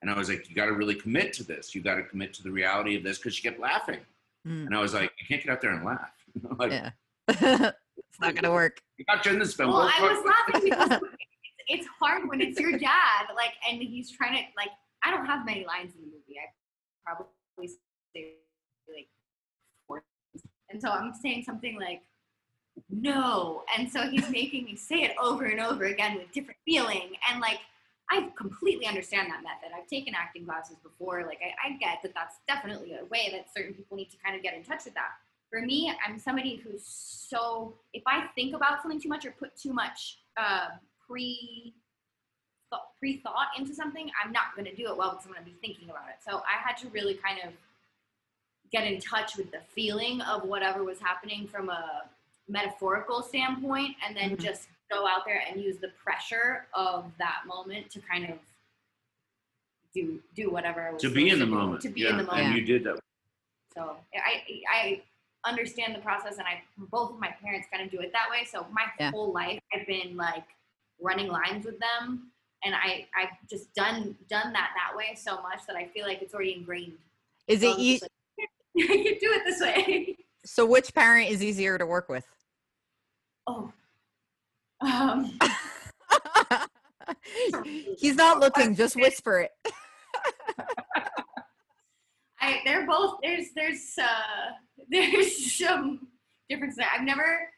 and 0.00 0.10
I 0.10 0.16
was 0.16 0.28
like, 0.28 0.48
"You 0.48 0.54
got 0.56 0.66
to 0.66 0.72
really 0.72 0.94
commit 0.94 1.32
to 1.34 1.44
this. 1.44 1.74
You 1.74 1.80
got 1.80 1.94
to 1.96 2.02
commit 2.02 2.32
to 2.34 2.42
the 2.42 2.50
reality 2.50 2.96
of 2.96 3.02
this," 3.02 3.18
because 3.18 3.34
she 3.34 3.42
kept 3.42 3.60
laughing, 3.60 4.00
Mm, 4.46 4.66
and 4.66 4.74
I 4.74 4.80
was 4.80 4.92
like, 4.94 5.12
"You 5.20 5.26
can't 5.28 5.42
get 5.44 5.52
out 5.52 5.60
there 5.60 5.70
and 5.72 5.84
laugh." 5.84 6.10
like, 6.58 6.72
yeah. 6.72 6.90
it's 7.28 8.20
not 8.20 8.34
going 8.34 8.42
to 8.42 8.50
work. 8.50 8.80
you 8.98 9.04
got 9.04 9.24
you 9.24 9.32
in 9.32 9.38
this 9.38 9.54
film. 9.54 9.70
well 9.70 9.88
Go 9.98 10.06
i 10.08 10.12
was 10.12 10.24
laughing 10.26 10.64
because 10.70 10.90
it's, 10.90 11.04
it's 11.68 11.86
hard 12.00 12.28
when 12.28 12.40
it's 12.40 12.58
your 12.58 12.72
dad 12.72 13.26
like 13.36 13.52
and 13.70 13.80
he's 13.80 14.10
trying 14.10 14.34
to 14.34 14.42
like 14.56 14.70
i 15.04 15.10
don't 15.12 15.24
have 15.26 15.46
many 15.46 15.64
lines 15.64 15.92
in 15.94 16.00
the 16.00 16.06
movie 16.06 16.36
i 16.40 16.46
probably 17.06 17.68
say 18.14 18.32
like 18.92 19.06
four 19.86 20.02
and 20.70 20.82
so 20.82 20.88
i'm 20.90 21.12
saying 21.14 21.44
something 21.44 21.78
like 21.78 22.02
no 22.90 23.62
and 23.76 23.90
so 23.90 24.08
he's 24.08 24.28
making 24.30 24.64
me 24.64 24.76
say 24.76 25.02
it 25.02 25.12
over 25.20 25.44
and 25.44 25.60
over 25.60 25.84
again 25.84 26.16
with 26.16 26.30
different 26.32 26.58
feeling 26.64 27.12
and 27.30 27.40
like 27.40 27.58
I 28.12 28.28
completely 28.36 28.86
understand 28.86 29.30
that 29.30 29.42
method. 29.42 29.74
I've 29.74 29.88
taken 29.88 30.14
acting 30.14 30.44
classes 30.44 30.76
before. 30.82 31.24
Like 31.26 31.38
I, 31.42 31.68
I 31.68 31.78
get 31.78 32.02
that 32.02 32.12
that's 32.14 32.36
definitely 32.46 32.92
a 32.92 33.06
way 33.06 33.30
that 33.32 33.46
certain 33.56 33.72
people 33.72 33.96
need 33.96 34.10
to 34.10 34.18
kind 34.22 34.36
of 34.36 34.42
get 34.42 34.54
in 34.54 34.62
touch 34.62 34.84
with 34.84 34.92
that. 34.94 35.12
For 35.50 35.62
me, 35.62 35.92
I'm 36.06 36.18
somebody 36.18 36.56
who's 36.56 36.84
so 36.84 37.74
if 37.94 38.02
I 38.06 38.26
think 38.34 38.54
about 38.54 38.82
something 38.82 39.00
too 39.00 39.08
much 39.08 39.24
or 39.24 39.30
put 39.30 39.56
too 39.56 39.72
much 39.72 40.18
uh, 40.36 40.68
pre 41.08 41.74
pre 42.98 43.18
thought 43.18 43.48
into 43.58 43.74
something, 43.74 44.10
I'm 44.22 44.30
not 44.30 44.54
going 44.54 44.66
to 44.66 44.74
do 44.74 44.90
it 44.90 44.96
well 44.96 45.10
because 45.10 45.26
I'm 45.26 45.32
going 45.32 45.44
to 45.44 45.50
be 45.50 45.56
thinking 45.66 45.88
about 45.88 46.08
it. 46.08 46.16
So 46.26 46.38
I 46.38 46.60
had 46.62 46.76
to 46.78 46.88
really 46.90 47.14
kind 47.14 47.38
of 47.46 47.52
get 48.70 48.86
in 48.86 49.00
touch 49.00 49.36
with 49.36 49.50
the 49.50 49.60
feeling 49.74 50.20
of 50.22 50.44
whatever 50.44 50.84
was 50.84 50.98
happening 51.00 51.46
from 51.46 51.68
a 51.68 52.02
metaphorical 52.48 53.22
standpoint 53.22 53.96
and 54.06 54.16
then 54.16 54.36
Mhm. 54.36 54.40
just 54.40 54.68
go 54.90 55.06
out 55.06 55.24
there 55.24 55.42
and 55.48 55.60
use 55.60 55.78
the 55.78 55.88
pressure 56.02 56.66
of 56.74 57.10
that 57.18 57.42
moment 57.46 57.90
to 57.90 58.00
kind 58.00 58.28
of 58.28 58.38
do 59.94 60.22
do 60.34 60.50
whatever 60.50 60.80
I 60.88 60.90
was 60.92 61.02
to 61.02 61.10
be 61.10 61.28
in 61.30 61.38
the 61.38 61.44
do, 61.44 61.50
moment. 61.50 61.82
to 61.82 61.88
be 61.88 62.02
yeah, 62.02 62.10
in 62.10 62.16
the 62.18 62.24
moment 62.24 62.46
and 62.46 62.54
you 62.56 62.64
did 62.64 62.84
that. 62.84 62.98
so 63.74 63.96
I 64.14 64.62
I 64.70 65.02
understand 65.44 65.94
the 65.94 65.98
process, 66.00 66.38
and 66.38 66.46
I 66.46 66.62
both 66.78 67.10
of 67.10 67.18
my 67.18 67.30
parents 67.42 67.66
kind 67.70 67.84
of 67.84 67.90
do 67.90 68.00
it 68.00 68.12
that 68.12 68.30
way. 68.30 68.44
So 68.44 68.66
my 68.70 68.90
Yeah. 68.98 69.10
whole 69.10 69.32
life, 69.32 69.60
I've 69.74 69.86
been 69.86 70.16
like 70.16 70.44
running 71.00 71.28
lines 71.28 71.64
with 71.66 71.78
them, 71.80 72.32
and 72.64 72.74
I 72.74 73.08
I've 73.14 73.36
just 73.48 73.72
done 73.74 74.16
done 74.28 74.52
that 74.52 74.72
that 74.76 74.96
way 74.96 75.14
so 75.14 75.42
much 75.42 75.66
that 75.66 75.76
I 75.76 75.88
feel 75.88 76.06
like 76.06 76.22
it's 76.22 76.32
already 76.34 76.54
ingrained. 76.54 76.98
Is 77.48 77.60
So 77.60 77.68
it 77.70 77.74
I'm 77.74 77.78
just 77.80 78.02
like, 78.02 78.10
you 78.74 79.20
do 79.20 79.32
it 79.32 79.44
this 79.44 79.60
way. 79.60 80.16
so? 80.44 80.66
Which 80.66 80.94
parent 80.94 81.30
is 81.30 81.42
easier 81.42 81.78
to 81.78 81.86
work 81.86 82.08
with? 82.08 82.26
oh, 83.46 83.72
um, 84.80 85.38
He's 87.98 88.16
not 88.16 88.40
looking. 88.40 88.74
Just 88.74 88.96
whisper 88.96 89.40
it. 89.40 89.50
I 92.40 92.58
they're 92.64 92.86
both 92.86 93.18
there's 93.22 93.48
there's 93.54 93.94
uh 94.02 94.52
there's 94.90 95.56
some 95.56 96.08
difference 96.48 96.76
there. 96.76 96.88
I've 96.92 97.04
never 97.04 97.48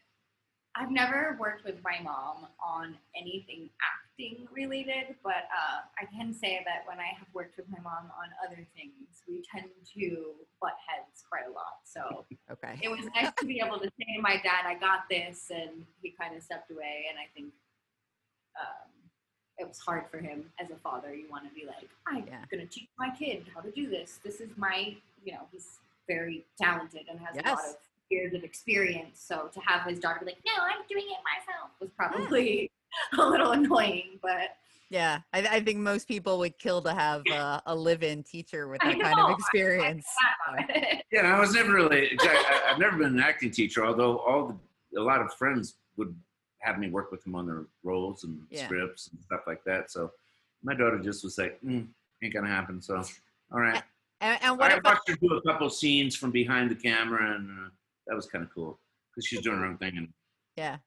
I've 0.77 0.91
never 0.91 1.37
worked 1.41 1.65
with 1.65 1.77
my 1.83 2.01
mom 2.03 2.49
on 2.63 2.97
anything 3.17 3.71
acting 4.15 4.47
related, 4.53 5.17
but 5.23 5.49
uh, 5.51 5.81
I 5.99 6.07
can 6.17 6.33
say 6.33 6.63
that 6.65 6.87
when 6.87 6.99
I 6.99 7.17
have 7.19 7.27
worked 7.33 7.57
with 7.57 7.67
my 7.69 7.79
mom 7.83 8.11
on 8.19 8.29
other 8.47 8.67
things, 8.77 9.23
we 9.29 9.43
tend 9.53 9.71
to 9.95 10.27
butt 10.61 10.75
heads 10.87 11.25
quite 11.29 11.45
a 11.49 11.53
lot. 11.53 11.81
So 11.85 12.25
Okay. 12.51 12.79
it 12.83 12.89
was 12.89 13.07
nice 13.15 13.33
to 13.39 13.47
be 13.47 13.61
able 13.65 13.79
to 13.79 13.87
say 13.87 14.17
to 14.17 14.23
my 14.23 14.37
dad, 14.37 14.67
"I 14.67 14.75
got 14.75 15.09
this," 15.11 15.51
and 15.51 15.87
he 16.03 16.11
kind 16.11 16.37
of 16.37 16.43
stepped 16.43 16.71
away. 16.71 17.07
And 17.09 17.19
I 17.19 17.27
think 17.35 17.53
um, 18.61 18.91
it 19.59 19.67
was 19.67 19.79
hard 19.79 20.05
for 20.11 20.19
him 20.19 20.51
as 20.61 20.71
a 20.71 20.77
father. 20.77 21.15
You 21.15 21.29
want 21.31 21.49
to 21.49 21.55
be 21.55 21.67
like, 21.67 21.89
"I'm 22.07 22.27
Yeah. 22.27 22.45
going 22.51 22.67
to 22.67 22.73
teach 22.73 22.89
my 22.99 23.11
kid 23.11 23.47
how 23.55 23.61
to 23.61 23.71
do 23.71 23.89
this. 23.89 24.19
This 24.23 24.41
is 24.41 24.51
my," 24.57 24.97
you 25.25 25.33
know, 25.33 25.49
he's 25.51 25.81
very 26.07 26.45
talented 26.61 27.09
and 27.09 27.19
has 27.21 27.37
a 27.37 27.49
lot 27.49 27.65
of 27.65 27.77
years 28.11 28.35
of 28.35 28.45
experience. 28.45 29.21
So 29.21 29.49
to 29.53 29.61
have 29.61 29.89
his 29.89 29.99
daughter 29.99 30.21
be 30.21 30.27
like, 30.27 30.45
"No, 30.47 30.63
I'm 30.63 30.87
doing 30.89 31.07
it 31.09 31.21
myself," 31.25 31.71
was 31.81 31.91
probably 31.91 32.71
a 33.19 33.27
little 33.27 33.53
annoying. 33.53 34.19
But 34.23 34.57
Yeah, 34.91 35.21
I, 35.33 35.41
I 35.57 35.61
think 35.61 35.79
most 35.79 36.07
people 36.09 36.39
would 36.39 36.59
kill 36.59 36.83
to 36.83 36.93
have 36.95 37.29
uh, 37.31 37.61
a 37.67 37.75
live-in 37.75 38.23
teacher 38.23 38.69
with 38.69 38.81
that 38.83 39.01
kind 39.01 39.19
of 39.19 39.31
experience. 39.31 40.07
Yeah, 41.11 41.37
I 41.37 41.39
was 41.41 41.55
never 41.55 41.73
really. 41.73 42.07
exact- 42.07 42.45
I, 42.49 42.73
I've 42.73 42.79
never 42.79 42.97
been 42.99 43.15
an 43.15 43.21
acting 43.21 43.51
teacher, 43.51 43.85
although 43.85 44.19
all 44.19 44.59
the, 44.93 45.01
a 45.01 45.03
lot 45.03 45.21
of 45.21 45.33
friends 45.35 45.77
would 45.97 46.15
have 46.61 46.79
me 46.79 46.89
work 46.91 47.11
with 47.13 47.23
them 47.25 47.35
on 47.35 47.47
their 47.47 47.65
roles 47.83 48.25
and 48.25 48.41
Yeah. 48.51 48.65
scripts 48.65 49.09
and 49.09 49.23
stuff 49.23 49.41
like 49.47 49.63
that. 49.65 49.91
So 49.91 50.11
my 50.63 50.75
daughter 50.75 50.99
just 50.99 51.23
was 51.23 51.37
like, 51.39 51.61
mm, 51.63 51.87
"Ain't 52.23 52.33
gonna 52.35 52.49
happen." 52.49 52.81
So, 52.81 52.97
all 53.53 53.61
right. 53.61 53.83
And, 54.21 54.39
and 54.43 54.59
what 54.59 54.73
I 54.73 54.77
about 54.77 54.95
watched 54.95 55.09
her 55.11 55.17
do 55.17 55.35
a 55.35 55.43
couple 55.43 55.69
scenes 55.69 56.17
from 56.17 56.31
behind 56.31 56.71
the 56.71 56.75
camera, 56.75 57.35
and 57.37 57.51
uh, 57.51 57.69
that 58.07 58.17
was 58.17 58.27
kind 58.27 58.43
of 58.45 58.51
cool 58.55 58.79
because 59.11 59.27
she's 59.27 59.41
doing 59.43 59.59
her 59.59 59.67
own 59.67 59.77
thing. 59.77 59.97
And 59.97 60.09
yeah? 60.57 60.79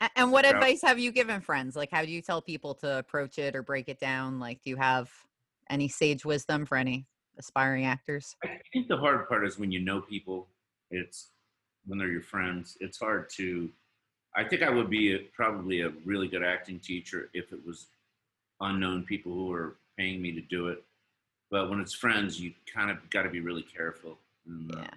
A- 0.00 0.10
And 0.16 0.32
what 0.32 0.44
Yeah. 0.44 0.52
advice 0.52 0.82
have 0.82 0.98
you 0.98 1.10
given 1.12 1.40
friends? 1.40 1.76
Like, 1.76 1.90
how 1.90 2.02
do 2.04 2.10
you 2.10 2.22
tell 2.22 2.40
people 2.42 2.74
to 2.76 2.98
approach 2.98 3.38
it 3.38 3.54
or 3.56 3.62
break 3.62 3.88
it 3.88 3.98
down? 3.98 4.38
Like, 4.38 4.62
do 4.62 4.70
you 4.70 4.76
have 4.76 5.10
any 5.70 5.88
sage 5.88 6.24
wisdom 6.24 6.64
for 6.66 6.76
any 6.76 7.06
aspiring 7.38 7.84
actors? 7.84 8.36
I 8.44 8.60
think 8.72 8.88
the 8.88 8.96
hard 8.96 9.28
part 9.28 9.46
is 9.46 9.58
when 9.58 9.70
you 9.72 9.80
know 9.80 10.00
people. 10.00 10.48
It's 10.90 11.30
when 11.86 11.98
they're 11.98 12.08
your 12.08 12.22
friends. 12.22 12.76
It's 12.80 12.98
hard 12.98 13.28
to. 13.36 13.70
I 14.36 14.44
think 14.44 14.62
I 14.62 14.70
would 14.70 14.88
be 14.90 15.14
a, 15.14 15.18
probably 15.34 15.80
a 15.82 15.90
really 16.04 16.28
good 16.28 16.42
acting 16.44 16.78
teacher 16.80 17.30
if 17.34 17.52
it 17.52 17.64
was 17.66 17.88
unknown 18.60 19.04
people 19.04 19.32
who 19.32 19.52
are 19.52 19.76
paying 19.98 20.20
me 20.22 20.32
to 20.32 20.40
do 20.42 20.68
it. 20.68 20.84
But 21.50 21.70
when 21.70 21.80
it's 21.80 21.94
friends, 21.94 22.38
you 22.40 22.52
kind 22.72 22.90
of 22.90 22.98
got 23.10 23.22
to 23.22 23.30
be 23.30 23.40
really 23.40 23.62
careful. 23.62 24.18
And, 24.46 24.74
uh, 24.74 24.78
Yeah, 24.80 24.90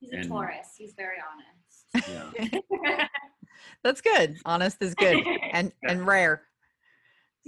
he's 0.00 0.12
a 0.12 0.16
And- 0.16 0.28
Taurus. 0.28 0.74
He's 0.76 0.92
very 0.94 1.16
honest. 1.20 2.08
yeah. 2.08 3.08
that's 3.82 4.00
good. 4.00 4.36
Honest 4.44 4.78
is 4.80 4.94
good 4.94 5.24
and 5.52 5.72
and 5.88 6.06
rare. 6.06 6.42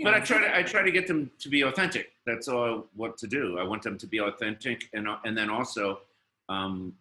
But 0.02 0.14
I 0.14 0.20
try 0.20 0.40
to 0.40 0.56
I 0.56 0.62
try 0.62 0.82
to 0.82 0.90
get 0.90 1.06
them 1.06 1.30
to 1.40 1.48
be 1.48 1.62
authentic. 1.62 2.12
That's 2.26 2.48
all 2.48 2.64
I 2.64 2.80
want 2.96 3.18
to 3.18 3.26
do. 3.26 3.58
I 3.58 3.64
want 3.64 3.82
them 3.82 3.98
to 3.98 4.06
be 4.06 4.20
authentic, 4.20 4.88
and 4.92 5.08
and 5.24 5.36
then 5.36 5.50
also 5.50 6.00
um, 6.48 6.94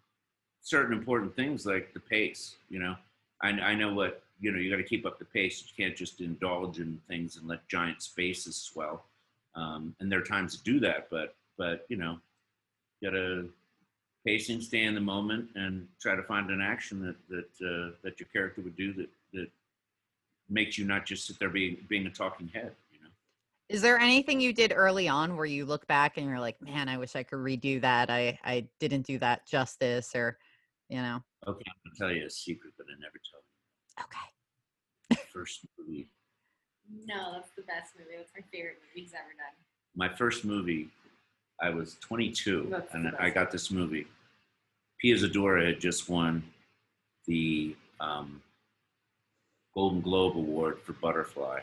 certain 0.61 0.97
important 0.97 1.35
things 1.35 1.65
like 1.65 1.93
the 1.93 1.99
pace. 1.99 2.55
You 2.69 2.79
know, 2.79 2.95
I 3.41 3.49
I 3.49 3.75
know 3.75 3.93
what 3.93 4.23
you 4.39 4.51
know. 4.51 4.59
You 4.59 4.69
got 4.69 4.77
to 4.77 4.83
keep 4.83 5.05
up 5.05 5.19
the 5.19 5.25
pace. 5.25 5.63
You 5.65 5.83
can't 5.83 5.95
just 5.95 6.19
indulge 6.19 6.79
in 6.79 6.99
things 7.07 7.37
and 7.37 7.47
let 7.47 7.67
giant 7.69 8.01
spaces 8.01 8.55
swell. 8.55 9.05
Um, 9.55 9.95
and 9.99 10.11
there 10.11 10.19
are 10.19 10.23
times 10.23 10.57
to 10.57 10.63
do 10.63 10.79
that, 10.81 11.07
but 11.09 11.35
but 11.57 11.85
you 11.89 11.97
know, 11.97 12.19
you 12.99 13.09
got 13.09 13.15
to 13.15 13.49
pacing, 14.29 14.61
stay 14.61 14.83
in 14.83 14.93
the 14.93 15.01
moment, 15.01 15.49
and 15.55 15.87
try 15.99 16.15
to 16.15 16.23
find 16.23 16.49
an 16.51 16.61
action 16.61 17.01
that 17.01 17.15
that 17.29 17.67
uh, 17.67 17.95
that 18.03 18.19
your 18.19 18.27
character 18.31 18.61
would 18.61 18.75
do 18.75 18.93
that 18.93 19.09
that 19.33 19.47
makes 20.49 20.77
you 20.77 20.85
not 20.85 21.05
just 21.05 21.25
sit 21.25 21.39
there 21.39 21.49
being 21.49 21.77
being 21.89 22.05
a 22.05 22.11
talking 22.11 22.47
head. 22.47 22.73
You 22.91 22.99
know. 23.01 23.09
Is 23.69 23.81
there 23.81 23.97
anything 23.97 24.39
you 24.39 24.53
did 24.53 24.71
early 24.75 25.07
on 25.07 25.35
where 25.35 25.45
you 25.45 25.65
look 25.65 25.87
back 25.87 26.17
and 26.17 26.27
you're 26.27 26.39
like, 26.39 26.61
man, 26.61 26.89
I 26.89 26.97
wish 26.97 27.15
I 27.15 27.23
could 27.23 27.39
redo 27.39 27.81
that. 27.81 28.11
I 28.11 28.39
I 28.43 28.67
didn't 28.79 29.07
do 29.07 29.17
that 29.19 29.47
justice, 29.47 30.15
or 30.15 30.37
you 30.89 30.97
know. 30.97 31.23
Okay, 31.47 31.63
I'm 31.67 31.91
gonna 31.91 31.95
tell 31.97 32.15
you 32.15 32.27
a 32.27 32.29
secret 32.29 32.73
that 32.77 32.85
I 32.85 32.95
never 32.99 33.19
tell 33.31 33.41
you. 33.41 34.03
Okay. 34.05 35.25
First 35.33 35.65
movie, 35.77 36.07
no, 37.05 37.33
that's 37.33 37.49
the 37.55 37.63
best 37.63 37.93
movie. 37.97 38.11
That's 38.17 38.31
my 38.35 38.43
favorite 38.51 38.77
movie 38.81 39.01
he's 39.05 39.13
ever 39.13 39.33
done. 39.37 39.55
my 39.95 40.09
first 40.15 40.45
movie, 40.45 40.89
I 41.61 41.69
was 41.69 41.97
22, 42.01 42.67
That's 42.69 42.93
and 42.93 43.11
I 43.19 43.29
got 43.31 43.51
this 43.51 43.71
movie. 43.71 44.05
Pia 44.99 45.15
Zadora 45.15 45.65
had 45.65 45.79
just 45.79 46.09
won 46.09 46.43
the 47.25 47.75
um, 47.99 48.41
Golden 49.73 50.01
Globe 50.01 50.35
Award 50.35 50.79
for 50.81 50.93
Butterfly, 50.93 51.61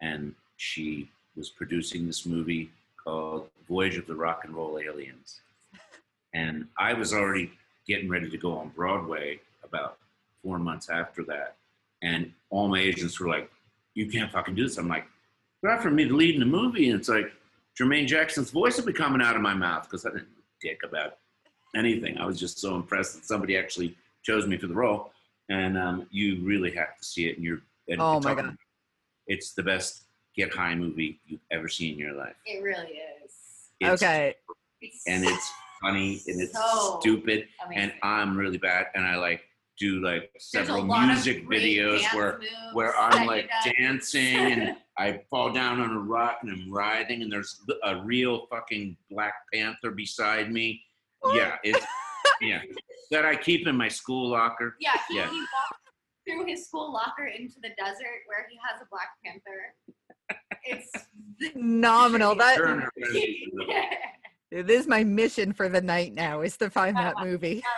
and 0.00 0.34
she 0.56 1.08
was 1.36 1.50
producing 1.50 2.06
this 2.06 2.24
movie 2.24 2.70
called 3.02 3.48
Voyage 3.68 3.96
of 3.96 4.06
the 4.06 4.14
Rock 4.14 4.42
and 4.44 4.54
Roll 4.54 4.78
Aliens. 4.78 5.40
And 6.34 6.66
I 6.78 6.94
was 6.94 7.12
already 7.12 7.52
getting 7.86 8.08
ready 8.08 8.30
to 8.30 8.38
go 8.38 8.56
on 8.56 8.70
Broadway 8.70 9.38
about 9.62 9.98
four 10.42 10.58
months 10.58 10.88
after 10.88 11.22
that. 11.24 11.56
And 12.02 12.32
all 12.48 12.68
my 12.68 12.78
agents 12.78 13.20
were 13.20 13.28
like, 13.28 13.50
You 13.92 14.06
can't 14.06 14.32
fucking 14.32 14.54
do 14.54 14.62
this. 14.62 14.78
I'm 14.78 14.88
like, 14.88 15.04
They're 15.60 15.70
offering 15.72 15.94
me 15.94 16.08
to 16.08 16.16
lead 16.16 16.32
in 16.32 16.40
the 16.40 16.46
movie. 16.46 16.88
And 16.88 16.98
it's 16.98 17.10
like, 17.10 17.32
Jermaine 17.78 18.06
Jackson's 18.06 18.50
voice 18.50 18.78
will 18.78 18.86
be 18.86 18.94
coming 18.94 19.20
out 19.20 19.36
of 19.36 19.42
my 19.42 19.52
mouth 19.52 19.82
because 19.82 20.06
I 20.06 20.10
didn't 20.10 20.28
dick 20.62 20.80
about 20.84 21.18
anything. 21.74 22.18
I 22.18 22.26
was 22.26 22.38
just 22.38 22.58
so 22.58 22.76
impressed 22.76 23.14
that 23.14 23.24
somebody 23.24 23.56
actually 23.56 23.96
chose 24.22 24.46
me 24.46 24.56
for 24.56 24.66
the 24.66 24.74
role. 24.74 25.12
And 25.48 25.76
um, 25.76 26.06
you 26.10 26.42
really 26.44 26.70
have 26.72 26.96
to 26.96 27.04
see 27.04 27.26
it. 27.28 27.36
And 27.36 27.44
you're, 27.44 27.60
and 27.88 28.00
Oh 28.00 28.16
it's 28.18 28.24
my 28.24 28.34
God. 28.34 28.56
It's 29.26 29.52
the 29.54 29.62
best 29.62 30.04
get 30.36 30.52
high 30.52 30.74
movie 30.74 31.20
you've 31.26 31.40
ever 31.50 31.68
seen 31.68 31.94
in 31.94 31.98
your 31.98 32.14
life. 32.14 32.34
It 32.46 32.62
really 32.62 33.00
is. 33.24 33.32
It's, 33.80 34.02
okay. 34.02 34.34
And 35.06 35.24
it's 35.24 35.52
funny 35.80 36.20
and 36.26 36.40
it's 36.40 36.52
So 36.52 36.98
stupid. 37.00 37.48
amazing. 37.64 37.82
And 37.82 37.92
I'm 38.02 38.36
really 38.36 38.58
bad. 38.58 38.86
And 38.94 39.04
I 39.04 39.16
like 39.16 39.42
do 39.78 40.00
like 40.04 40.30
several 40.38 40.84
music 40.84 41.48
videos 41.48 42.02
where 42.14 42.40
where 42.72 42.96
I'm 42.96 43.26
like 43.26 43.50
dancing 43.78 44.36
and 44.36 44.76
I 44.98 45.22
fall 45.30 45.50
down 45.52 45.80
on 45.80 45.90
a 45.90 45.98
rock 45.98 46.38
and 46.42 46.52
I'm 46.52 46.70
writhing 46.70 47.22
and 47.22 47.32
there's 47.32 47.60
a 47.84 47.96
real 48.04 48.46
fucking 48.46 48.96
Black 49.10 49.34
Panther 49.52 49.90
beside 49.90 50.52
me. 50.52 50.82
Yeah, 51.34 51.56
it's 51.62 51.84
yeah 52.40 52.60
that 53.10 53.24
I 53.24 53.36
keep 53.36 53.66
in 53.66 53.76
my 53.76 53.88
school 53.88 54.28
locker. 54.30 54.76
Yeah, 54.80 54.92
he, 55.08 55.16
Yeah. 55.16 55.30
he 55.30 55.36
walked 55.38 55.80
through 56.26 56.46
his 56.46 56.66
school 56.66 56.92
locker 56.92 57.26
into 57.26 57.56
the 57.62 57.70
desert 57.78 58.22
where 58.26 58.46
he 58.50 58.58
has 58.68 58.80
a 58.80 58.86
Black 58.90 59.08
Panther. 59.24 59.74
It's 60.64 61.52
Phenomenal. 61.52 62.34
That 62.36 62.56
Turner 62.56 62.90
rendition 62.96 63.50
of 63.60 63.68
it. 63.68 63.98
it 64.50 64.70
is 64.70 64.86
my 64.86 65.04
mission 65.04 65.52
for 65.52 65.68
the 65.68 65.80
night 65.80 66.14
now 66.14 66.40
is 66.42 66.56
to 66.58 66.70
find 66.70 66.96
that 66.96 67.16
movie. 67.20 67.62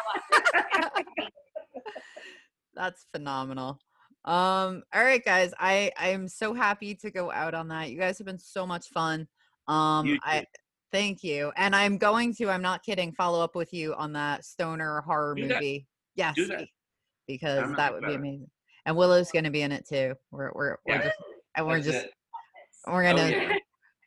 That's 2.75 3.07
phenomenal. 3.13 3.79
Um, 4.25 4.83
all 4.93 5.03
right, 5.05 5.25
guys. 5.25 5.53
I 5.59 5.93
I 5.99 6.09
am 6.09 6.29
so 6.29 6.55
happy 6.55 6.95
to 6.97 7.11
go 7.11 7.31
out 7.31 7.55
on 7.55 7.69
that. 7.69 7.91
You 7.91 7.99
guys 7.99 8.19
have 8.19 8.27
been 8.27 8.39
so 8.39 8.67
much 8.67 8.89
fun. 8.89 9.29
Um, 9.69 10.07
You 10.07 10.19
I 10.23 10.41
too. 10.41 10.47
Thank 10.95 11.23
you, 11.25 11.53
and 11.57 11.75
I'm 11.75 11.99
going 11.99 12.33
to. 12.37 12.49
I'm 12.49 12.63
not 12.63 12.83
kidding. 12.85 13.13
Follow 13.13 13.43
up 13.43 13.55
with 13.55 13.75
you 13.75 13.95
on 13.95 14.13
that 14.15 14.45
stoner 14.45 15.01
horror 15.03 15.35
Do 15.35 15.47
movie. 15.49 15.87
Yes, 16.15 16.37
that. 16.37 16.59
be- 16.61 16.73
because 17.27 17.75
that 17.77 17.93
would 17.93 18.05
be 18.07 18.15
amazing. 18.15 18.49
And 18.87 18.97
Willow's 18.97 19.31
going 19.33 19.45
to 19.45 19.51
be 19.51 19.63
in 19.63 19.73
it 19.73 19.87
too. 19.89 20.15
We're 20.31 20.53
we're 20.55 20.77
we're 20.87 21.03
just 21.03 21.17
and 21.57 21.67
we're 21.67 21.81
That's 21.81 21.87
just 21.87 22.05
it. 22.07 22.13
we're 22.87 23.05
Oh, 23.05 23.17
gonna 23.17 23.29
yeah. 23.31 23.57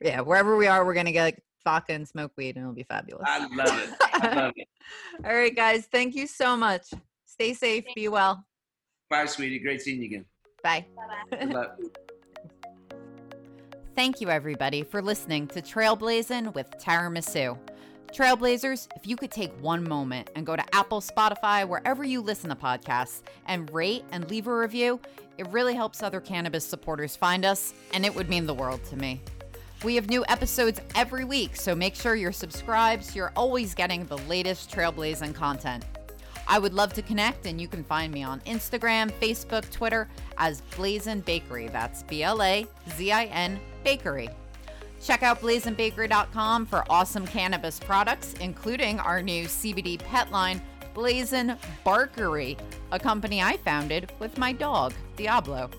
yeah 0.02 0.20
wherever 0.22 0.56
we 0.56 0.68
are 0.68 0.86
we're 0.86 0.94
gonna 0.94 1.12
get 1.12 1.42
vodka 1.66 1.94
and 1.94 2.08
smoke 2.08 2.32
weed 2.38 2.56
and 2.56 2.64
it'll 2.64 2.74
be 2.76 2.84
fabulous. 2.84 3.26
I 3.28 3.40
love 3.48 3.80
it. 3.80 3.90
I 4.14 4.34
love 4.44 4.54
it. 4.56 4.68
All 5.26 5.34
right, 5.36 5.56
guys. 5.56 5.88
Thank 5.92 6.16
you 6.16 6.28
so 6.28 6.56
much. 6.56 6.84
Stay 7.26 7.54
safe. 7.54 7.84
Be 7.96 8.08
well. 8.08 8.46
Bye, 9.10 9.26
sweetie. 9.26 9.60
Great 9.60 9.82
seeing 9.82 10.00
you 10.00 10.06
again. 10.06 10.26
Bye. 10.64 10.86
Bye-bye. 11.32 11.68
Thank 13.98 14.22
you, 14.22 14.30
everybody, 14.30 14.84
for 14.84 15.02
listening 15.02 15.48
to 15.48 15.60
Trailblazing 15.60 16.54
with 16.54 16.70
Taramisu. 16.78 17.58
Trailblazers, 18.14 18.88
if 18.96 19.08
you 19.08 19.16
could 19.16 19.32
take 19.32 19.52
one 19.60 19.84
moment 19.84 20.30
and 20.36 20.46
go 20.46 20.56
to 20.56 20.64
Apple, 20.76 21.02
Spotify, 21.02 21.68
wherever 21.68 22.04
you 22.04 22.22
listen 22.22 22.52
to 22.52 22.56
podcasts, 22.56 23.24
and 23.48 23.74
rate 23.74 24.04
and 24.12 24.30
leave 24.30 24.46
a 24.46 24.56
review, 24.56 25.00
it 25.40 25.48
really 25.48 25.74
helps 25.74 26.04
other 26.04 26.22
cannabis 26.22 26.64
supporters 26.64 27.16
find 27.16 27.44
us, 27.44 27.74
and 27.92 28.06
it 28.06 28.14
would 28.14 28.30
mean 28.30 28.46
the 28.46 28.54
world 28.54 28.84
to 28.86 28.96
me. 28.96 29.20
We 29.84 29.96
have 29.96 30.10
new 30.10 30.24
episodes 30.30 30.80
every 30.94 31.26
week, 31.26 31.56
so 31.56 31.74
make 31.74 31.96
sure 31.96 32.14
you're 32.14 32.32
subscribed 32.32 33.04
so 33.04 33.16
you're 33.16 33.34
always 33.36 33.74
getting 33.74 34.06
the 34.06 34.20
latest 34.20 34.70
Trailblazing 34.70 35.34
content. 35.34 35.86
I 36.48 36.60
would 36.60 36.74
love 36.74 36.94
to 36.94 37.02
connect, 37.02 37.46
and 37.46 37.60
you 37.60 37.68
can 37.68 37.84
find 37.84 38.14
me 38.14 38.24
on 38.24 38.40
Instagram, 38.42 39.12
Facebook, 39.22 39.70
Twitter 39.72 40.08
as 40.38 40.62
Blazin 40.76 41.22
Bakery. 41.22 41.68
That's 41.68 42.04
B 42.04 42.24
L 42.24 42.42
A 42.42 42.66
Z 42.96 43.12
I 43.12 43.26
N 43.26 43.60
Bakery. 43.84 44.30
Check 45.04 45.24
out 45.24 45.42
blazinbakery.com 45.42 46.66
for 46.66 46.84
awesome 46.90 47.28
cannabis 47.28 47.80
products, 47.80 48.34
including 48.40 49.00
our 49.00 49.22
new 49.22 49.46
CBD 49.46 50.00
pet 50.00 50.32
line, 50.32 50.62
Blazin 50.94 51.56
Barkery, 51.86 52.58
a 52.92 53.00
company 53.00 53.42
I 53.42 53.58
founded 53.58 54.12
with 54.20 54.38
my 54.38 54.52
dog, 54.52 54.94
Diablo. 55.16 55.70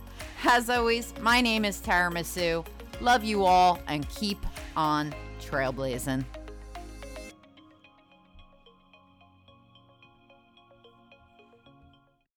As 0.45 0.71
always, 0.71 1.13
my 1.21 1.41
name 1.41 1.65
is 1.65 1.81
Taramisu. 1.81 2.65
Love 3.01 3.25
you 3.25 3.45
all 3.45 3.81
and 3.89 4.09
keep 4.09 4.39
on 4.77 5.13
trailblazing. 5.41 6.25